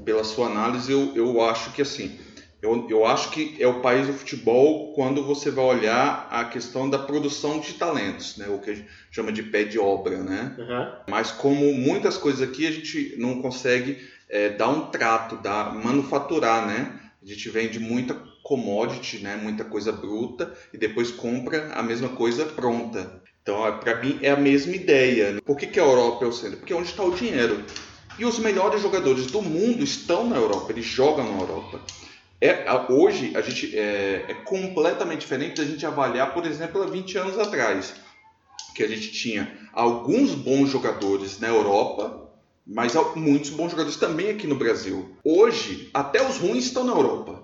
pela 0.04 0.24
sua 0.24 0.46
análise, 0.46 0.90
eu, 0.90 1.12
eu 1.14 1.42
acho 1.42 1.72
que 1.72 1.82
assim, 1.82 2.18
eu, 2.62 2.86
eu 2.90 3.06
acho 3.06 3.30
que 3.30 3.56
é 3.58 3.66
o 3.66 3.80
país 3.80 4.06
do 4.06 4.12
futebol 4.12 4.92
quando 4.92 5.24
você 5.24 5.50
vai 5.50 5.64
olhar 5.64 6.28
a 6.30 6.44
questão 6.44 6.90
da 6.90 6.98
produção 6.98 7.58
de 7.58 7.74
talentos, 7.74 8.36
né? 8.36 8.48
O 8.48 8.58
que 8.58 8.70
a 8.70 8.74
gente 8.74 8.88
chama 9.10 9.32
de 9.32 9.42
pé 9.42 9.64
de 9.64 9.78
obra, 9.78 10.18
né? 10.18 10.54
Uhum. 10.58 10.92
Mas 11.08 11.30
como 11.30 11.72
muitas 11.72 12.18
coisas 12.18 12.46
aqui 12.46 12.66
a 12.66 12.70
gente 12.70 13.14
não 13.18 13.40
consegue 13.40 13.98
é, 14.28 14.50
dar 14.50 14.68
um 14.68 14.90
trato, 14.90 15.36
dar, 15.36 15.74
manufaturar, 15.74 16.66
né? 16.66 17.00
A 17.22 17.26
gente 17.26 17.48
vende 17.48 17.78
muita 17.78 18.14
commodity, 18.42 19.18
né, 19.18 19.36
muita 19.36 19.64
coisa 19.64 19.92
bruta, 19.92 20.52
e 20.72 20.78
depois 20.78 21.10
compra 21.10 21.72
a 21.74 21.82
mesma 21.82 22.08
coisa 22.08 22.44
pronta. 22.44 23.22
Então, 23.42 23.66
é, 23.66 23.72
para 23.72 24.02
mim, 24.02 24.18
é 24.22 24.30
a 24.30 24.36
mesma 24.36 24.74
ideia. 24.74 25.40
Por 25.44 25.56
que, 25.56 25.66
que 25.66 25.78
a 25.78 25.84
Europa 25.84 26.24
é 26.24 26.28
o 26.28 26.32
centro? 26.32 26.58
Porque 26.58 26.72
é 26.72 26.76
onde 26.76 26.88
está 26.88 27.02
o 27.02 27.14
dinheiro. 27.14 27.64
E 28.20 28.24
os 28.26 28.38
melhores 28.38 28.82
jogadores 28.82 29.28
do 29.28 29.40
mundo 29.40 29.82
estão 29.82 30.28
na 30.28 30.36
Europa, 30.36 30.70
eles 30.70 30.84
jogam 30.84 31.24
na 31.24 31.40
Europa. 31.40 31.80
É, 32.38 32.66
hoje, 32.90 33.32
a 33.34 33.40
gente 33.40 33.74
é, 33.74 34.26
é 34.28 34.34
completamente 34.44 35.20
diferente 35.20 35.56
da 35.56 35.64
gente 35.64 35.86
avaliar, 35.86 36.34
por 36.34 36.44
exemplo, 36.44 36.82
há 36.82 36.86
20 36.86 37.16
anos 37.16 37.38
atrás, 37.38 37.94
que 38.74 38.82
a 38.82 38.86
gente 38.86 39.10
tinha 39.10 39.50
alguns 39.72 40.34
bons 40.34 40.68
jogadores 40.68 41.40
na 41.40 41.48
Europa 41.48 42.28
mas 42.66 42.92
muitos 43.16 43.50
bons 43.50 43.70
jogadores 43.70 43.96
também 43.96 44.30
aqui 44.30 44.46
no 44.46 44.54
Brasil. 44.54 45.16
Hoje, 45.24 45.90
até 45.92 46.24
os 46.24 46.36
ruins 46.36 46.66
estão 46.66 46.84
na 46.84 46.92
Europa. 46.92 47.42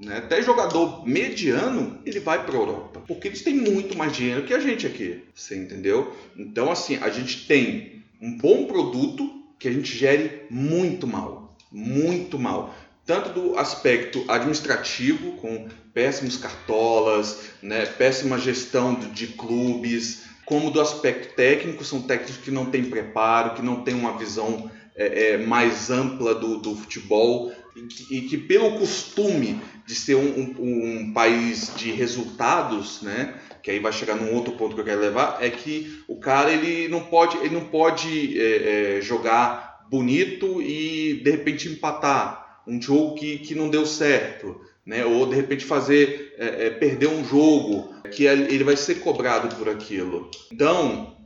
Né? 0.00 0.16
Até 0.16 0.40
jogador 0.40 1.06
mediano, 1.06 2.00
ele 2.06 2.20
vai 2.20 2.42
para 2.46 2.56
a 2.56 2.58
Europa. 2.58 3.02
Porque 3.06 3.28
eles 3.28 3.42
têm 3.42 3.54
muito 3.54 3.98
mais 3.98 4.16
dinheiro 4.16 4.46
que 4.46 4.54
a 4.54 4.60
gente 4.60 4.86
aqui. 4.86 5.24
Você 5.34 5.56
entendeu? 5.58 6.14
Então, 6.34 6.70
assim, 6.70 6.96
a 6.96 7.10
gente 7.10 7.46
tem 7.46 8.02
um 8.18 8.38
bom 8.38 8.64
produto 8.64 9.41
que 9.62 9.68
a 9.68 9.72
gente 9.72 9.96
gere 9.96 10.42
muito 10.50 11.06
mal. 11.06 11.56
Muito 11.70 12.36
mal. 12.36 12.74
tanto 13.06 13.30
do 13.30 13.58
aspecto 13.58 14.24
administrativo, 14.28 15.32
com 15.32 15.68
péssimos 15.92 16.36
cartolas, 16.36 17.50
né, 17.62 17.84
péssima 17.86 18.38
gestão 18.38 18.94
de 18.94 19.28
clubes, 19.28 20.24
como 20.44 20.70
do 20.70 20.80
aspecto 20.80 21.34
técnico, 21.34 21.84
são 21.84 22.02
técnicos 22.02 22.36
que 22.38 22.50
não 22.50 22.66
têm 22.66 22.84
preparo, 22.84 23.54
que 23.54 23.62
não 23.62 23.82
têm 23.82 23.94
uma 23.94 24.16
visão 24.18 24.70
é, 24.96 25.30
é, 25.30 25.38
mais 25.38 25.90
ampla 25.90 26.34
do, 26.34 26.58
do 26.58 26.76
futebol 26.76 27.52
e 27.74 27.82
que, 27.82 28.16
e 28.16 28.20
que, 28.22 28.36
pelo 28.36 28.78
costume 28.78 29.60
de 29.86 29.94
ser 29.94 30.14
um, 30.14 30.54
um, 30.58 31.00
um, 31.00 31.12
país 31.12 31.72
de 31.76 31.90
resultados, 31.90 33.02
né, 33.02 33.34
que 33.62 33.70
aí 33.70 33.78
vai 33.78 33.92
chegar 33.92 34.16
num 34.16 34.34
outro 34.34 34.52
ponto 34.54 34.74
que 34.74 34.80
eu 34.80 34.84
quero 34.84 35.00
levar, 35.00 35.38
é 35.40 35.48
que 35.50 36.02
o 36.08 36.16
cara 36.16 36.52
ele 36.52 36.88
não 36.88 37.00
pode, 37.04 37.36
ele 37.38 37.54
não 37.54 37.64
pode 37.64 38.40
é, 38.40 38.98
é 38.98 39.00
jogar 39.00 39.86
bonito 39.90 40.60
e 40.60 41.20
de 41.22 41.30
repente 41.30 41.68
empatar 41.68 42.62
um 42.66 42.80
jogo 42.80 43.14
que, 43.14 43.38
que 43.38 43.54
não 43.54 43.68
deu 43.68 43.84
certo, 43.84 44.60
né, 44.84 45.04
ou 45.04 45.26
de 45.26 45.36
repente 45.36 45.64
fazer 45.64 46.34
é, 46.38 46.66
é, 46.66 46.70
perder 46.70 47.08
um 47.08 47.24
jogo 47.24 47.94
que 48.10 48.24
ele 48.24 48.64
vai 48.64 48.76
ser 48.76 48.96
cobrado 48.96 49.54
por 49.56 49.68
aquilo. 49.68 50.30
Então 50.52 51.16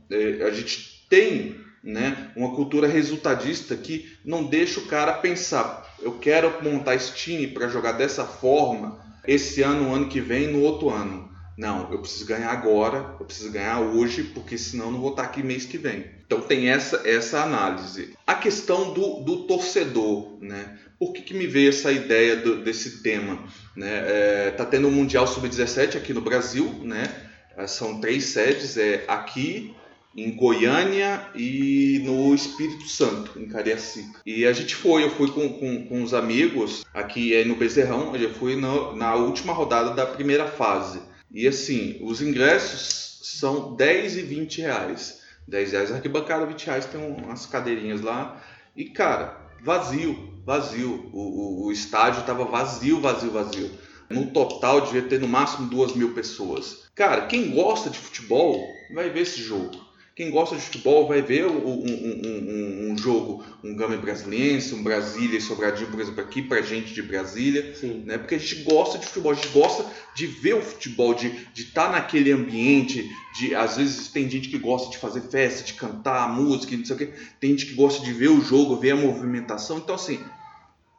a 0.45 0.51
gente 0.51 1.05
tem 1.09 1.67
né? 1.87 2.31
Uma 2.35 2.53
cultura 2.53 2.87
resultadista 2.87 3.75
que 3.75 4.11
não 4.25 4.43
deixa 4.43 4.79
o 4.79 4.87
cara 4.87 5.13
pensar, 5.13 5.95
eu 6.01 6.13
quero 6.13 6.61
montar 6.61 6.95
esse 6.95 7.13
time 7.13 7.47
para 7.47 7.69
jogar 7.69 7.93
dessa 7.93 8.25
forma 8.25 8.99
esse 9.25 9.61
ano, 9.61 9.89
o 9.89 9.93
ano 9.93 10.07
que 10.07 10.21
vem, 10.21 10.47
no 10.47 10.61
outro 10.61 10.89
ano. 10.89 11.26
Não, 11.57 11.91
eu 11.91 11.99
preciso 11.99 12.25
ganhar 12.25 12.51
agora, 12.51 13.15
eu 13.19 13.25
preciso 13.25 13.51
ganhar 13.51 13.79
hoje, 13.79 14.23
porque 14.23 14.57
senão 14.57 14.91
não 14.91 15.01
vou 15.01 15.09
estar 15.09 15.23
aqui 15.23 15.41
mês 15.41 15.65
que 15.65 15.77
vem. 15.77 16.05
Então 16.25 16.39
tem 16.39 16.69
essa, 16.69 17.01
essa 17.03 17.41
análise. 17.41 18.13
A 18.27 18.35
questão 18.35 18.93
do, 18.93 19.21
do 19.21 19.47
torcedor, 19.47 20.37
né? 20.39 20.77
Por 20.99 21.13
que, 21.13 21.21
que 21.21 21.33
me 21.33 21.47
veio 21.47 21.69
essa 21.69 21.91
ideia 21.91 22.35
do, 22.35 22.63
desse 22.63 23.01
tema? 23.01 23.43
Né? 23.75 23.89
É, 23.89 24.51
tá 24.51 24.65
tendo 24.65 24.87
o 24.87 24.91
Mundial 24.91 25.25
Sub-17 25.25 25.97
aqui 25.97 26.13
no 26.13 26.21
Brasil, 26.21 26.65
né? 26.83 27.09
É, 27.57 27.65
são 27.65 27.99
três 27.99 28.25
sedes, 28.25 28.77
é 28.77 29.03
aqui, 29.07 29.75
em 30.15 30.35
Goiânia 30.35 31.27
e 31.35 32.01
no 32.03 32.33
Espírito 32.33 32.87
Santo, 32.87 33.39
em 33.39 33.47
Cariacica. 33.47 34.19
E 34.25 34.45
a 34.45 34.53
gente 34.53 34.75
foi, 34.75 35.03
eu 35.03 35.11
fui 35.11 35.29
com, 35.29 35.47
com, 35.49 35.87
com 35.87 36.03
os 36.03 36.13
amigos 36.13 36.83
aqui 36.91 37.35
é, 37.35 37.45
no 37.45 37.55
Bezerrão, 37.55 38.15
eu 38.15 38.33
fui 38.33 38.55
no, 38.55 38.95
na 38.95 39.13
última 39.15 39.53
rodada 39.53 39.91
da 39.91 40.05
primeira 40.05 40.47
fase. 40.47 40.99
E 41.31 41.47
assim, 41.47 41.99
os 42.01 42.21
ingressos 42.21 43.19
são 43.23 43.75
10 43.75 44.17
e 44.17 44.21
20 44.21 44.61
reais. 44.61 45.21
10 45.47 45.71
reais 45.71 45.91
arquibancada, 45.91 46.45
20 46.45 46.65
reais 46.65 46.85
tem 46.85 47.01
umas 47.01 47.45
cadeirinhas 47.45 48.01
lá. 48.01 48.41
E 48.75 48.85
cara, 48.85 49.37
vazio, 49.63 50.41
vazio. 50.45 51.09
O, 51.13 51.19
o, 51.19 51.65
o 51.65 51.71
estádio 51.71 52.21
estava 52.21 52.45
vazio, 52.45 52.99
vazio, 52.99 53.31
vazio. 53.31 53.71
No 54.09 54.27
total 54.27 54.81
devia 54.81 55.01
ter 55.01 55.19
no 55.19 55.27
máximo 55.27 55.69
duas 55.69 55.93
mil 55.93 56.13
pessoas. 56.13 56.87
Cara, 56.95 57.27
quem 57.27 57.51
gosta 57.51 57.89
de 57.89 57.97
futebol 57.99 58.65
vai 58.93 59.09
ver 59.09 59.21
esse 59.21 59.41
jogo. 59.41 59.86
Quem 60.17 60.31
gosta 60.31 60.55
de 60.55 60.63
futebol 60.63 61.07
vai 61.07 61.21
ver 61.21 61.45
um, 61.45 61.59
um, 61.59 62.21
um, 62.25 62.91
um 62.91 62.97
jogo, 62.97 63.45
um 63.63 63.75
Gama 63.75 63.95
Brasiliense, 63.97 64.73
um 64.73 64.81
Brasília 64.81 65.37
e 65.37 65.41
Sobradinho, 65.41 65.91
por 65.91 65.99
exemplo, 65.99 66.21
aqui 66.21 66.41
pra 66.41 66.59
gente 66.59 66.91
de 66.91 67.03
Brasília, 67.03 67.75
Sim. 67.75 68.01
né? 68.03 68.17
Porque 68.17 68.33
a 68.33 68.39
gente 68.39 68.63
gosta 68.63 68.97
de 68.97 69.05
futebol, 69.05 69.31
a 69.31 69.35
gente 69.35 69.49
gosta 69.49 69.85
de 70.15 70.25
ver 70.25 70.55
o 70.55 70.61
futebol, 70.63 71.13
de 71.13 71.45
estar 71.55 71.85
tá 71.85 71.91
naquele 71.91 72.31
ambiente, 72.31 73.07
de 73.37 73.53
às 73.53 73.77
vezes 73.77 74.07
tem 74.07 74.27
gente 74.27 74.49
que 74.49 74.57
gosta 74.57 74.89
de 74.89 74.97
fazer 74.97 75.21
festa, 75.21 75.63
de 75.63 75.73
cantar 75.73 76.33
música, 76.33 76.75
não 76.75 76.83
sei 76.83 76.95
o 76.95 76.97
quê, 76.97 77.13
tem 77.39 77.51
gente 77.51 77.67
que 77.67 77.75
gosta 77.75 78.03
de 78.03 78.11
ver 78.11 78.29
o 78.29 78.41
jogo, 78.41 78.77
ver 78.77 78.91
a 78.91 78.95
movimentação, 78.95 79.77
então 79.77 79.93
assim, 79.93 80.19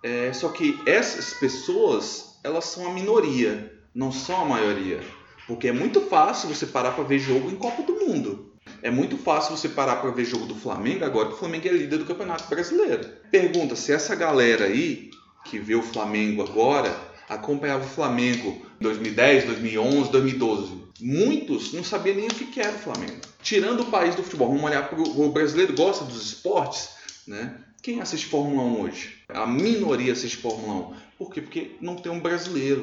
é, 0.04 0.32
só 0.32 0.48
que 0.50 0.78
essas 0.86 1.34
pessoas, 1.34 2.38
elas 2.44 2.66
são 2.66 2.86
a 2.86 2.94
minoria, 2.94 3.80
não 3.92 4.12
são 4.12 4.42
a 4.42 4.44
maioria. 4.44 5.00
Porque 5.48 5.66
é 5.66 5.72
muito 5.72 6.02
fácil 6.02 6.48
você 6.48 6.66
parar 6.66 6.92
para 6.92 7.02
ver 7.02 7.18
jogo 7.18 7.50
em 7.50 7.56
Copa 7.56 7.82
do 7.82 7.94
Mundo. 7.94 8.47
É 8.82 8.90
muito 8.90 9.16
fácil 9.16 9.56
você 9.56 9.68
parar 9.68 9.96
para 9.96 10.10
ver 10.10 10.24
jogo 10.24 10.46
do 10.46 10.54
Flamengo 10.54 11.04
agora 11.04 11.28
que 11.28 11.34
o 11.34 11.38
Flamengo 11.38 11.68
é 11.68 11.72
líder 11.72 11.98
do 11.98 12.04
Campeonato 12.04 12.48
Brasileiro. 12.48 13.06
Pergunta 13.30 13.74
se 13.76 13.92
essa 13.92 14.14
galera 14.14 14.66
aí 14.66 15.10
que 15.44 15.58
vê 15.58 15.74
o 15.74 15.82
Flamengo 15.82 16.42
agora 16.42 16.94
acompanhava 17.28 17.84
o 17.84 17.88
Flamengo 17.88 18.66
em 18.80 18.82
2010, 18.82 19.44
2011, 19.44 20.10
2012. 20.10 20.88
Muitos 21.00 21.72
não 21.72 21.84
sabiam 21.84 22.16
nem 22.16 22.26
o 22.26 22.30
que 22.30 22.60
era 22.60 22.74
o 22.74 22.78
Flamengo. 22.78 23.20
Tirando 23.42 23.80
o 23.80 23.86
país 23.86 24.14
do 24.14 24.22
futebol, 24.22 24.48
vamos 24.48 24.64
olhar 24.64 24.88
para 24.88 25.00
o 25.00 25.30
brasileiro 25.30 25.74
gosta 25.74 26.04
dos 26.04 26.20
esportes, 26.22 26.90
né? 27.26 27.56
Quem 27.82 28.00
assiste 28.00 28.26
Fórmula 28.26 28.62
1 28.62 28.80
hoje? 28.80 29.14
A 29.28 29.46
minoria 29.46 30.12
assiste 30.12 30.38
Fórmula 30.38 30.90
1. 30.90 30.94
Por 31.16 31.32
quê? 31.32 31.40
Porque 31.40 31.76
não 31.80 31.94
tem 31.94 32.10
um 32.10 32.20
brasileiro. 32.20 32.82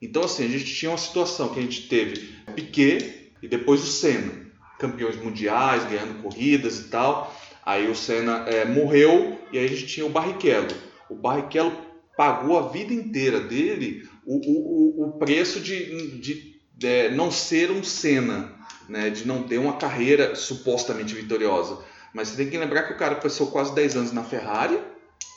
Então, 0.00 0.24
assim, 0.24 0.46
a 0.46 0.48
gente 0.48 0.64
tinha 0.74 0.90
uma 0.90 0.96
situação 0.96 1.50
que 1.50 1.58
a 1.58 1.62
gente 1.62 1.88
teve 1.88 2.34
Piquet 2.54 3.32
e 3.42 3.48
depois 3.48 3.82
o 3.82 3.86
Senna 3.86 4.49
campeões 4.80 5.16
mundiais, 5.16 5.84
ganhando 5.84 6.22
corridas 6.22 6.80
e 6.80 6.84
tal. 6.84 7.32
Aí 7.64 7.88
o 7.90 7.94
Senna 7.94 8.44
é, 8.48 8.64
morreu 8.64 9.38
e 9.52 9.58
aí 9.58 9.66
a 9.66 9.68
gente 9.68 9.86
tinha 9.86 10.06
o 10.06 10.10
Barrichello. 10.10 10.74
O 11.08 11.14
Barrichello 11.14 11.72
pagou 12.16 12.58
a 12.58 12.68
vida 12.68 12.92
inteira 12.92 13.40
dele 13.40 14.08
o, 14.26 14.36
o, 14.36 15.08
o 15.08 15.12
preço 15.12 15.60
de, 15.60 16.18
de, 16.18 16.60
de 16.74 16.86
é, 16.86 17.10
não 17.10 17.30
ser 17.30 17.70
um 17.70 17.82
Senna, 17.82 18.52
né? 18.88 19.10
de 19.10 19.26
não 19.26 19.42
ter 19.42 19.58
uma 19.58 19.76
carreira 19.76 20.34
supostamente 20.34 21.14
vitoriosa. 21.14 21.78
Mas 22.14 22.28
você 22.28 22.36
tem 22.36 22.50
que 22.50 22.58
lembrar 22.58 22.84
que 22.84 22.92
o 22.92 22.98
cara 22.98 23.16
passou 23.16 23.48
quase 23.48 23.74
10 23.74 23.96
anos 23.96 24.12
na 24.12 24.24
Ferrari, 24.24 24.78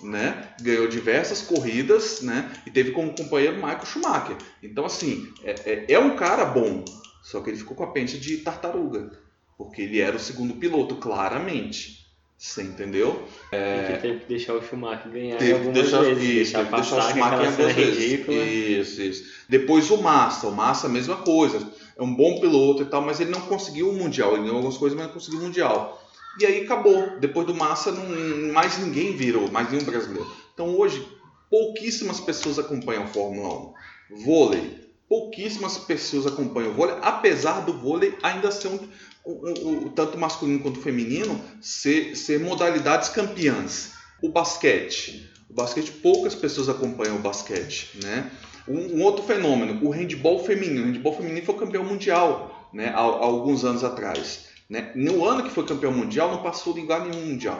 né? 0.01 0.49
ganhou 0.61 0.87
diversas 0.87 1.41
corridas 1.41 2.21
né? 2.21 2.51
e 2.65 2.71
teve 2.71 2.91
como 2.91 3.15
companheiro 3.15 3.55
Michael 3.55 3.85
Schumacher. 3.85 4.37
Então, 4.61 4.85
assim, 4.85 5.31
é, 5.43 5.55
é, 5.65 5.93
é 5.93 5.99
um 5.99 6.15
cara 6.15 6.45
bom, 6.45 6.83
só 7.21 7.41
que 7.41 7.49
ele 7.49 7.57
ficou 7.57 7.75
com 7.75 7.83
a 7.83 7.91
pente 7.91 8.19
de 8.19 8.37
tartaruga. 8.37 9.22
Porque 9.58 9.82
ele 9.84 9.99
era 9.99 10.16
o 10.16 10.20
segundo 10.20 10.56
piloto, 10.56 10.95
claramente. 10.95 12.04
Você 12.38 12.62
entendeu? 12.62 13.26
É... 13.54 13.91
E 13.91 13.93
que 13.93 14.01
teve 14.01 14.20
que 14.20 14.26
deixar 14.28 14.54
o 14.56 14.62
Schumacher 14.62 15.10
ganhar 15.10 15.38
teve 15.38 15.54
algumas 15.54 15.74
deixar, 15.74 16.01
vezes. 16.01 16.24
Isso, 16.24 16.34
deixar, 16.34 16.58
teve 16.60 16.76
deixar 16.76 16.97
o 16.97 17.01
Schumacher 17.01 17.34
algumas 17.34 17.76
vezes. 17.76 17.97
Ridícula. 17.97 18.38
Isso, 18.38 19.01
isso. 19.01 19.34
Depois 19.47 19.89
o 19.89 20.01
Massa. 20.01 20.47
O 20.47 20.51
Massa, 20.51 20.88
a 20.88 20.89
mesma 20.89 21.16
coisa. 21.18 21.66
É 21.95 22.04
um 22.04 22.14
bom 22.14 22.41
piloto 22.41 22.82
e 22.82 22.86
tal, 22.86 23.01
mas 23.01 23.22
ele 23.22 23.32
não 23.32 23.41
conseguiu 23.41 23.89
o 23.89 23.93
Mundial. 23.93 24.34
Ele 24.34 24.41
ganhou 24.41 24.58
algumas 24.58 24.78
coisas, 24.78 24.97
mas 24.97 25.08
não 25.08 25.14
conseguiu 25.14 25.39
o 25.39 25.43
Mundial. 25.43 26.04
E 26.39 26.45
aí 26.45 26.66
acabou. 26.66 27.18
Depois 27.20 27.47
do 27.47 27.56
Massa, 27.56 27.91
não, 27.91 28.51
mais 28.51 28.78
ninguém 28.78 29.16
virou, 29.16 29.49
mais 29.49 29.72
nenhum 29.72 29.86
brasileiro. 29.86 30.30
Então 30.54 30.76
hoje, 30.78 31.08
pouquíssimas 31.49 32.20
pessoas 32.20 32.60
acompanham 32.60 33.04
a 33.04 33.08
Fórmula 33.08 33.74
1. 34.12 34.24
Vôlei. 34.26 34.84
Pouquíssimas 35.08 35.78
pessoas 35.78 36.26
acompanham 36.26 36.72
o 36.72 36.74
vôlei, 36.74 36.95
apesar 37.01 37.62
do 37.62 37.74
vôlei 37.74 38.18
ainda 38.24 38.51
ser 38.51 38.70
um, 38.70 38.80
o, 39.24 39.86
o, 39.86 39.89
tanto 39.91 40.17
masculino 40.17 40.59
quanto 40.59 40.82
feminino 40.82 41.39
ser, 41.61 42.15
ser 42.15 42.39
modalidades 42.39 43.09
campeãs. 43.09 43.93
O 44.21 44.30
basquete. 44.30 45.30
O 45.49 45.53
basquete, 45.53 45.91
poucas 45.91 46.36
pessoas 46.36 46.69
acompanham 46.69 47.17
o 47.17 47.19
basquete. 47.19 47.99
Né? 48.01 48.32
Um, 48.67 48.97
um 48.97 49.03
outro 49.03 49.24
fenômeno, 49.24 49.86
o 49.86 49.91
handball 49.91 50.43
feminino. 50.43 50.84
O 50.84 50.86
handball 50.86 51.15
feminino 51.15 51.45
foi 51.45 51.55
campeão 51.55 51.84
mundial 51.84 52.69
né, 52.74 52.89
há, 52.89 52.99
há 52.99 53.01
alguns 53.01 53.63
anos 53.63 53.84
atrás. 53.84 54.47
Né? 54.69 54.91
No 54.95 55.26
ano 55.26 55.43
que 55.43 55.51
foi 55.51 55.65
campeão 55.65 55.91
mundial, 55.91 56.32
não 56.32 56.43
passou 56.43 56.74
de 56.74 56.82
lugar 56.82 57.05
nenhum 57.05 57.28
mundial. 57.28 57.59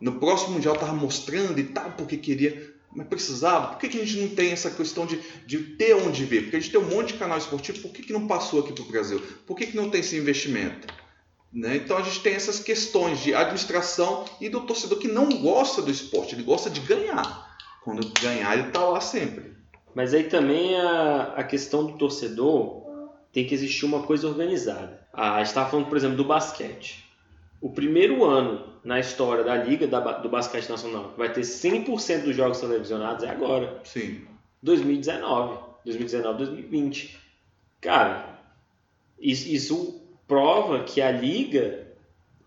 No 0.00 0.12
próximo 0.12 0.54
mundial 0.54 0.74
estava 0.74 0.92
mostrando 0.92 1.58
e 1.58 1.64
tal, 1.64 1.90
porque 1.92 2.16
queria 2.16 2.77
mas 2.98 3.06
precisava? 3.06 3.68
Por 3.68 3.78
que, 3.78 3.88
que 3.88 4.00
a 4.00 4.04
gente 4.04 4.20
não 4.20 4.34
tem 4.34 4.50
essa 4.50 4.68
questão 4.68 5.06
de, 5.06 5.20
de 5.46 5.58
ter 5.58 5.94
onde 5.94 6.24
ver? 6.24 6.42
Porque 6.42 6.56
a 6.56 6.60
gente 6.60 6.72
tem 6.72 6.80
um 6.80 6.90
monte 6.90 7.12
de 7.12 7.18
canal 7.18 7.38
esportivo, 7.38 7.78
por 7.80 7.92
que, 7.92 8.02
que 8.02 8.12
não 8.12 8.26
passou 8.26 8.58
aqui 8.58 8.72
para 8.72 8.82
o 8.82 8.88
Brasil? 8.88 9.22
Por 9.46 9.56
que, 9.56 9.66
que 9.66 9.76
não 9.76 9.88
tem 9.88 10.00
esse 10.00 10.16
investimento? 10.16 10.92
Né? 11.52 11.76
Então 11.76 11.96
a 11.96 12.02
gente 12.02 12.20
tem 12.20 12.34
essas 12.34 12.58
questões 12.58 13.20
de 13.20 13.32
administração 13.32 14.24
e 14.40 14.48
do 14.48 14.62
torcedor 14.62 14.98
que 14.98 15.06
não 15.06 15.28
gosta 15.28 15.80
do 15.80 15.92
esporte, 15.92 16.34
ele 16.34 16.42
gosta 16.42 16.68
de 16.68 16.80
ganhar. 16.80 17.56
Quando 17.84 18.12
ganhar, 18.20 18.58
ele 18.58 18.66
está 18.66 18.80
lá 18.80 19.00
sempre. 19.00 19.52
Mas 19.94 20.12
aí 20.12 20.24
também 20.24 20.74
a, 20.74 21.34
a 21.36 21.44
questão 21.44 21.86
do 21.86 21.96
torcedor 21.96 22.82
tem 23.32 23.46
que 23.46 23.54
existir 23.54 23.84
uma 23.84 24.02
coisa 24.02 24.26
organizada. 24.26 25.06
Ah, 25.12 25.34
a 25.34 25.38
gente 25.38 25.46
estava 25.46 25.70
falando, 25.70 25.86
por 25.86 25.96
exemplo, 25.96 26.16
do 26.16 26.24
basquete 26.24 27.07
o 27.60 27.70
primeiro 27.70 28.24
ano 28.24 28.64
na 28.84 29.00
história 29.00 29.42
da 29.42 29.56
Liga 29.56 29.86
da, 29.86 30.00
do 30.00 30.28
Basquete 30.28 30.68
Nacional 30.68 31.10
que 31.10 31.18
vai 31.18 31.32
ter 31.32 31.40
100% 31.40 32.22
dos 32.24 32.36
jogos 32.36 32.60
televisionados 32.60 33.24
é 33.24 33.30
agora. 33.30 33.80
Sim. 33.84 34.26
2019. 34.62 35.68
2019, 35.84 36.38
2020. 36.38 37.18
Cara, 37.80 38.40
isso, 39.18 39.48
isso 39.48 40.02
prova 40.26 40.84
que 40.84 41.00
a 41.00 41.10
Liga 41.10 41.86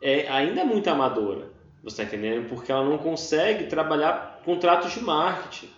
é 0.01 0.27
ainda 0.29 0.63
muito 0.63 0.89
amadora. 0.89 1.49
Você 1.83 2.01
está 2.01 2.03
entendendo? 2.03 2.47
Porque 2.47 2.71
ela 2.71 2.87
não 2.87 2.97
consegue 2.97 3.65
trabalhar 3.65 4.41
contratos 4.45 4.93
de 4.93 5.01
marketing. 5.01 5.69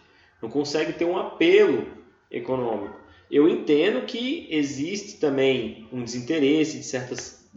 Não 0.41 0.49
consegue 0.49 0.93
ter 0.93 1.05
um 1.05 1.17
apelo 1.17 1.87
econômico. 2.29 2.95
Eu 3.31 3.47
entendo 3.47 4.05
que 4.05 4.47
existe 4.49 5.19
também 5.19 5.87
um 5.91 6.03
desinteresse 6.03 6.77
de 6.77 6.83
certas 6.83 7.49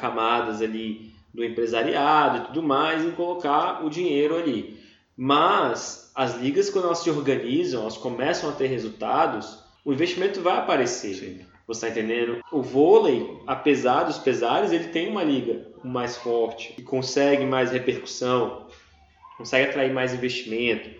camadas 0.00 0.60
ali 0.60 1.13
do 1.34 1.44
empresariado 1.44 2.38
e 2.38 2.40
tudo 2.46 2.62
mais 2.62 3.04
em 3.04 3.10
colocar 3.10 3.84
o 3.84 3.90
dinheiro 3.90 4.36
ali. 4.36 4.78
Mas 5.16 6.12
as 6.14 6.36
ligas, 6.36 6.70
quando 6.70 6.84
elas 6.84 6.98
se 6.98 7.10
organizam, 7.10 7.82
elas 7.82 7.96
começam 7.96 8.48
a 8.48 8.52
ter 8.52 8.68
resultados, 8.68 9.58
o 9.84 9.92
investimento 9.92 10.40
vai 10.40 10.56
aparecer. 10.56 11.14
Sim. 11.14 11.40
Você 11.66 11.86
está 11.86 12.00
entendendo? 12.00 12.42
O 12.52 12.62
vôlei, 12.62 13.38
apesar 13.46 14.04
dos 14.04 14.18
pesares, 14.18 14.70
ele 14.70 14.88
tem 14.88 15.08
uma 15.08 15.24
liga 15.24 15.66
mais 15.82 16.16
forte, 16.16 16.72
que 16.74 16.82
consegue 16.82 17.44
mais 17.44 17.72
repercussão, 17.72 18.66
consegue 19.38 19.70
atrair 19.70 19.92
mais 19.92 20.12
investimento. 20.14 20.90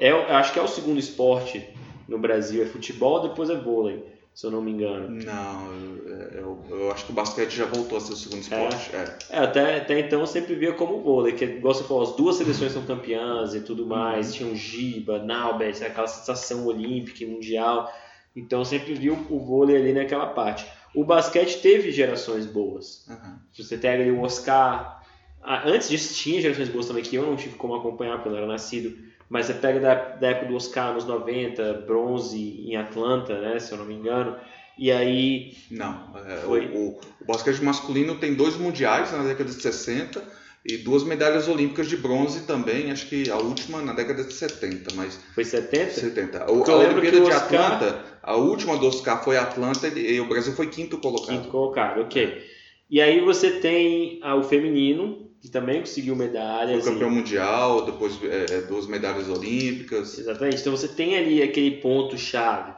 É, 0.00 0.10
eu 0.10 0.22
acho 0.34 0.52
que 0.52 0.58
é 0.58 0.62
o 0.62 0.68
segundo 0.68 0.98
esporte 0.98 1.62
no 2.08 2.18
Brasil, 2.18 2.62
é 2.62 2.66
futebol, 2.66 3.20
depois 3.20 3.50
é 3.50 3.54
vôlei, 3.54 4.02
se 4.34 4.44
eu 4.46 4.50
não 4.50 4.60
me 4.60 4.72
engano. 4.72 5.08
Não, 5.24 5.72
eu, 5.72 6.08
eu, 6.32 6.64
eu 6.70 6.90
acho 6.90 7.06
que 7.06 7.12
o 7.12 7.14
basquete 7.14 7.52
já 7.52 7.66
voltou 7.66 7.96
a 7.96 8.00
ser 8.00 8.12
o 8.12 8.16
segundo 8.16 8.42
esporte. 8.42 8.90
É. 8.94 9.16
É, 9.30 9.38
até, 9.38 9.76
até 9.76 10.00
então 10.00 10.20
eu 10.20 10.26
sempre 10.26 10.54
via 10.56 10.72
como 10.72 11.00
vôlei, 11.00 11.32
que 11.34 11.44
igual 11.44 11.72
você 11.72 11.84
falou, 11.84 12.02
as 12.02 12.16
duas 12.16 12.36
seleções 12.36 12.72
são 12.72 12.84
campeãs 12.84 13.54
e 13.54 13.60
tudo 13.60 13.86
mais, 13.86 14.34
tinha 14.34 14.48
o 14.50 14.56
Giba, 14.56 15.20
Naubert, 15.20 15.80
aquela 15.82 16.08
sensação 16.08 16.66
olímpica 16.66 17.22
e 17.22 17.26
mundial. 17.26 17.90
Então 18.34 18.58
eu 18.60 18.64
sempre 18.64 18.94
vi 18.94 19.10
o, 19.10 19.26
o 19.30 19.38
vôlei 19.38 19.76
ali 19.76 19.92
naquela 19.92 20.26
parte. 20.26 20.66
O 20.94 21.04
basquete 21.04 21.60
teve 21.60 21.92
gerações 21.92 22.46
boas. 22.46 23.06
Aham. 23.08 23.38
Você 23.56 23.76
pega 23.78 24.02
ali 24.02 24.10
o 24.10 24.20
Oscar. 24.22 25.00
ah, 25.42 25.62
Antes 25.68 25.88
disso 25.88 26.12
tinha 26.14 26.40
gerações 26.40 26.68
boas 26.68 26.86
também 26.86 27.02
que 27.04 27.14
eu 27.14 27.24
não 27.24 27.36
tive 27.36 27.56
como 27.56 27.74
acompanhar 27.76 28.14
porque 28.16 28.28
eu 28.28 28.32
não 28.32 28.38
era 28.38 28.46
nascido. 28.48 28.96
Mas 29.28 29.46
você 29.46 29.54
pega 29.54 29.80
da, 29.80 29.94
da 29.94 30.28
época 30.28 30.46
do 30.46 30.54
Oscar 30.56 30.92
nos 30.94 31.04
90, 31.04 31.84
bronze 31.86 32.38
em 32.66 32.76
Atlanta, 32.76 33.40
né, 33.40 33.58
se 33.58 33.72
eu 33.72 33.78
não 33.78 33.84
me 33.84 33.94
engano. 33.94 34.36
E 34.76 34.90
aí, 34.90 35.56
Não, 35.70 36.12
é, 36.26 36.36
Foi. 36.38 36.66
o, 36.66 36.88
o- 36.88 37.00
basquete 37.26 37.62
masculino 37.62 38.16
tem 38.16 38.34
dois 38.34 38.56
mundiais 38.56 39.12
na 39.12 39.22
década 39.22 39.44
de 39.50 39.60
60 39.62 40.22
e 40.66 40.78
duas 40.78 41.04
medalhas 41.04 41.46
olímpicas 41.46 41.88
de 41.88 41.96
bronze 41.96 42.46
também, 42.46 42.90
acho 42.90 43.06
que 43.06 43.30
a 43.30 43.36
última 43.36 43.80
na 43.82 43.92
década 43.92 44.24
de 44.24 44.32
70, 44.32 44.94
mas 44.94 45.18
foi 45.34 45.44
70? 45.44 45.90
70. 45.90 46.40
Porque 46.40 46.70
O, 46.70 46.74
a 46.74 46.78
Olimpíada 46.78 47.10
que 47.18 47.22
o 47.22 47.24
de 47.26 47.30
Oscar- 47.32 47.44
Atlanta, 47.74 48.04
a 48.22 48.34
última 48.36 48.76
do 48.78 48.86
Oscar 48.88 49.22
foi 49.22 49.36
Atlanta 49.36 49.86
e, 49.88 50.14
e 50.16 50.20
o 50.20 50.28
Brasil 50.28 50.54
foi 50.54 50.66
quinto 50.68 50.98
colocado. 50.98 51.36
Quinto 51.36 51.48
colocado, 51.50 52.00
ok. 52.00 52.42
E 52.90 53.00
aí 53.00 53.20
você 53.20 53.52
tem 53.60 54.18
ah, 54.22 54.34
o 54.36 54.42
feminino, 54.42 55.30
que 55.44 55.50
também 55.50 55.80
conseguiu 55.80 56.16
Foi 56.16 56.26
medalhas. 56.26 56.84
campeão 56.86 57.10
e- 57.10 57.14
mundial, 57.16 57.84
depois 57.84 58.18
é, 58.22 58.46
é, 58.50 58.60
duas 58.62 58.86
medalhas 58.86 59.28
olímpicas. 59.28 60.18
Exatamente. 60.18 60.56
Então 60.62 60.74
você 60.74 60.88
tem 60.88 61.18
ali 61.18 61.42
aquele 61.42 61.72
ponto 61.82 62.16
chave. 62.16 62.72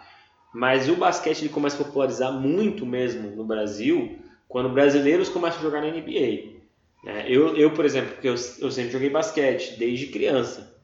Mas 0.52 0.88
o 0.88 0.96
basquete 0.96 1.42
ele 1.42 1.48
começa 1.48 1.80
a 1.80 1.84
popularizar 1.84 2.32
muito 2.32 2.84
mesmo 2.84 3.30
no 3.36 3.44
Brasil 3.44 4.18
quando 4.48 4.68
brasileiros 4.70 5.28
começam 5.28 5.60
a 5.60 5.62
jogar 5.62 5.80
na 5.80 5.86
NBA. 5.86 6.56
né? 7.04 7.24
Eu, 7.28 7.56
eu, 7.56 7.70
por 7.70 7.84
exemplo, 7.84 8.14
porque 8.14 8.26
eu, 8.28 8.34
eu 8.34 8.70
sempre 8.72 8.90
joguei 8.90 9.10
basquete 9.10 9.78
desde 9.78 10.08
criança. 10.08 10.74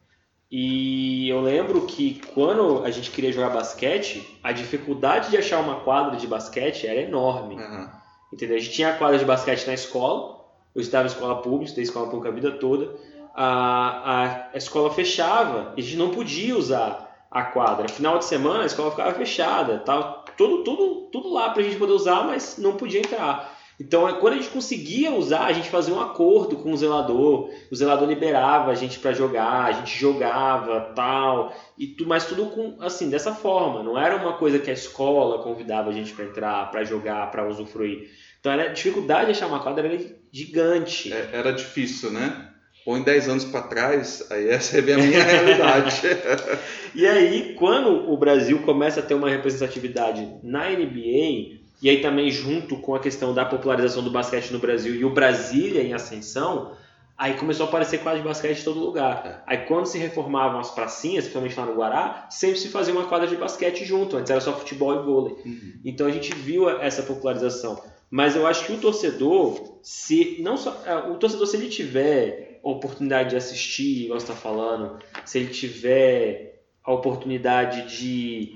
E 0.48 1.28
eu 1.28 1.40
lembro 1.40 1.84
que 1.86 2.20
quando 2.32 2.84
a 2.84 2.92
gente 2.92 3.10
queria 3.10 3.32
jogar 3.32 3.48
basquete, 3.50 4.38
a 4.40 4.52
dificuldade 4.52 5.30
de 5.30 5.36
achar 5.36 5.58
uma 5.58 5.80
quadra 5.80 6.16
de 6.16 6.28
basquete 6.28 6.86
era 6.86 7.00
enorme. 7.00 7.56
Aham. 7.56 7.90
Entendeu? 8.32 8.56
A 8.56 8.60
gente 8.60 8.72
tinha 8.72 8.90
a 8.90 8.96
quadra 8.96 9.18
de 9.18 9.24
basquete 9.24 9.66
na 9.66 9.74
escola, 9.74 10.41
eu 10.74 10.80
estava 10.80 11.04
em 11.04 11.10
escola 11.10 11.42
pública, 11.42 11.64
estudei 11.64 11.84
escola 11.84 12.06
pública 12.06 12.28
a 12.28 12.32
vida 12.32 12.50
toda. 12.52 12.94
A, 13.34 13.44
a, 13.44 14.50
a 14.52 14.56
escola 14.56 14.90
fechava 14.90 15.72
e 15.76 15.80
a 15.80 15.84
gente 15.84 15.96
não 15.96 16.10
podia 16.10 16.56
usar 16.56 17.26
a 17.30 17.42
quadra. 17.42 17.88
Final 17.88 18.18
de 18.18 18.26
semana 18.26 18.62
a 18.62 18.66
escola 18.66 18.90
ficava 18.90 19.14
fechada, 19.14 19.78
tava 19.78 20.24
tudo, 20.36 20.62
tudo, 20.64 21.08
tudo 21.10 21.32
lá 21.32 21.50
pra 21.50 21.62
gente 21.62 21.76
poder 21.76 21.92
usar, 21.92 22.24
mas 22.24 22.58
não 22.58 22.76
podia 22.76 23.00
entrar. 23.00 23.58
Então, 23.80 24.08
é, 24.08 24.12
quando 24.12 24.34
a 24.34 24.36
gente 24.36 24.50
conseguia 24.50 25.10
usar, 25.12 25.46
a 25.46 25.52
gente 25.52 25.68
fazia 25.68 25.94
um 25.94 26.00
acordo 26.00 26.56
com 26.56 26.72
o 26.72 26.76
zelador, 26.76 27.50
o 27.70 27.74
zelador 27.74 28.06
liberava 28.06 28.70
a 28.70 28.74
gente 28.74 28.98
para 28.98 29.12
jogar, 29.12 29.64
a 29.64 29.72
gente 29.72 29.98
jogava, 29.98 30.92
tal, 30.94 31.52
e 31.76 31.88
tu, 31.88 32.06
mas 32.06 32.26
tudo 32.26 32.46
com 32.46 32.76
assim, 32.80 33.10
dessa 33.10 33.34
forma, 33.34 33.82
não 33.82 33.98
era 33.98 34.16
uma 34.16 34.34
coisa 34.34 34.58
que 34.58 34.70
a 34.70 34.74
escola 34.74 35.42
convidava 35.42 35.90
a 35.90 35.92
gente 35.92 36.12
para 36.12 36.26
entrar, 36.26 36.70
para 36.70 36.84
jogar, 36.84 37.30
para 37.30 37.48
usufruir. 37.48 38.10
Então, 38.38 38.52
era, 38.52 38.64
a 38.64 38.72
dificuldade 38.72 39.26
de 39.26 39.30
achar 39.32 39.48
uma 39.48 39.60
quadra 39.60 39.86
era 39.86 40.21
gigante. 40.32 41.12
É, 41.12 41.30
era 41.32 41.52
difícil, 41.52 42.10
né? 42.10 42.48
Põe 42.84 43.02
10 43.02 43.28
anos 43.28 43.44
para 43.44 43.62
trás, 43.62 44.26
aí 44.30 44.48
essa 44.48 44.76
é 44.76 44.80
a 44.80 44.98
minha 44.98 45.22
realidade. 45.22 46.00
E 46.94 47.06
aí, 47.06 47.54
quando 47.54 48.12
o 48.12 48.16
Brasil 48.18 48.58
começa 48.58 49.00
a 49.00 49.02
ter 49.02 49.14
uma 49.14 49.30
representatividade 49.30 50.28
na 50.42 50.68
NBA, 50.68 51.62
e 51.80 51.88
aí 51.88 52.02
também 52.02 52.30
junto 52.30 52.76
com 52.76 52.94
a 52.94 53.00
questão 53.00 53.32
da 53.32 53.46
popularização 53.46 54.04
do 54.04 54.10
basquete 54.10 54.50
no 54.50 54.58
Brasil 54.58 54.94
e 54.94 55.02
o 55.02 55.08
Brasília 55.08 55.82
em 55.82 55.94
ascensão, 55.94 56.72
aí 57.16 57.34
começou 57.34 57.64
a 57.64 57.68
aparecer 57.70 58.00
quadra 58.00 58.20
de 58.20 58.28
basquete 58.28 58.60
em 58.60 58.64
todo 58.64 58.78
lugar. 58.78 59.42
Aí 59.46 59.58
quando 59.58 59.86
se 59.86 59.96
reformavam 59.96 60.60
as 60.60 60.70
pracinhas, 60.70 61.24
principalmente 61.24 61.58
lá 61.58 61.64
no 61.64 61.74
Guará, 61.74 62.26
sempre 62.30 62.58
se 62.58 62.68
fazia 62.68 62.92
uma 62.92 63.06
quadra 63.06 63.26
de 63.26 63.36
basquete 63.36 63.86
junto, 63.86 64.18
antes 64.18 64.30
era 64.30 64.40
só 64.40 64.52
futebol 64.52 64.94
e 64.94 65.02
vôlei. 65.02 65.34
Uhum. 65.46 65.72
Então 65.84 66.06
a 66.06 66.10
gente 66.10 66.34
viu 66.34 66.68
essa 66.68 67.02
popularização. 67.02 67.82
Mas 68.12 68.36
eu 68.36 68.46
acho 68.46 68.66
que 68.66 68.74
o 68.74 68.76
torcedor, 68.76 69.78
se 69.82 70.36
não 70.42 70.58
só 70.58 70.82
é, 70.84 70.94
o 71.10 71.14
torcedor 71.14 71.46
se 71.46 71.56
ele 71.56 71.70
tiver 71.70 72.60
a 72.62 72.68
oportunidade 72.68 73.30
de 73.30 73.36
assistir, 73.36 74.04
igual 74.04 74.20
você 74.20 74.26
está 74.26 74.36
falando, 74.36 74.98
se 75.24 75.38
ele 75.38 75.48
tiver 75.48 76.62
a 76.84 76.92
oportunidade 76.92 77.96
de, 77.96 78.54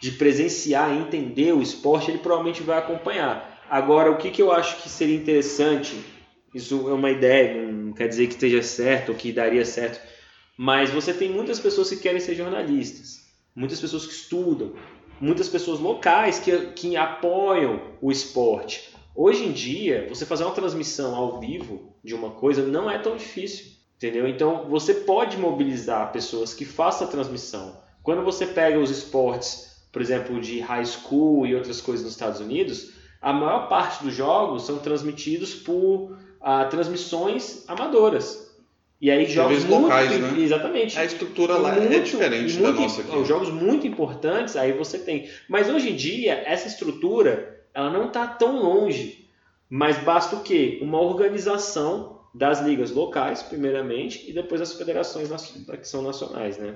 de 0.00 0.12
presenciar 0.12 0.94
e 0.94 0.98
entender 0.98 1.52
o 1.52 1.60
esporte, 1.60 2.10
ele 2.10 2.20
provavelmente 2.20 2.62
vai 2.62 2.78
acompanhar. 2.78 3.62
Agora, 3.68 4.10
o 4.10 4.16
que, 4.16 4.30
que 4.30 4.40
eu 4.40 4.50
acho 4.50 4.82
que 4.82 4.88
seria 4.88 5.14
interessante, 5.14 5.94
isso 6.54 6.88
é 6.88 6.94
uma 6.94 7.10
ideia, 7.10 7.70
não 7.70 7.92
quer 7.92 8.08
dizer 8.08 8.28
que 8.28 8.32
esteja 8.32 8.62
certo 8.62 9.10
ou 9.10 9.14
que 9.14 9.30
daria 9.30 9.64
certo, 9.66 10.00
mas 10.56 10.88
você 10.88 11.12
tem 11.12 11.28
muitas 11.28 11.60
pessoas 11.60 11.90
que 11.90 11.96
querem 11.96 12.18
ser 12.18 12.34
jornalistas, 12.34 13.26
muitas 13.54 13.78
pessoas 13.78 14.06
que 14.06 14.14
estudam, 14.14 14.72
muitas 15.20 15.48
pessoas 15.48 15.78
locais 15.78 16.38
que, 16.38 16.56
que 16.68 16.96
apoiam 16.96 17.80
o 18.00 18.10
esporte. 18.10 18.90
Hoje 19.14 19.44
em 19.44 19.52
dia, 19.52 20.06
você 20.08 20.24
fazer 20.24 20.44
uma 20.44 20.54
transmissão 20.54 21.14
ao 21.14 21.38
vivo 21.38 21.94
de 22.02 22.14
uma 22.14 22.30
coisa 22.30 22.62
não 22.66 22.90
é 22.90 22.98
tão 22.98 23.16
difícil, 23.16 23.66
entendeu? 23.96 24.26
Então, 24.26 24.66
você 24.68 24.94
pode 24.94 25.36
mobilizar 25.36 26.10
pessoas 26.12 26.54
que 26.54 26.64
façam 26.64 27.06
a 27.06 27.10
transmissão. 27.10 27.76
Quando 28.02 28.24
você 28.24 28.46
pega 28.46 28.78
os 28.78 28.90
esportes, 28.90 29.84
por 29.92 30.00
exemplo, 30.00 30.40
de 30.40 30.60
high 30.60 30.86
school 30.86 31.46
e 31.46 31.54
outras 31.54 31.80
coisas 31.80 32.04
nos 32.04 32.14
Estados 32.14 32.40
Unidos, 32.40 32.94
a 33.20 33.32
maior 33.32 33.68
parte 33.68 34.02
dos 34.02 34.14
jogos 34.14 34.64
são 34.64 34.78
transmitidos 34.78 35.54
por 35.54 36.16
ah, 36.40 36.64
transmissões 36.64 37.68
amadoras. 37.68 38.49
E 39.00 39.10
aí 39.10 39.24
jogos 39.26 39.64
muito 39.64 39.82
locais, 39.82 40.10
né? 40.18 40.34
exatamente. 40.38 40.98
A 40.98 41.04
estrutura 41.04 41.54
lá 41.56 41.74
é 41.76 41.80
Muito- 41.80 42.02
diferente 42.04 42.58
muito- 42.58 42.76
da 42.76 42.82
nossa 42.82 43.00
aqui. 43.00 43.16
Os 43.16 43.26
jogos 43.26 43.48
muito 43.48 43.86
importantes, 43.86 44.56
aí 44.56 44.72
você 44.72 44.98
tem. 44.98 45.28
Mas 45.48 45.70
hoje 45.70 45.90
em 45.90 45.96
dia, 45.96 46.34
essa 46.44 46.68
estrutura, 46.68 47.62
ela 47.72 47.90
não 47.90 48.08
está 48.08 48.26
tão 48.26 48.60
longe. 48.60 49.26
Mas 49.70 49.96
basta 49.98 50.36
o 50.36 50.42
quê? 50.42 50.78
Uma 50.82 51.00
organização 51.00 52.18
das 52.34 52.60
ligas 52.60 52.90
locais, 52.90 53.42
primeiramente, 53.42 54.28
e 54.28 54.32
depois 54.34 54.60
as 54.60 54.72
federações 54.74 55.30
que 55.80 55.88
são 55.88 56.02
nacionais, 56.02 56.58
né? 56.58 56.74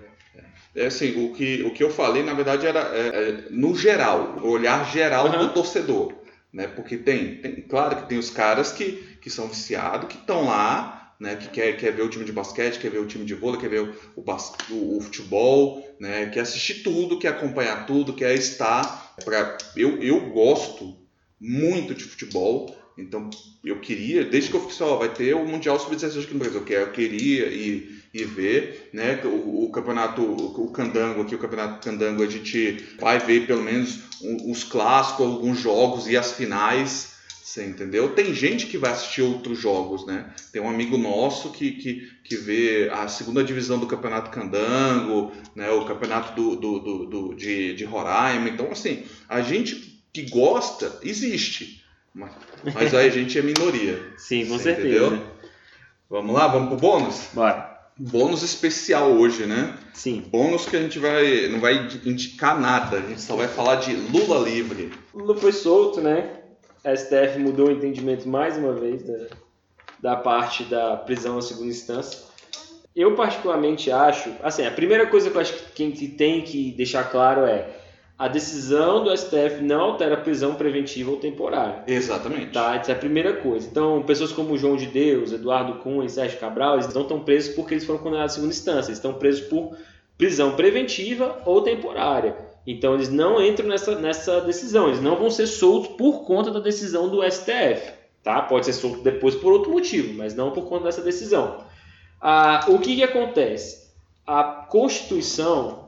É 0.75 0.87
assim, 0.87 1.27
o 1.27 1.33
que, 1.33 1.62
o 1.62 1.70
que 1.72 1.85
eu 1.85 1.91
falei, 1.91 2.22
na 2.22 2.35
verdade, 2.35 2.66
era 2.66 2.81
é, 2.93 3.07
é, 3.09 3.45
no 3.51 3.75
geral, 3.77 4.37
o 4.43 4.49
olhar 4.49 4.91
geral 4.91 5.27
Aham. 5.27 5.47
do 5.47 5.53
torcedor. 5.53 6.12
Né? 6.53 6.68
Porque 6.68 6.97
tem, 6.97 7.37
tem, 7.37 7.57
claro 7.62 7.97
que 7.97 8.09
tem 8.09 8.18
os 8.18 8.31
caras 8.31 8.72
que, 8.72 8.93
que 9.20 9.29
são 9.29 9.47
viciados, 9.49 10.09
que 10.09 10.16
estão 10.16 10.47
lá, 10.47 11.03
né? 11.20 11.36
que 11.36 11.48
quer, 11.48 11.76
quer 11.76 11.92
ver 11.92 12.02
o 12.02 12.08
time 12.08 12.24
de 12.24 12.32
basquete, 12.32 12.78
quer 12.78 12.90
ver 12.90 12.98
o 12.98 13.06
time 13.06 13.24
de 13.24 13.34
vôlei, 13.34 13.60
quer 13.60 13.68
ver 13.70 13.94
o, 14.16 14.22
bas- 14.22 14.52
o- 14.70 14.98
o 14.98 15.00
futebol, 15.00 15.84
né? 16.00 16.26
quer 16.26 16.40
assistir 16.40 16.82
tudo, 16.82 17.18
quer 17.18 17.28
acompanhar 17.28 17.86
tudo, 17.86 18.12
quer 18.12 18.34
estar. 18.34 19.14
Pra, 19.24 19.56
eu, 19.76 20.02
eu 20.02 20.20
gosto 20.30 20.96
muito 21.40 21.94
de 21.94 22.04
futebol, 22.04 22.74
então 22.96 23.28
eu 23.64 23.80
queria, 23.80 24.24
desde 24.24 24.50
que 24.50 24.56
eu 24.56 24.60
fiquei 24.60 24.76
só, 24.76 24.96
vai 24.96 25.08
ter 25.12 25.34
o 25.34 25.44
Mundial 25.46 25.78
Sub-17 25.78 26.24
aqui 26.24 26.32
no 26.34 26.38
Brasil, 26.40 26.64
que 26.64 26.72
eu 26.72 26.90
queria 26.92 27.46
ir, 27.46 28.02
ir 28.14 28.24
ver, 28.24 28.90
né? 28.92 29.20
O, 29.24 29.64
o 29.64 29.70
campeonato, 29.70 30.22
o, 30.22 30.64
o 30.64 30.70
Candango 30.70 31.22
aqui, 31.22 31.34
o 31.34 31.38
campeonato 31.38 31.84
Candango, 31.84 32.22
a 32.22 32.26
gente 32.26 32.84
vai 33.00 33.18
ver 33.18 33.46
pelo 33.46 33.62
menos 33.62 34.00
os 34.46 34.64
clássicos, 34.64 35.26
alguns 35.26 35.58
jogos 35.58 36.06
e 36.08 36.16
as 36.16 36.32
finais, 36.32 37.13
você 37.55 37.64
entendeu? 37.66 38.09
Tem 38.14 38.34
gente 38.34 38.66
que 38.66 38.76
vai 38.76 38.90
assistir 38.90 39.22
outros 39.22 39.59
jogos, 39.59 40.05
né? 40.07 40.26
Tem 40.52 40.61
um 40.61 40.68
amigo 40.68 40.98
nosso 40.98 41.50
que, 41.52 41.70
que, 41.72 42.11
que 42.24 42.36
vê 42.36 42.90
a 42.92 43.07
segunda 43.07 43.44
divisão 43.44 43.78
do 43.78 43.86
campeonato 43.86 44.30
Candango, 44.30 45.30
né? 45.55 45.70
O 45.70 45.84
campeonato 45.84 46.34
do, 46.34 46.57
do, 46.57 46.78
do, 46.80 47.07
do- 47.07 47.34
de, 47.34 47.74
de 47.74 47.84
Roraima, 47.84 48.48
então 48.48 48.70
assim, 48.72 49.05
a 49.28 49.40
gente 49.40 50.02
que 50.12 50.22
gosta, 50.30 50.98
existe. 51.02 51.84
Mas, 52.12 52.32
mas 52.74 52.94
aí 52.94 53.07
a 53.09 53.11
gente 53.11 53.38
é 53.38 53.42
minoria. 53.42 54.02
Sim, 54.18 54.46
com 54.46 54.57
Você 54.59 54.74
certeza. 54.74 55.07
entendeu? 55.07 55.26
Vamos 56.11 56.34
lá, 56.34 56.46
vamos 56.48 56.68
pro 56.68 56.76
bônus? 56.76 57.28
Bora. 57.32 57.72
Bônus 57.96 58.42
especial 58.42 59.12
hoje, 59.12 59.46
né? 59.46 59.76
Sim. 59.92 60.24
Bônus 60.28 60.66
que 60.66 60.76
a 60.76 60.80
gente 60.82 60.98
vai 60.98 61.46
não 61.48 61.61
vai 61.61 61.88
indicar 62.05 62.61
nada, 62.61 62.96
a 62.96 63.00
gente 63.00 63.20
só 63.20 63.36
vai 63.36 63.46
falar 63.46 63.76
de 63.76 63.94
Lula 63.94 64.40
livre. 64.48 64.92
Lula 65.14 65.36
foi 65.36 65.52
solto, 65.52 66.00
né? 66.00 66.40
A 66.85 66.95
STF 66.95 67.39
mudou 67.39 67.68
o 67.68 67.72
entendimento 67.72 68.28
mais 68.28 68.57
uma 68.59 68.72
vez 68.72 69.03
da, 69.03 69.26
da 70.01 70.16
parte 70.16 70.64
da 70.64 70.97
prisão 70.97 71.37
na 71.37 71.43
segunda 71.43 71.70
instância. 71.70 72.18
Eu 72.95 73.14
particularmente 73.14 73.91
acho, 73.91 74.30
assim, 74.43 74.64
a 74.66 74.70
primeira 74.70 75.07
coisa 75.07 75.30
que 75.30 75.37
eu 75.37 75.41
acho 75.41 75.55
que 75.55 75.72
quem 75.72 75.91
tem 75.91 76.43
que 76.43 76.72
deixar 76.72 77.11
claro 77.11 77.45
é 77.45 77.68
a 78.16 78.28
decisão 78.28 79.03
do 79.03 79.16
STF 79.16 79.61
não 79.61 79.80
altera 79.80 80.14
a 80.14 80.20
prisão 80.20 80.55
preventiva 80.55 81.11
ou 81.11 81.16
temporária. 81.16 81.82
Exatamente. 81.87 82.53
Tá? 82.53 82.76
Essa 82.76 82.93
é 82.93 82.95
a 82.95 82.99
primeira 82.99 83.32
coisa. 83.32 83.66
Então, 83.66 84.03
pessoas 84.05 84.30
como 84.30 84.57
João 84.57 84.76
de 84.76 84.87
Deus, 84.87 85.32
Eduardo 85.32 85.80
Cunha 85.80 86.07
e 86.07 86.09
Sérgio 86.09 86.39
Cabral, 86.39 86.74
eles 86.74 86.95
não 86.95 87.03
estão 87.03 87.20
presos 87.20 87.55
porque 87.57 87.74
eles 87.74 87.85
foram 87.85 87.99
condenados 87.99 88.32
em 88.32 88.37
segunda 88.37 88.55
instância. 88.55 88.91
Eles 88.91 88.99
estão 88.99 89.14
presos 89.14 89.47
por 89.49 89.76
prisão 90.16 90.55
preventiva 90.55 91.43
ou 91.45 91.62
temporária. 91.62 92.37
Então, 92.66 92.94
eles 92.94 93.10
não 93.10 93.42
entram 93.42 93.68
nessa, 93.68 93.94
nessa 93.98 94.40
decisão. 94.40 94.88
Eles 94.88 95.00
não 95.00 95.16
vão 95.16 95.30
ser 95.30 95.46
soltos 95.46 95.96
por 95.96 96.24
conta 96.24 96.50
da 96.50 96.60
decisão 96.60 97.08
do 97.08 97.22
STF. 97.22 97.92
Tá? 98.22 98.40
Pode 98.40 98.66
ser 98.66 98.72
solto 98.72 99.02
depois 99.02 99.34
por 99.34 99.52
outro 99.52 99.70
motivo, 99.70 100.14
mas 100.14 100.34
não 100.34 100.50
por 100.50 100.66
conta 100.66 100.84
dessa 100.84 101.02
decisão. 101.02 101.64
Ah, 102.20 102.64
o 102.68 102.78
que, 102.78 102.96
que 102.96 103.02
acontece? 103.02 103.92
A 104.26 104.42
Constituição 104.42 105.84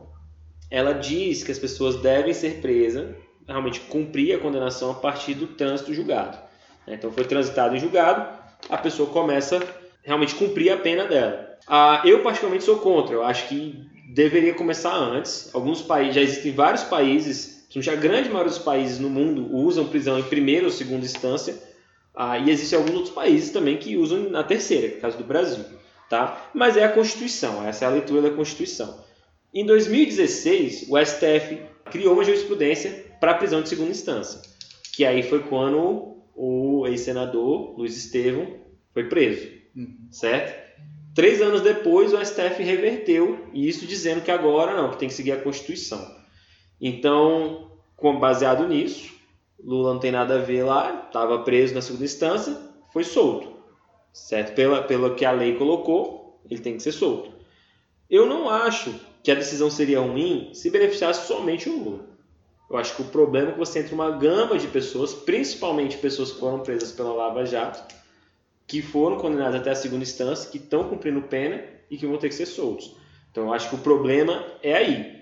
ela 0.70 0.92
diz 0.92 1.42
que 1.42 1.52
as 1.52 1.58
pessoas 1.58 1.96
devem 1.96 2.34
ser 2.34 2.60
presas, 2.60 3.14
realmente 3.46 3.80
cumprir 3.80 4.34
a 4.34 4.38
condenação 4.38 4.90
a 4.90 4.94
partir 4.94 5.34
do 5.34 5.46
trânsito 5.46 5.94
julgado. 5.94 6.36
Então 6.86 7.10
foi 7.10 7.24
transitado 7.24 7.74
em 7.74 7.78
julgado, 7.78 8.28
a 8.68 8.76
pessoa 8.76 9.08
começa 9.08 9.60
realmente 10.02 10.34
cumprir 10.34 10.70
a 10.70 10.76
pena 10.76 11.04
dela. 11.04 11.56
Ah, 11.66 12.02
eu 12.04 12.22
particularmente 12.22 12.64
sou 12.64 12.78
contra, 12.78 13.14
eu 13.14 13.24
acho 13.24 13.48
que 13.48 13.86
deveria 14.06 14.54
começar 14.54 14.94
antes. 14.94 15.50
Alguns 15.52 15.82
países, 15.82 16.14
já 16.14 16.20
existem 16.20 16.52
vários 16.52 16.84
países, 16.84 17.66
a 17.90 17.94
grande 17.94 18.30
maioria 18.30 18.50
dos 18.50 18.58
países 18.58 18.98
no 18.98 19.10
mundo 19.10 19.54
usam 19.54 19.88
prisão 19.88 20.18
em 20.18 20.22
primeira 20.22 20.64
ou 20.64 20.72
segunda 20.72 21.04
instância, 21.04 21.62
ah, 22.14 22.38
e 22.38 22.48
existem 22.48 22.78
alguns 22.78 22.94
outros 22.94 23.14
países 23.14 23.50
também 23.50 23.76
que 23.76 23.98
usam 23.98 24.30
na 24.30 24.42
terceira, 24.42 24.94
no 24.94 25.00
caso 25.02 25.18
do 25.18 25.24
Brasil. 25.24 25.62
Tá? 26.08 26.50
Mas 26.54 26.76
é 26.76 26.84
a 26.84 26.88
Constituição, 26.88 27.66
essa 27.66 27.84
é 27.84 27.88
a 27.88 27.90
leitura 27.90 28.22
da 28.22 28.30
Constituição. 28.30 29.04
Em 29.52 29.66
2016, 29.66 30.86
o 30.88 30.96
STF 30.98 31.60
criou 31.90 32.14
uma 32.14 32.24
jurisprudência 32.24 33.04
para 33.20 33.34
prisão 33.34 33.60
de 33.60 33.68
segunda 33.68 33.90
instância, 33.90 34.40
que 34.94 35.04
aí 35.04 35.22
foi 35.22 35.40
quando 35.40 36.16
o 36.34 36.86
ex-senador 36.86 37.78
Luiz 37.78 37.96
Estevam 37.96 38.56
foi 38.94 39.04
preso, 39.04 39.48
uhum. 39.76 40.08
certo? 40.10 40.65
Três 41.16 41.40
anos 41.40 41.62
depois, 41.62 42.12
o 42.12 42.22
STF 42.22 42.62
reverteu 42.62 43.48
isso 43.54 43.86
dizendo 43.86 44.20
que 44.20 44.30
agora 44.30 44.76
não, 44.76 44.90
que 44.90 44.98
tem 44.98 45.08
que 45.08 45.14
seguir 45.14 45.32
a 45.32 45.40
Constituição. 45.40 46.14
Então, 46.78 47.70
baseado 48.20 48.68
nisso, 48.68 49.14
Lula 49.58 49.94
não 49.94 49.98
tem 49.98 50.12
nada 50.12 50.34
a 50.34 50.42
ver 50.42 50.62
lá, 50.62 51.06
estava 51.06 51.38
preso 51.38 51.74
na 51.74 51.80
segunda 51.80 52.04
instância, 52.04 52.54
foi 52.92 53.02
solto, 53.02 53.50
certo? 54.12 54.54
Pela, 54.54 54.82
pelo 54.82 55.14
que 55.14 55.24
a 55.24 55.32
lei 55.32 55.56
colocou, 55.56 56.38
ele 56.50 56.60
tem 56.60 56.76
que 56.76 56.82
ser 56.82 56.92
solto. 56.92 57.32
Eu 58.10 58.26
não 58.26 58.50
acho 58.50 58.94
que 59.22 59.30
a 59.30 59.34
decisão 59.34 59.70
seria 59.70 60.00
ruim 60.00 60.50
se 60.52 60.68
beneficiasse 60.68 61.26
somente 61.26 61.70
o 61.70 61.82
Lula. 61.82 62.04
Eu 62.68 62.76
acho 62.76 62.94
que 62.94 63.00
o 63.00 63.06
problema 63.06 63.48
é 63.48 63.52
que 63.52 63.58
você 63.58 63.78
entra 63.78 63.94
uma 63.94 64.10
gama 64.10 64.58
de 64.58 64.68
pessoas, 64.68 65.14
principalmente 65.14 65.96
pessoas 65.96 66.30
que 66.32 66.40
foram 66.40 66.58
presas 66.58 66.92
pela 66.92 67.14
Lava 67.14 67.46
Jato, 67.46 67.95
que 68.66 68.82
foram 68.82 69.16
condenadas 69.16 69.60
até 69.60 69.70
a 69.70 69.76
segunda 69.76 70.02
instância, 70.02 70.50
que 70.50 70.58
estão 70.58 70.84
cumprindo 70.88 71.22
pena 71.22 71.62
e 71.90 71.96
que 71.96 72.06
vão 72.06 72.18
ter 72.18 72.28
que 72.28 72.34
ser 72.34 72.46
soltos. 72.46 72.96
Então 73.30 73.44
eu 73.44 73.52
acho 73.52 73.68
que 73.68 73.74
o 73.74 73.78
problema 73.78 74.44
é 74.62 74.74
aí. 74.74 75.16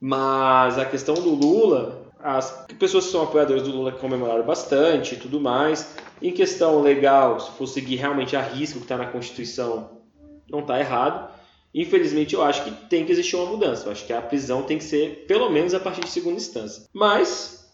Mas 0.00 0.78
a 0.78 0.84
questão 0.84 1.14
do 1.14 1.34
Lula, 1.34 2.12
as 2.20 2.66
pessoas 2.78 3.06
que 3.06 3.12
são 3.12 3.22
apoiadoras 3.22 3.62
do 3.62 3.70
Lula 3.70 3.92
comemoraram 3.92 4.44
bastante 4.44 5.14
e 5.14 5.18
tudo 5.18 5.40
mais. 5.40 5.96
Em 6.22 6.32
questão 6.32 6.80
legal, 6.82 7.40
se 7.40 7.50
for 7.52 7.66
seguir 7.66 7.96
realmente 7.96 8.36
a 8.36 8.42
risco 8.42 8.78
que 8.78 8.84
está 8.84 8.96
na 8.96 9.06
Constituição, 9.06 10.02
não 10.48 10.60
está 10.60 10.78
errado. 10.78 11.32
Infelizmente, 11.74 12.34
eu 12.34 12.42
acho 12.42 12.62
que 12.62 12.70
tem 12.88 13.04
que 13.04 13.10
existir 13.10 13.34
uma 13.34 13.46
mudança. 13.46 13.86
Eu 13.86 13.92
acho 13.92 14.06
que 14.06 14.12
a 14.12 14.22
prisão 14.22 14.62
tem 14.62 14.78
que 14.78 14.84
ser, 14.84 15.24
pelo 15.26 15.50
menos, 15.50 15.74
a 15.74 15.80
partir 15.80 16.02
de 16.02 16.10
segunda 16.10 16.36
instância. 16.36 16.84
Mas, 16.92 17.68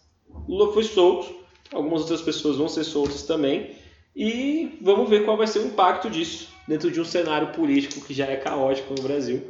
Lula 0.47 0.73
foi 0.73 0.83
solto, 0.83 1.35
algumas 1.71 2.01
outras 2.01 2.21
pessoas 2.21 2.57
vão 2.57 2.67
ser 2.67 2.83
soltas 2.83 3.23
também, 3.23 3.75
e 4.15 4.77
vamos 4.81 5.09
ver 5.09 5.25
qual 5.25 5.37
vai 5.37 5.47
ser 5.47 5.59
o 5.59 5.67
impacto 5.67 6.09
disso 6.09 6.49
dentro 6.67 6.91
de 6.91 6.99
um 6.99 7.05
cenário 7.05 7.49
político 7.49 8.05
que 8.05 8.13
já 8.13 8.25
é 8.25 8.35
caótico 8.35 8.93
no 8.93 9.03
Brasil. 9.03 9.41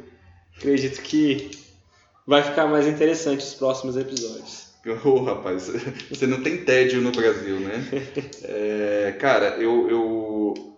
Acredito 0.56 1.00
que 1.02 1.50
vai 2.26 2.42
ficar 2.42 2.66
mais 2.66 2.86
interessante 2.86 3.40
os 3.40 3.54
próximos 3.54 3.96
episódios. 3.96 4.72
Oh, 5.04 5.22
rapaz, 5.22 5.70
você 6.10 6.26
não 6.26 6.42
tem 6.42 6.64
tédio 6.64 7.00
no 7.00 7.12
Brasil, 7.12 7.60
né? 7.60 7.84
É, 8.42 9.16
cara, 9.18 9.56
eu, 9.58 9.88
eu 9.88 10.72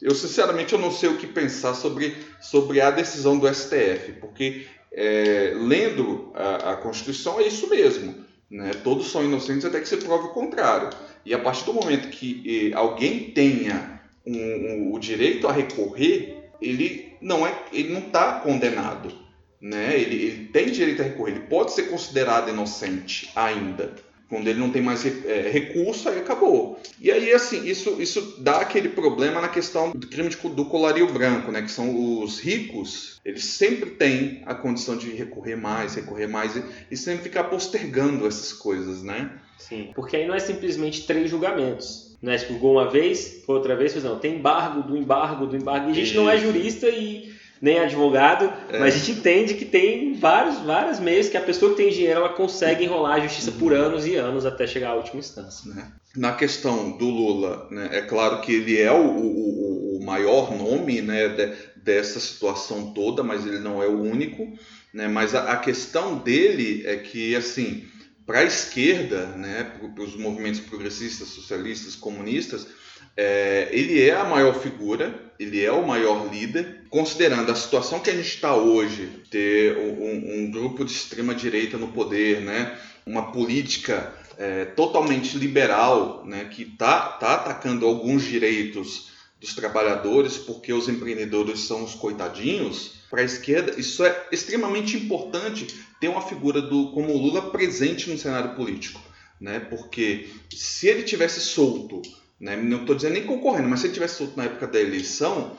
eu 0.00 0.14
sinceramente 0.14 0.72
eu 0.72 0.78
não 0.78 0.92
sei 0.92 1.08
o 1.08 1.16
que 1.16 1.26
pensar 1.26 1.74
sobre, 1.74 2.16
sobre 2.40 2.80
a 2.80 2.90
decisão 2.90 3.36
do 3.36 3.52
STF, 3.52 4.12
porque 4.20 4.66
é, 4.92 5.52
lendo 5.56 6.30
a, 6.34 6.72
a, 6.72 6.76
Constituição 6.76 7.40
é 7.40 7.48
isso 7.48 7.68
mesmo. 7.68 8.24
Né? 8.48 8.70
Todos 8.84 9.10
são 9.10 9.24
inocentes 9.24 9.64
até 9.64 9.80
que 9.80 9.88
se 9.88 9.96
prove 9.96 10.28
o 10.28 10.32
contrário. 10.32 10.88
E 11.28 11.34
a 11.34 11.38
partir 11.38 11.66
do 11.66 11.74
momento 11.74 12.08
que 12.08 12.72
alguém 12.74 13.32
tenha 13.32 14.00
um, 14.24 14.34
um, 14.34 14.94
o 14.94 14.98
direito 14.98 15.46
a 15.46 15.52
recorrer, 15.52 16.48
ele 16.58 17.12
não 17.20 17.46
é, 17.46 17.54
ele 17.70 17.92
não 17.92 18.00
está 18.00 18.40
condenado. 18.40 19.12
Né? 19.60 20.00
Ele, 20.00 20.16
ele 20.16 20.44
tem 20.46 20.70
direito 20.70 21.02
a 21.02 21.04
recorrer, 21.04 21.32
ele 21.32 21.40
pode 21.40 21.72
ser 21.72 21.90
considerado 21.90 22.48
inocente 22.48 23.30
ainda. 23.36 23.94
Quando 24.28 24.46
ele 24.46 24.58
não 24.58 24.70
tem 24.70 24.82
mais 24.82 25.06
é, 25.06 25.48
recurso, 25.50 26.08
aí 26.08 26.18
acabou. 26.18 26.78
E 27.00 27.10
aí, 27.10 27.32
assim, 27.32 27.66
isso, 27.66 28.00
isso 28.00 28.36
dá 28.38 28.60
aquele 28.60 28.90
problema 28.90 29.40
na 29.40 29.48
questão 29.48 29.92
do 29.92 30.06
crime 30.06 30.28
de, 30.28 30.36
do 30.36 30.66
colarinho 30.66 31.10
branco, 31.10 31.50
né? 31.50 31.62
Que 31.62 31.70
são 31.70 32.22
os 32.22 32.38
ricos, 32.38 33.18
eles 33.24 33.44
sempre 33.44 33.90
têm 33.90 34.42
a 34.44 34.54
condição 34.54 34.96
de 34.96 35.10
recorrer 35.10 35.56
mais, 35.56 35.94
recorrer 35.94 36.26
mais 36.26 36.56
e, 36.56 36.64
e 36.90 36.96
sempre 36.96 37.22
ficar 37.24 37.44
postergando 37.44 38.26
essas 38.26 38.52
coisas, 38.52 39.02
né? 39.02 39.30
Sim, 39.56 39.92
porque 39.94 40.16
aí 40.16 40.26
não 40.26 40.34
é 40.34 40.38
simplesmente 40.38 41.06
três 41.06 41.30
julgamentos. 41.30 42.16
Não 42.20 42.32
é 42.32 42.36
expurgou 42.36 42.72
uma 42.72 42.90
vez, 42.90 43.42
foi 43.46 43.54
outra 43.54 43.76
vez, 43.76 43.94
não. 44.02 44.18
Tem 44.18 44.36
embargo 44.36 44.82
do 44.82 44.96
embargo 44.96 45.46
do 45.46 45.56
embargo. 45.56 45.88
E 45.88 45.92
a 45.92 45.94
gente 45.94 46.14
não 46.16 46.28
é 46.28 46.36
jurista 46.36 46.88
e 46.88 47.27
nem 47.60 47.78
advogado, 47.78 48.52
é. 48.70 48.78
mas 48.78 48.94
a 48.94 48.98
gente 48.98 49.18
entende 49.18 49.54
que 49.54 49.64
tem 49.64 50.14
vários, 50.14 50.58
vários 50.58 51.00
meios 51.00 51.28
que 51.28 51.36
a 51.36 51.40
pessoa 51.40 51.72
que 51.72 51.78
tem 51.78 51.90
dinheiro 51.90 52.20
ela 52.20 52.28
consegue 52.30 52.84
enrolar 52.84 53.16
a 53.16 53.20
justiça 53.20 53.52
por 53.52 53.72
uhum. 53.72 53.78
anos 53.78 54.06
e 54.06 54.16
anos 54.16 54.46
até 54.46 54.66
chegar 54.66 54.90
à 54.90 54.94
última 54.94 55.18
instância. 55.18 55.72
Né? 55.72 55.92
Na 56.16 56.32
questão 56.32 56.96
do 56.96 57.06
Lula, 57.06 57.66
né, 57.70 57.90
é 57.92 58.02
claro 58.02 58.40
que 58.40 58.52
ele 58.52 58.80
é 58.80 58.92
o, 58.92 59.06
o, 59.06 59.98
o 59.98 60.04
maior 60.04 60.56
nome 60.56 61.02
né, 61.02 61.28
de, 61.28 61.52
dessa 61.76 62.20
situação 62.20 62.92
toda, 62.92 63.22
mas 63.22 63.46
ele 63.46 63.58
não 63.58 63.82
é 63.82 63.86
o 63.86 64.00
único. 64.00 64.52
Né, 64.92 65.06
mas 65.06 65.34
a, 65.34 65.52
a 65.52 65.56
questão 65.56 66.18
dele 66.18 66.82
é 66.86 66.96
que, 66.96 67.36
assim, 67.36 67.84
para 68.24 68.40
a 68.40 68.44
esquerda, 68.44 69.26
né, 69.26 69.72
para 69.94 70.04
os 70.04 70.16
movimentos 70.16 70.60
progressistas, 70.60 71.28
socialistas, 71.28 71.94
comunistas, 71.94 72.66
é, 73.20 73.68
ele 73.72 74.00
é 74.00 74.14
a 74.14 74.22
maior 74.22 74.54
figura, 74.60 75.32
ele 75.40 75.64
é 75.64 75.72
o 75.72 75.84
maior 75.84 76.32
líder, 76.32 76.84
considerando 76.88 77.50
a 77.50 77.56
situação 77.56 77.98
que 77.98 78.10
a 78.10 78.14
gente 78.14 78.28
está 78.28 78.54
hoje, 78.54 79.24
ter 79.28 79.76
um, 79.76 80.44
um, 80.44 80.50
grupo 80.52 80.84
de 80.84 80.92
extrema 80.92 81.34
direita 81.34 81.76
no 81.76 81.88
poder, 81.88 82.40
né? 82.40 82.78
uma 83.04 83.32
política 83.32 84.14
é, 84.38 84.66
totalmente 84.66 85.36
liberal, 85.36 86.24
né? 86.24 86.44
que 86.44 86.62
está 86.62 87.08
tá 87.08 87.34
atacando 87.34 87.86
alguns 87.86 88.22
direitos 88.22 89.08
dos 89.40 89.52
trabalhadores 89.52 90.36
porque 90.36 90.72
os 90.72 90.88
empreendedores 90.88 91.60
são 91.60 91.82
os 91.82 91.94
coitadinhos, 91.94 92.98
para 93.10 93.22
a 93.22 93.24
esquerda 93.24 93.80
isso 93.80 94.04
é 94.04 94.28
extremamente 94.30 94.96
importante 94.96 95.66
ter 96.00 96.06
uma 96.06 96.22
figura 96.22 96.62
do 96.62 96.92
como 96.92 97.12
o 97.12 97.18
Lula 97.18 97.50
presente 97.50 98.08
no 98.10 98.18
cenário 98.18 98.54
político, 98.54 99.00
né? 99.40 99.58
Porque 99.58 100.28
se 100.54 100.88
ele 100.88 101.04
tivesse 101.04 101.40
solto 101.40 102.02
né? 102.40 102.56
Não 102.56 102.80
estou 102.80 102.94
dizendo 102.94 103.14
nem 103.14 103.24
concorrendo, 103.24 103.68
mas 103.68 103.80
se 103.80 103.86
ele 103.86 103.94
tivesse 103.94 104.16
solto 104.16 104.36
na 104.36 104.44
época 104.44 104.66
da 104.66 104.80
eleição, 104.80 105.56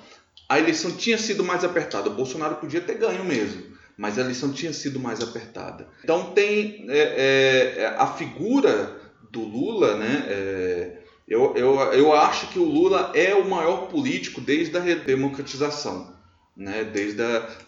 a 0.47 0.57
eleição 0.57 0.91
tinha 0.91 1.17
sido 1.17 1.43
mais 1.43 1.63
apertada. 1.63 2.09
O 2.09 2.15
Bolsonaro 2.15 2.55
podia 2.55 2.82
ter 2.82 2.95
ganho 2.95 3.23
mesmo, 3.23 3.63
mas 3.97 4.17
a 4.17 4.21
eleição 4.21 4.51
tinha 4.51 4.73
sido 4.73 4.99
mais 4.99 5.21
apertada. 5.21 5.88
Então 6.03 6.32
tem 6.32 6.86
é, 6.89 7.75
é, 7.77 7.95
a 7.97 8.07
figura 8.07 8.97
do 9.32 9.41
Lula, 9.41 9.95
né? 9.97 10.25
É, 10.27 10.97
eu, 11.27 11.53
eu, 11.55 11.75
eu 11.93 12.13
acho 12.13 12.47
que 12.47 12.57
o 12.57 12.63
Lula 12.63 13.11
é 13.13 13.36
o 13.36 13.47
maior 13.47 13.88
político 13.88 14.41
desde 14.41 14.75
a 14.75 14.82
redemocratização. 14.82 16.17
Né, 16.57 16.84
desde 16.84 17.21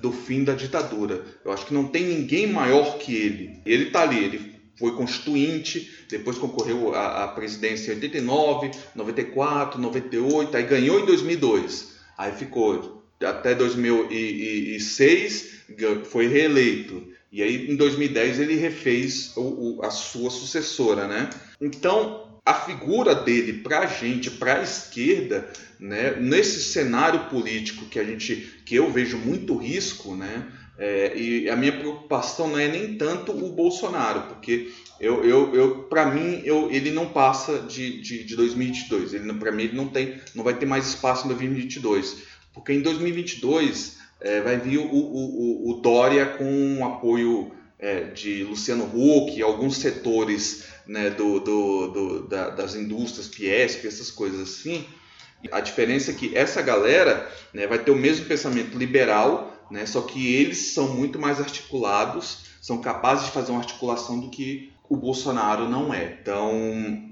o 0.04 0.12
fim 0.12 0.44
da 0.44 0.54
ditadura. 0.54 1.24
Eu 1.46 1.54
acho 1.54 1.66
que 1.66 1.74
não 1.74 1.88
tem 1.88 2.04
ninguém 2.04 2.46
maior 2.46 2.98
que 2.98 3.16
ele. 3.16 3.62
Ele 3.66 3.86
está 3.86 4.02
ali, 4.02 4.22
ele 4.22 4.51
foi 4.82 4.94
constituinte, 4.94 6.06
depois 6.10 6.40
concorreu 6.40 6.96
à, 6.96 7.24
à 7.24 7.28
presidência 7.28 7.92
em 7.92 7.96
89, 7.96 8.72
94, 8.96 9.80
98, 9.80 10.58
aí 10.58 10.64
ganhou 10.64 11.00
em 11.00 11.06
2002. 11.06 11.96
Aí 12.18 12.32
ficou 12.32 13.04
até 13.24 13.54
2006, 13.54 15.52
foi 16.06 16.28
reeleito. 16.28 17.08
E 17.32 17.44
aí 17.44 17.72
em 17.72 17.76
2010 17.76 18.40
ele 18.40 18.56
refez 18.56 19.32
o, 19.38 19.42
o, 19.78 19.86
a 19.86 19.92
sua 19.92 20.32
sucessora, 20.32 21.08
né? 21.08 21.30
Então, 21.62 22.28
a 22.44 22.56
figura 22.56 23.14
dele 23.14 23.54
para 23.54 23.82
a 23.82 23.86
gente, 23.86 24.32
para 24.32 24.60
a 24.60 24.64
esquerda, 24.64 25.48
né, 25.80 26.16
nesse 26.20 26.60
cenário 26.60 27.30
político 27.30 27.86
que 27.86 28.00
a 28.00 28.04
gente, 28.04 28.62
que 28.66 28.76
eu 28.76 28.92
vejo 28.92 29.18
muito 29.18 29.56
risco, 29.56 30.16
né, 30.16 30.48
é, 30.82 31.16
e 31.16 31.48
a 31.48 31.56
minha 31.56 31.72
preocupação 31.72 32.48
não 32.48 32.58
é 32.58 32.68
nem 32.68 32.96
tanto 32.96 33.32
o 33.32 33.52
Bolsonaro, 33.52 34.22
porque 34.22 34.72
eu, 35.00 35.24
eu, 35.24 35.54
eu 35.54 35.84
para 35.84 36.08
mim 36.08 36.42
eu, 36.44 36.72
ele 36.72 36.90
não 36.90 37.08
passa 37.10 37.60
de, 37.60 38.02
de, 38.02 38.24
de 38.24 38.36
2022. 38.36 39.14
Ele 39.14 39.32
para 39.36 39.52
mim 39.52 39.66
ele 39.66 39.78
não 39.78 39.88
tem, 39.88 40.20
não 40.34 40.44
vai 40.44 40.56
ter 40.56 40.66
mais 40.66 40.88
espaço 40.88 41.26
em 41.26 41.28
2022, 41.28 42.24
porque 42.52 42.74
em 42.74 42.82
2022 42.82 44.00
é, 44.20 44.42
vai 44.42 44.58
vir 44.58 44.80
o, 44.80 44.92
o, 44.92 45.70
o, 45.70 45.82
Dória 45.82 46.26
com 46.26 46.84
apoio 46.84 47.52
é, 47.78 48.06
de 48.06 48.44
Luciano 48.44 48.86
Huck, 48.86 49.40
alguns 49.40 49.78
setores 49.78 50.66
né, 50.88 51.12
do, 51.12 51.40
do, 51.42 51.88
do 51.90 52.28
da, 52.28 52.50
das 52.50 52.74
indústrias, 52.74 53.28
Piesp, 53.28 53.86
essas 53.86 54.10
coisas 54.10 54.42
assim. 54.42 54.84
A 55.52 55.60
diferença 55.60 56.10
é 56.10 56.16
que 56.16 56.36
essa 56.36 56.60
galera 56.60 57.32
né, 57.54 57.68
vai 57.68 57.78
ter 57.78 57.92
o 57.92 57.96
mesmo 57.96 58.26
pensamento 58.26 58.76
liberal 58.76 59.51
né? 59.72 59.86
Só 59.86 60.02
que 60.02 60.36
eles 60.36 60.74
são 60.74 60.90
muito 60.90 61.18
mais 61.18 61.40
articulados, 61.40 62.40
são 62.62 62.80
capazes 62.80 63.26
de 63.26 63.32
fazer 63.32 63.52
uma 63.52 63.62
articulação 63.62 64.20
do 64.20 64.30
que 64.30 64.72
o 64.88 64.98
Bolsonaro 64.98 65.70
não 65.70 65.94
é. 65.94 66.18
Então, 66.22 66.52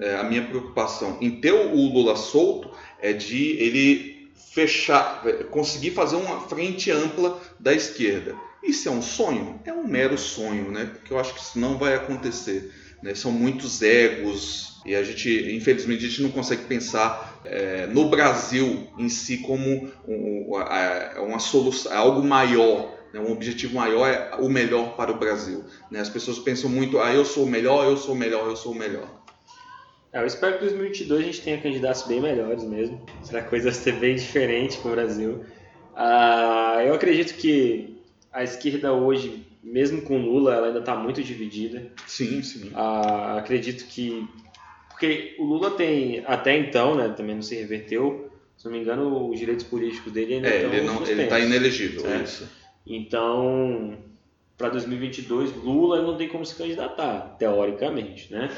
é, 0.02 0.18
a 0.18 0.24
minha 0.24 0.46
preocupação 0.46 1.18
em 1.22 1.40
ter 1.40 1.54
o 1.54 1.76
Lula 1.76 2.16
solto 2.18 2.70
é 3.02 3.14
de 3.14 3.52
ele 3.52 4.30
fechar, 4.52 5.22
é, 5.26 5.44
conseguir 5.46 5.92
fazer 5.92 6.18
uma 6.18 6.42
frente 6.42 6.92
ampla 6.92 7.40
da 7.60 7.74
esquerda. 7.74 8.36
Isso 8.62 8.90
é 8.90 8.92
um 8.92 9.02
sonho? 9.02 9.60
É 9.64 9.72
um 9.72 9.88
mero 9.88 10.18
sonho, 10.18 10.70
né? 10.70 10.86
Porque 10.86 11.14
eu 11.14 11.20
acho 11.20 11.34
que 11.34 11.40
isso 11.40 11.58
não 11.58 11.78
vai 11.78 11.96
acontecer. 11.96 12.74
Né? 13.02 13.16
São 13.16 13.32
muitos 13.32 13.82
egos 13.82 14.69
e 14.86 14.96
a 14.96 15.04
gente, 15.04 15.56
infelizmente, 15.56 16.06
a 16.06 16.10
gente 16.10 16.22
não 16.22 16.32
consegue 16.32 16.64
pensar 16.64 17.40
é, 17.46 17.88
no 17.88 18.10
Brasil 18.10 18.88
em 18.98 19.10
si 19.10 19.38
como 19.40 19.92
um, 20.08 20.52
uma 21.18 21.40
solução, 21.40 21.96
algo 21.96 22.24
maior, 22.24 22.98
né? 23.14 23.20
um 23.20 23.32
objetivo 23.32 23.76
maior 23.76 24.08
é 24.08 24.36
o 24.40 24.50
melhor 24.50 24.96
para 24.96 25.12
o 25.12 25.18
Brasil. 25.18 25.64
Né? 25.92 26.00
As 26.00 26.10
pessoas 26.10 26.40
pensam 26.40 26.70
muito, 26.70 27.00
ah, 27.00 27.14
eu 27.14 27.26
sou 27.26 27.44
o 27.44 27.50
melhor, 27.50 27.86
eu 27.86 27.98
sou 27.98 28.16
o 28.16 28.18
melhor, 28.18 28.48
eu 28.48 28.56
sou 28.56 28.72
o 28.72 28.76
melhor. 28.76 29.20
É, 30.12 30.22
eu 30.22 30.26
espero 30.26 30.58
que 30.58 30.66
em 30.66 30.70
2022 30.70 31.22
a 31.22 31.24
gente 31.24 31.42
tenha 31.42 31.62
candidatos 31.62 32.04
bem 32.04 32.22
melhores 32.22 32.64
mesmo. 32.64 33.06
Será 33.22 33.42
que 33.42 33.48
a 33.48 33.50
coisa 33.50 33.72
ser 33.74 33.94
bem 33.94 34.16
diferente 34.16 34.78
para 34.78 34.92
o 34.92 34.96
Brasil. 34.96 35.44
Ah, 35.96 36.82
eu 36.86 36.94
acredito 36.94 37.36
que 37.36 37.98
a 38.32 38.44
esquerda 38.44 38.94
hoje 38.94 39.46
mesmo 39.62 40.02
com 40.02 40.18
Lula, 40.18 40.56
ela 40.56 40.68
ainda 40.68 40.80
está 40.80 40.96
muito 40.96 41.22
dividida. 41.22 41.92
Sim, 42.08 42.42
sim. 42.42 42.72
Ah, 42.74 43.38
acredito 43.38 43.86
que. 43.86 44.28
Porque 45.00 45.38
o 45.40 45.46
Lula 45.46 45.72
tem, 45.72 46.22
até 46.26 46.58
então, 46.58 46.94
né, 46.94 47.08
também 47.16 47.34
não 47.34 47.42
se 47.42 47.56
reverteu, 47.56 48.30
se 48.58 48.66
não 48.66 48.74
me 48.74 48.80
engano, 48.80 49.30
os 49.30 49.40
direitos 49.40 49.66
políticos 49.66 50.12
dele 50.12 50.34
ainda 50.34 50.50
é, 50.50 50.58
estão 50.58 50.74
ele 50.74 50.86
não, 50.86 51.08
Ele 51.08 51.24
está 51.24 51.40
inelegível, 51.40 52.06
é. 52.06 52.24
isso. 52.24 52.50
Então, 52.86 53.98
para 54.58 54.68
2022, 54.68 55.56
Lula 55.56 56.02
não 56.02 56.18
tem 56.18 56.28
como 56.28 56.46
se 56.46 56.54
candidatar, 56.54 57.38
teoricamente, 57.40 58.30
né? 58.34 58.52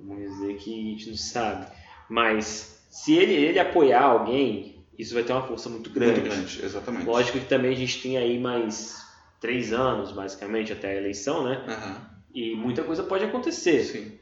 Vamos 0.00 0.30
dizer 0.32 0.56
que 0.56 0.72
a 0.72 0.90
gente 0.92 1.10
não 1.10 1.16
sabe. 1.16 1.66
Mas, 2.08 2.82
se 2.90 3.12
ele, 3.14 3.34
ele 3.34 3.58
apoiar 3.58 4.02
alguém, 4.02 4.82
isso 4.98 5.12
vai 5.12 5.22
ter 5.22 5.34
uma 5.34 5.46
força 5.46 5.68
muito 5.68 5.90
grande. 5.90 6.22
Muito 6.22 6.34
grande, 6.34 6.64
exatamente. 6.64 7.04
Lógico 7.04 7.38
que 7.38 7.44
também 7.44 7.72
a 7.72 7.76
gente 7.76 8.00
tem 8.00 8.16
aí 8.16 8.38
mais 8.38 9.06
três 9.38 9.74
anos, 9.74 10.10
basicamente, 10.10 10.72
até 10.72 10.92
a 10.92 10.96
eleição, 10.96 11.44
né? 11.44 11.62
Uhum. 11.68 12.12
E 12.34 12.56
muita 12.56 12.82
coisa 12.82 13.02
pode 13.02 13.24
acontecer. 13.24 13.84
Sim. 13.84 14.21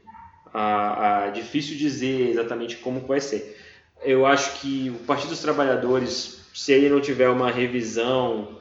Difícil 1.33 1.77
dizer 1.77 2.29
exatamente 2.29 2.77
como 2.77 2.99
vai 3.01 3.21
ser. 3.21 3.57
Eu 4.03 4.25
acho 4.25 4.59
que 4.59 4.89
o 4.89 4.99
Partido 5.05 5.29
dos 5.29 5.41
Trabalhadores, 5.41 6.41
se 6.53 6.73
ele 6.73 6.89
não 6.89 6.99
tiver 6.99 7.29
uma 7.29 7.51
revisão, 7.51 8.59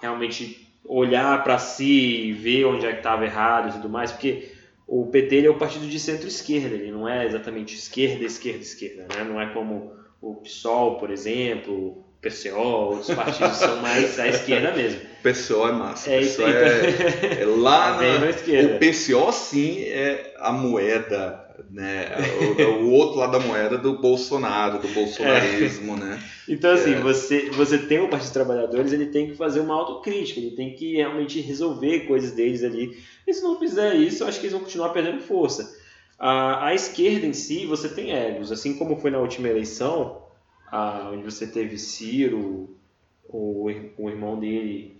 realmente 0.00 0.66
olhar 0.84 1.44
para 1.44 1.58
si, 1.58 2.32
ver 2.32 2.64
onde 2.64 2.86
é 2.86 2.92
que 2.92 2.98
estava 2.98 3.24
errado 3.24 3.68
e 3.68 3.72
tudo 3.72 3.88
mais, 3.88 4.10
porque 4.10 4.52
o 4.86 5.06
PT 5.06 5.44
é 5.44 5.50
o 5.50 5.58
partido 5.58 5.86
de 5.86 6.00
centro-esquerda, 6.00 6.74
ele 6.74 6.90
não 6.90 7.06
é 7.06 7.26
exatamente 7.26 7.74
esquerda, 7.74 8.24
esquerda, 8.24 8.60
esquerda, 8.60 9.06
né? 9.14 9.22
Não 9.22 9.38
é 9.38 9.52
como 9.52 9.92
o 10.20 10.36
PSOL, 10.36 10.96
por 10.98 11.10
exemplo, 11.10 12.02
PCO, 12.28 12.58
outros 12.58 13.14
partidos 13.14 13.56
são 13.56 13.80
mais 13.80 14.18
à 14.18 14.28
esquerda 14.28 14.72
mesmo. 14.72 15.00
O 15.00 15.22
PCO 15.22 15.68
é 15.68 15.72
massa. 15.72 16.10
É 16.10 16.20
isso 16.20 16.44
aí. 16.44 16.52
É, 16.52 17.42
é 17.42 17.44
lá 17.44 17.96
na, 18.00 18.18
na 18.20 18.30
esquerda. 18.30 18.76
O 18.76 18.78
PCO 18.78 19.32
sim 19.32 19.82
é 19.84 20.34
a 20.38 20.52
moeda, 20.52 21.44
né? 21.70 22.06
O, 22.40 22.60
é 22.60 22.66
o, 22.66 22.90
outro 22.90 23.18
lado 23.18 23.32
da 23.32 23.40
moeda 23.40 23.76
do 23.76 23.98
Bolsonaro, 23.98 24.78
do 24.78 24.88
bolsonarismo, 24.88 25.94
é. 25.94 26.00
né? 26.00 26.22
Então 26.48 26.72
assim, 26.72 26.94
é. 26.94 27.00
você, 27.00 27.50
você 27.50 27.78
tem 27.78 27.98
o 27.98 28.08
Partido 28.08 28.26
dos 28.26 28.30
Trabalhadores, 28.30 28.92
ele 28.92 29.06
tem 29.06 29.28
que 29.28 29.36
fazer 29.36 29.60
uma 29.60 29.74
autocrítica, 29.74 30.40
ele 30.40 30.52
tem 30.52 30.74
que 30.74 30.96
realmente 30.96 31.40
resolver 31.40 32.00
coisas 32.00 32.32
deles 32.32 32.62
ali. 32.62 32.96
E 33.26 33.34
se 33.34 33.42
não 33.42 33.58
fizer 33.58 33.94
isso, 33.94 34.22
eu 34.22 34.28
acho 34.28 34.38
que 34.38 34.46
eles 34.46 34.52
vão 34.52 34.62
continuar 34.62 34.90
perdendo 34.90 35.20
força. 35.20 35.76
A, 36.18 36.66
a 36.66 36.74
esquerda 36.74 37.26
em 37.26 37.32
si, 37.32 37.64
você 37.66 37.88
tem 37.88 38.12
egos, 38.12 38.50
assim 38.50 38.74
como 38.74 38.96
foi 38.96 39.10
na 39.10 39.18
última 39.18 39.48
eleição, 39.48 40.17
a, 40.70 41.10
onde 41.12 41.24
você 41.24 41.46
teve 41.46 41.78
Ciro, 41.78 42.76
o, 43.28 43.70
o 43.96 44.08
irmão 44.08 44.38
dele, 44.38 44.98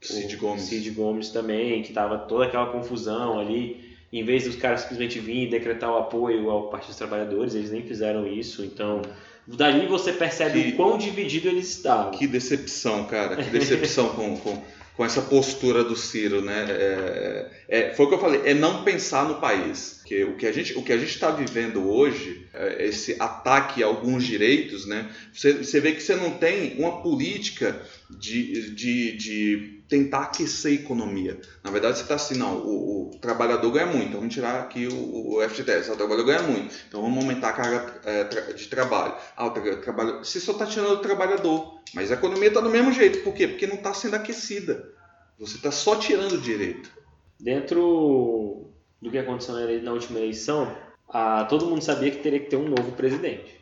Cid 0.00 0.36
Gomes. 0.36 0.62
Cid 0.62 0.90
Gomes 0.90 1.30
também, 1.30 1.82
que 1.82 1.92
tava 1.92 2.18
toda 2.18 2.44
aquela 2.44 2.66
confusão 2.66 3.38
ali. 3.38 3.88
Em 4.12 4.24
vez 4.24 4.44
dos 4.44 4.56
caras 4.56 4.80
simplesmente 4.80 5.18
virem 5.18 5.44
e 5.44 5.50
decretar 5.50 5.92
o 5.92 5.98
apoio 5.98 6.48
ao 6.50 6.70
Partido 6.70 6.88
dos 6.88 6.96
Trabalhadores, 6.96 7.54
eles 7.54 7.70
nem 7.70 7.82
fizeram 7.82 8.26
isso. 8.26 8.64
Então, 8.64 9.02
dali 9.46 9.86
você 9.86 10.12
percebe 10.12 10.62
que, 10.62 10.68
o 10.70 10.76
quão 10.76 10.96
dividido 10.96 11.48
eles 11.48 11.68
estavam. 11.68 12.12
Que 12.12 12.26
decepção, 12.26 13.04
cara. 13.04 13.36
Que 13.36 13.50
decepção 13.50 14.08
com, 14.10 14.36
com, 14.38 14.62
com 14.98 15.04
essa 15.04 15.22
postura 15.22 15.84
do 15.84 15.94
Ciro, 15.94 16.42
né? 16.42 16.66
É, 16.68 17.50
é, 17.68 17.94
foi 17.94 18.06
o 18.06 18.08
que 18.08 18.16
eu 18.16 18.18
falei, 18.18 18.42
é 18.44 18.52
não 18.52 18.82
pensar 18.82 19.28
no 19.28 19.36
país. 19.36 20.02
Que 20.04 20.24
o 20.24 20.36
que 20.36 20.44
a 20.44 20.50
gente 20.50 20.76
o 20.76 20.82
que 20.82 20.92
a 20.92 20.98
gente 20.98 21.10
está 21.10 21.30
vivendo 21.30 21.88
hoje, 21.88 22.48
é 22.52 22.84
esse 22.84 23.14
ataque 23.20 23.80
a 23.80 23.86
alguns 23.86 24.24
direitos, 24.24 24.86
né? 24.86 25.08
Você, 25.32 25.52
você 25.52 25.80
vê 25.80 25.92
que 25.92 26.02
você 26.02 26.16
não 26.16 26.32
tem 26.32 26.76
uma 26.80 27.00
política 27.00 27.80
de, 28.10 28.74
de, 28.74 29.16
de 29.16 29.82
tentar 29.88 30.22
aquecer 30.22 30.72
a 30.72 30.74
economia. 30.82 31.40
Na 31.62 31.70
verdade, 31.70 31.98
você 31.98 32.02
está 32.02 32.16
assim, 32.16 32.36
não, 32.36 32.56
o, 32.58 33.10
o, 33.14 33.18
trabalhador 33.20 33.70
ganha 33.70 33.86
muito, 33.86 34.16
vamos 34.16 34.34
tirar 34.34 34.62
aqui 34.62 34.88
o, 34.88 35.36
o 35.36 35.48
FGTS, 35.48 35.92
o 35.92 35.96
trabalhador 35.96 36.26
ganha 36.26 36.42
muito, 36.42 36.74
então 36.88 37.00
vamos 37.02 37.18
aumentar 37.18 37.50
a 37.50 37.52
carga 37.52 38.00
é, 38.04 38.24
de 38.52 38.66
trabalho. 38.66 39.14
Ah, 39.36 39.46
o 39.46 39.50
tra 39.50 39.76
trabalho, 39.76 40.18
você 40.18 40.40
só 40.40 40.52
está 40.52 40.66
tirando 40.66 40.94
o 40.94 40.98
trabalhador. 40.98 41.77
Mas 41.94 42.10
a 42.10 42.14
economia 42.14 42.48
está 42.48 42.60
do 42.60 42.70
mesmo 42.70 42.92
jeito. 42.92 43.22
Por 43.22 43.34
quê? 43.34 43.48
Porque 43.48 43.66
não 43.66 43.76
está 43.76 43.94
sendo 43.94 44.14
aquecida. 44.14 44.92
Você 45.38 45.56
está 45.56 45.70
só 45.70 45.96
tirando 45.96 46.40
direito. 46.40 46.90
Dentro 47.38 48.70
do 49.00 49.10
que 49.10 49.18
aconteceu 49.18 49.54
na 49.82 49.92
última 49.92 50.18
eleição, 50.18 50.76
a, 51.08 51.44
todo 51.44 51.66
mundo 51.66 51.82
sabia 51.82 52.10
que 52.10 52.18
teria 52.18 52.40
que 52.40 52.50
ter 52.50 52.56
um 52.56 52.68
novo 52.68 52.92
presidente. 52.92 53.58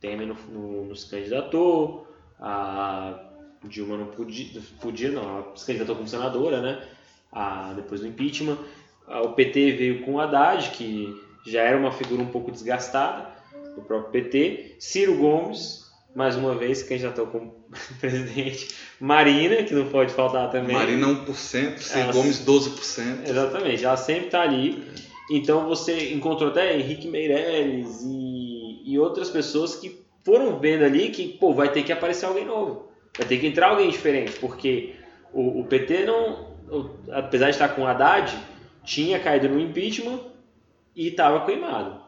Temer 0.00 0.26
no, 0.26 0.34
no, 0.50 0.84
no 0.86 0.96
se 0.96 1.10
candidatou, 1.10 2.06
a 2.38 3.28
Dilma 3.64 3.96
não 3.96 4.06
podia, 4.06 4.60
podia 4.80 5.10
não, 5.10 5.22
ela 5.22 5.56
se 5.56 5.66
candidatou 5.66 5.96
como 5.96 6.08
senadora, 6.08 6.62
né? 6.62 6.88
A, 7.32 7.72
depois 7.74 8.00
do 8.00 8.06
impeachment. 8.06 8.58
A, 9.06 9.22
o 9.22 9.32
PT 9.32 9.72
veio 9.72 10.04
com 10.04 10.20
Haddad, 10.20 10.70
que 10.70 11.20
já 11.46 11.62
era 11.62 11.76
uma 11.76 11.90
figura 11.90 12.22
um 12.22 12.30
pouco 12.30 12.52
desgastada, 12.52 13.28
do 13.74 13.82
próprio 13.82 14.12
PT. 14.12 14.76
Ciro 14.78 15.16
Gomes, 15.16 15.87
mais 16.18 16.34
uma 16.34 16.52
vez, 16.56 16.82
quem 16.82 16.98
já 16.98 17.12
como 17.12 17.54
presidente. 18.00 18.74
Marina, 18.98 19.62
que 19.62 19.72
não 19.72 19.88
pode 19.88 20.12
faltar 20.12 20.50
também. 20.50 20.74
Marina 20.74 21.06
1%, 21.06 21.78
Ciro 21.78 22.00
ela, 22.00 22.12
Gomes 22.12 22.44
12%. 22.44 23.28
Exatamente, 23.28 23.84
ela 23.84 23.96
sempre 23.96 24.26
está 24.26 24.42
ali. 24.42 24.84
Então 25.30 25.68
você 25.68 26.12
encontrou 26.12 26.50
até 26.50 26.76
Henrique 26.76 27.06
Meirelles 27.06 28.02
e, 28.02 28.82
e 28.84 28.98
outras 28.98 29.30
pessoas 29.30 29.76
que 29.76 30.04
foram 30.24 30.58
vendo 30.58 30.84
ali 30.84 31.10
que 31.10 31.28
pô, 31.28 31.54
vai 31.54 31.70
ter 31.70 31.84
que 31.84 31.92
aparecer 31.92 32.26
alguém 32.26 32.44
novo. 32.44 32.88
Vai 33.16 33.28
ter 33.28 33.38
que 33.38 33.46
entrar 33.46 33.68
alguém 33.68 33.88
diferente, 33.88 34.32
porque 34.40 34.96
o, 35.32 35.60
o 35.60 35.64
PT 35.66 36.04
não, 36.04 36.56
o, 36.68 36.90
apesar 37.12 37.44
de 37.44 37.52
estar 37.52 37.68
com 37.68 37.82
o 37.82 37.86
Haddad, 37.86 38.36
tinha 38.82 39.20
caído 39.20 39.48
no 39.48 39.60
impeachment 39.60 40.18
e 40.96 41.06
estava 41.06 41.46
queimado. 41.46 42.00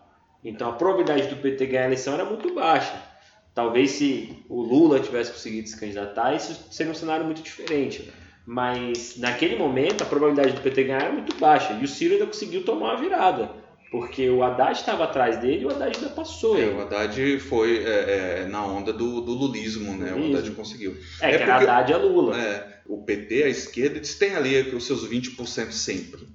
Então 0.45 0.69
a 0.69 0.73
probabilidade 0.73 1.29
do 1.29 1.37
PT 1.37 1.67
ganhar 1.67 1.83
a 1.85 1.87
eleição 1.87 2.15
era 2.15 2.25
muito 2.25 2.53
baixa. 2.53 3.10
Talvez 3.55 3.90
se 3.92 4.44
o 4.48 4.62
Lula 4.62 5.01
tivesse 5.01 5.32
conseguido 5.32 5.68
se 5.68 5.78
candidatar, 5.78 6.34
isso 6.34 6.68
seria 6.70 6.92
um 6.92 6.94
cenário 6.94 7.24
muito 7.24 7.42
diferente. 7.42 8.12
Mas 8.46 9.16
naquele 9.16 9.57
momento 9.57 10.03
a 10.03 10.07
probabilidade 10.07 10.55
do 10.55 10.61
PT 10.61 10.84
ganhar 10.84 11.03
era 11.03 11.12
muito 11.12 11.36
baixa. 11.36 11.72
E 11.74 11.84
o 11.84 11.88
Ciro 11.88 12.14
ainda 12.14 12.26
conseguiu 12.26 12.64
tomar 12.64 12.94
uma 12.94 13.01
virada. 13.01 13.51
Porque 13.90 14.30
o 14.30 14.42
Haddad 14.42 14.78
estava 14.78 15.03
atrás 15.03 15.38
dele 15.38 15.62
e 15.62 15.66
o 15.66 15.70
Haddad 15.70 15.96
ainda 15.96 16.11
passou. 16.11 16.57
É, 16.57 16.66
o 16.66 16.80
Haddad 16.80 17.40
foi 17.40 17.84
é, 17.84 18.42
é, 18.42 18.46
na 18.46 18.64
onda 18.64 18.92
do, 18.92 19.20
do 19.20 19.32
lulismo, 19.32 19.92
né? 19.96 20.14
O 20.14 20.28
Haddad 20.28 20.51
conseguiu. 20.53 20.96
É, 21.20 21.30
é 21.30 21.32
que 21.32 21.38
porque, 21.38 21.51
Haddad 21.51 21.92
é 21.92 21.96
Lula. 21.96 22.40
É, 22.40 22.80
o 22.86 23.03
PT, 23.03 23.42
a 23.42 23.48
esquerda, 23.48 23.96
eles 23.96 24.14
têm 24.14 24.36
ali 24.36 24.61
os 24.74 24.86
seus 24.86 25.09
20% 25.09 25.72
sempre. 25.72 26.28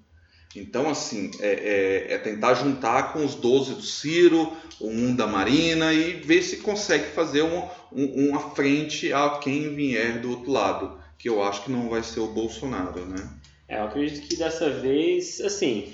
Então, 0.56 0.90
assim, 0.90 1.32
é, 1.40 2.08
é, 2.10 2.14
é, 2.14 2.18
tentar 2.18 2.54
juntar 2.54 3.14
com 3.14 3.26
os 3.26 3.36
12 3.36 3.76
do 3.76 3.82
Ciro, 3.82 4.52
um 4.80 5.16
da 5.16 5.28
Marina 5.28 5.94
e 5.94 6.14
ver 6.14 6.42
se 6.42 6.58
consegue 6.58 7.06
fazer 7.12 7.42
um, 7.42 7.64
um, 7.92 8.30
uma 8.30 8.52
frente 8.52 9.12
a 9.12 9.38
quem 9.38 9.76
vier 9.76 10.22
do 10.22 10.32
outro 10.32 10.52
lado, 10.52 10.98
que 11.18 11.28
eu 11.28 11.44
acho 11.44 11.64
que 11.64 11.72
não 11.72 11.90
vai 11.90 12.04
ser 12.04 12.22
o 12.22 12.28
Bolsonaro, 12.28 13.06
né? 13.06 13.30
É, 13.68 13.80
eu 13.80 13.86
acredito 13.86 14.28
que 14.28 14.36
dessa 14.36 14.70
vez, 14.70 15.42
assim, 15.42 15.94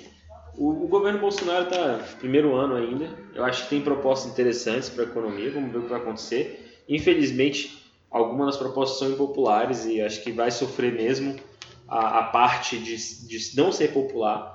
o, 0.56 0.84
o 0.84 0.88
governo 0.88 1.18
Bolsonaro 1.18 1.64
está 1.64 2.00
primeiro 2.18 2.54
ano 2.54 2.76
ainda, 2.76 3.10
eu 3.34 3.44
acho 3.44 3.64
que 3.64 3.70
tem 3.70 3.80
propostas 3.80 4.30
interessantes 4.30 4.88
para 4.88 5.04
a 5.04 5.06
economia, 5.06 5.50
vamos 5.50 5.72
ver 5.72 5.78
o 5.78 5.82
que 5.82 5.88
vai 5.88 6.00
acontecer. 6.00 6.82
Infelizmente, 6.88 7.82
algumas 8.10 8.46
das 8.46 8.56
propostas 8.58 8.98
são 8.98 9.10
impopulares 9.10 9.86
e 9.86 10.00
acho 10.00 10.22
que 10.22 10.30
vai 10.30 10.50
sofrer 10.50 10.92
mesmo 10.92 11.36
a, 11.88 12.18
a 12.18 12.22
parte 12.24 12.78
de, 12.78 12.96
de 13.26 13.56
não 13.56 13.72
ser 13.72 13.92
popular. 13.92 14.51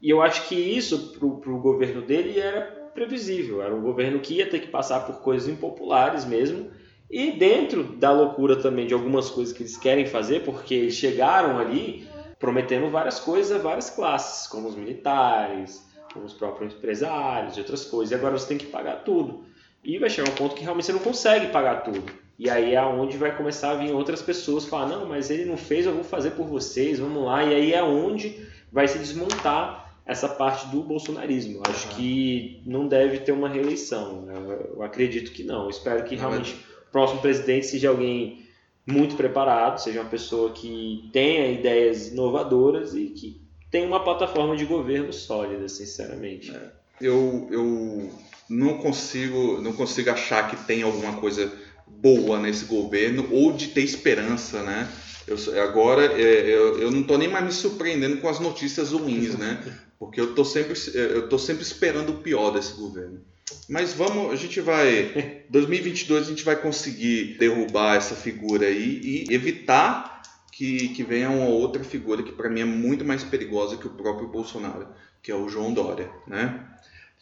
E 0.00 0.10
eu 0.10 0.22
acho 0.22 0.48
que 0.48 0.54
isso 0.54 1.12
para 1.12 1.26
o 1.26 1.60
governo 1.60 2.02
dele 2.02 2.38
era 2.38 2.62
previsível. 2.94 3.62
Era 3.62 3.74
um 3.74 3.82
governo 3.82 4.20
que 4.20 4.34
ia 4.34 4.48
ter 4.48 4.60
que 4.60 4.68
passar 4.68 5.00
por 5.00 5.20
coisas 5.20 5.48
impopulares 5.48 6.24
mesmo. 6.24 6.70
E 7.10 7.32
dentro 7.32 7.84
da 7.84 8.12
loucura 8.12 8.56
também 8.56 8.86
de 8.86 8.94
algumas 8.94 9.30
coisas 9.30 9.54
que 9.54 9.62
eles 9.62 9.76
querem 9.76 10.06
fazer, 10.06 10.44
porque 10.44 10.74
eles 10.74 10.94
chegaram 10.94 11.58
ali 11.58 12.06
prometendo 12.38 12.88
várias 12.90 13.18
coisas 13.18 13.52
a 13.52 13.62
várias 13.62 13.90
classes, 13.90 14.46
como 14.46 14.68
os 14.68 14.76
militares, 14.76 15.84
como 16.12 16.24
os 16.24 16.32
próprios 16.32 16.74
empresários 16.74 17.56
e 17.56 17.60
outras 17.60 17.84
coisas. 17.84 18.12
E 18.12 18.14
agora 18.14 18.38
você 18.38 18.48
tem 18.48 18.58
que 18.58 18.66
pagar 18.66 19.04
tudo. 19.04 19.44
E 19.82 19.98
vai 19.98 20.10
chegar 20.10 20.30
um 20.30 20.34
ponto 20.34 20.54
que 20.54 20.62
realmente 20.62 20.86
você 20.86 20.92
não 20.92 21.00
consegue 21.00 21.48
pagar 21.48 21.82
tudo. 21.82 22.04
E 22.38 22.48
aí 22.48 22.74
é 22.74 22.82
onde 22.82 23.16
vai 23.16 23.36
começar 23.36 23.72
a 23.72 23.74
vir 23.74 23.92
outras 23.92 24.22
pessoas 24.22 24.64
falar, 24.64 24.86
não, 24.86 25.06
mas 25.06 25.30
ele 25.30 25.44
não 25.44 25.56
fez, 25.56 25.86
eu 25.86 25.94
vou 25.94 26.04
fazer 26.04 26.32
por 26.32 26.46
vocês, 26.46 26.98
vamos 26.98 27.24
lá. 27.24 27.42
E 27.44 27.54
aí 27.54 27.72
é 27.72 27.82
onde 27.82 28.46
vai 28.70 28.86
se 28.86 28.98
desmontar 28.98 29.77
essa 30.08 30.26
parte 30.26 30.66
do 30.68 30.82
bolsonarismo. 30.82 31.60
Acho 31.68 31.88
uhum. 31.88 31.94
que 31.94 32.62
não 32.64 32.88
deve 32.88 33.18
ter 33.18 33.32
uma 33.32 33.48
reeleição. 33.48 34.26
Eu 34.74 34.82
acredito 34.82 35.30
que 35.30 35.44
não. 35.44 35.64
Eu 35.64 35.70
espero 35.70 36.02
que 36.04 36.16
realmente 36.16 36.54
o 36.88 36.90
próximo 36.90 37.20
presidente 37.20 37.66
seja 37.66 37.90
alguém 37.90 38.46
muito 38.86 39.16
preparado, 39.16 39.78
seja 39.78 40.00
uma 40.00 40.08
pessoa 40.08 40.50
que 40.50 41.10
tenha 41.12 41.52
ideias 41.52 42.08
inovadoras 42.08 42.94
e 42.94 43.08
que 43.08 43.42
tenha 43.70 43.86
uma 43.86 44.02
plataforma 44.02 44.56
de 44.56 44.64
governo 44.64 45.12
sólida, 45.12 45.68
sinceramente. 45.68 46.56
É. 46.56 46.70
Eu, 46.98 47.46
eu 47.50 48.10
não 48.48 48.78
consigo 48.78 49.60
não 49.60 49.74
consigo 49.74 50.10
achar 50.10 50.48
que 50.48 50.56
tem 50.64 50.82
alguma 50.82 51.16
coisa 51.16 51.52
boa 51.86 52.40
nesse 52.40 52.64
governo 52.64 53.28
ou 53.30 53.52
de 53.52 53.68
ter 53.68 53.82
esperança, 53.82 54.62
né? 54.62 54.88
Eu, 55.26 55.36
agora 55.62 56.06
é, 56.18 56.48
eu, 56.48 56.80
eu 56.80 56.90
não 56.90 57.02
estou 57.02 57.18
nem 57.18 57.28
mais 57.28 57.44
me 57.44 57.52
surpreendendo 57.52 58.16
com 58.16 58.28
as 58.28 58.40
notícias 58.40 58.92
ruins, 58.92 59.36
né? 59.36 59.62
Porque 59.98 60.20
eu 60.20 60.30
estou 60.30 60.44
sempre 60.44 60.74
eu 60.94 61.28
tô 61.28 61.38
sempre 61.38 61.62
esperando 61.62 62.10
o 62.10 62.18
pior 62.18 62.50
desse 62.50 62.74
governo. 62.74 63.20
Mas 63.68 63.94
vamos, 63.94 64.32
a 64.32 64.36
gente 64.36 64.60
vai 64.60 65.44
2022 65.50 66.26
a 66.26 66.30
gente 66.30 66.44
vai 66.44 66.56
conseguir 66.56 67.36
derrubar 67.38 67.96
essa 67.96 68.14
figura 68.14 68.66
aí 68.66 69.00
e 69.02 69.34
evitar 69.34 70.22
que, 70.52 70.88
que 70.88 71.02
venha 71.02 71.30
uma 71.30 71.48
outra 71.48 71.82
figura 71.82 72.22
que 72.22 72.32
para 72.32 72.50
mim 72.50 72.60
é 72.60 72.64
muito 72.64 73.04
mais 73.04 73.24
perigosa 73.24 73.76
que 73.76 73.86
o 73.86 73.90
próprio 73.90 74.28
Bolsonaro, 74.28 74.88
que 75.22 75.30
é 75.30 75.34
o 75.34 75.48
João 75.48 75.72
Dória, 75.72 76.10
né? 76.26 76.64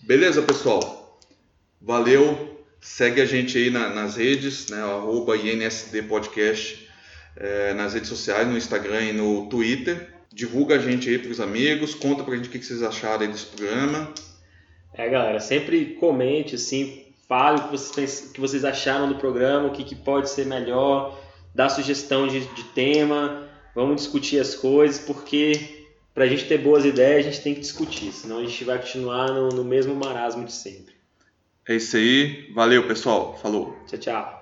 Beleza, 0.02 0.42
pessoal? 0.42 1.20
Valeu, 1.80 2.56
Segue 2.80 3.20
a 3.20 3.26
gente 3.26 3.58
aí 3.58 3.68
na, 3.68 3.88
nas 3.90 4.16
redes, 4.16 4.68
né, 4.68 4.80
arroba 4.80 5.36
INSD 5.36 6.02
Podcast, 6.02 6.88
é, 7.36 7.74
nas 7.74 7.94
redes 7.94 8.08
sociais, 8.08 8.46
no 8.46 8.56
Instagram 8.56 9.02
e 9.02 9.12
no 9.12 9.48
Twitter. 9.48 10.14
Divulga 10.36 10.74
a 10.74 10.78
gente 10.78 11.08
aí 11.08 11.18
para 11.18 11.30
os 11.30 11.40
amigos, 11.40 11.94
conta 11.94 12.22
para 12.22 12.34
a 12.34 12.36
gente 12.36 12.50
o 12.50 12.52
que 12.52 12.62
vocês 12.62 12.82
acharam 12.82 13.22
aí 13.22 13.28
desse 13.28 13.46
programa. 13.46 14.12
É, 14.92 15.08
galera, 15.08 15.40
sempre 15.40 15.94
comente, 15.94 16.56
assim, 16.56 17.06
fale 17.26 17.58
o 17.58 17.62
que 17.64 17.70
vocês, 17.70 18.32
que 18.34 18.38
vocês 18.38 18.62
acharam 18.62 19.08
do 19.08 19.14
programa, 19.14 19.68
o 19.68 19.72
que, 19.72 19.82
que 19.82 19.94
pode 19.94 20.28
ser 20.28 20.44
melhor, 20.44 21.18
dá 21.54 21.70
sugestão 21.70 22.28
de, 22.28 22.40
de 22.40 22.64
tema, 22.74 23.48
vamos 23.74 23.96
discutir 24.02 24.38
as 24.38 24.54
coisas, 24.54 24.98
porque 24.98 25.86
para 26.12 26.24
a 26.24 26.28
gente 26.28 26.44
ter 26.44 26.58
boas 26.58 26.84
ideias, 26.84 27.26
a 27.26 27.30
gente 27.30 27.42
tem 27.42 27.54
que 27.54 27.60
discutir, 27.60 28.12
senão 28.12 28.36
a 28.36 28.44
gente 28.44 28.62
vai 28.62 28.78
continuar 28.78 29.28
no, 29.28 29.48
no 29.48 29.64
mesmo 29.64 29.94
marasmo 29.94 30.44
de 30.44 30.52
sempre. 30.52 30.94
É 31.66 31.76
isso 31.76 31.96
aí. 31.96 32.52
Valeu, 32.52 32.86
pessoal. 32.86 33.38
Falou. 33.40 33.74
Tchau, 33.86 33.98
tchau. 33.98 34.35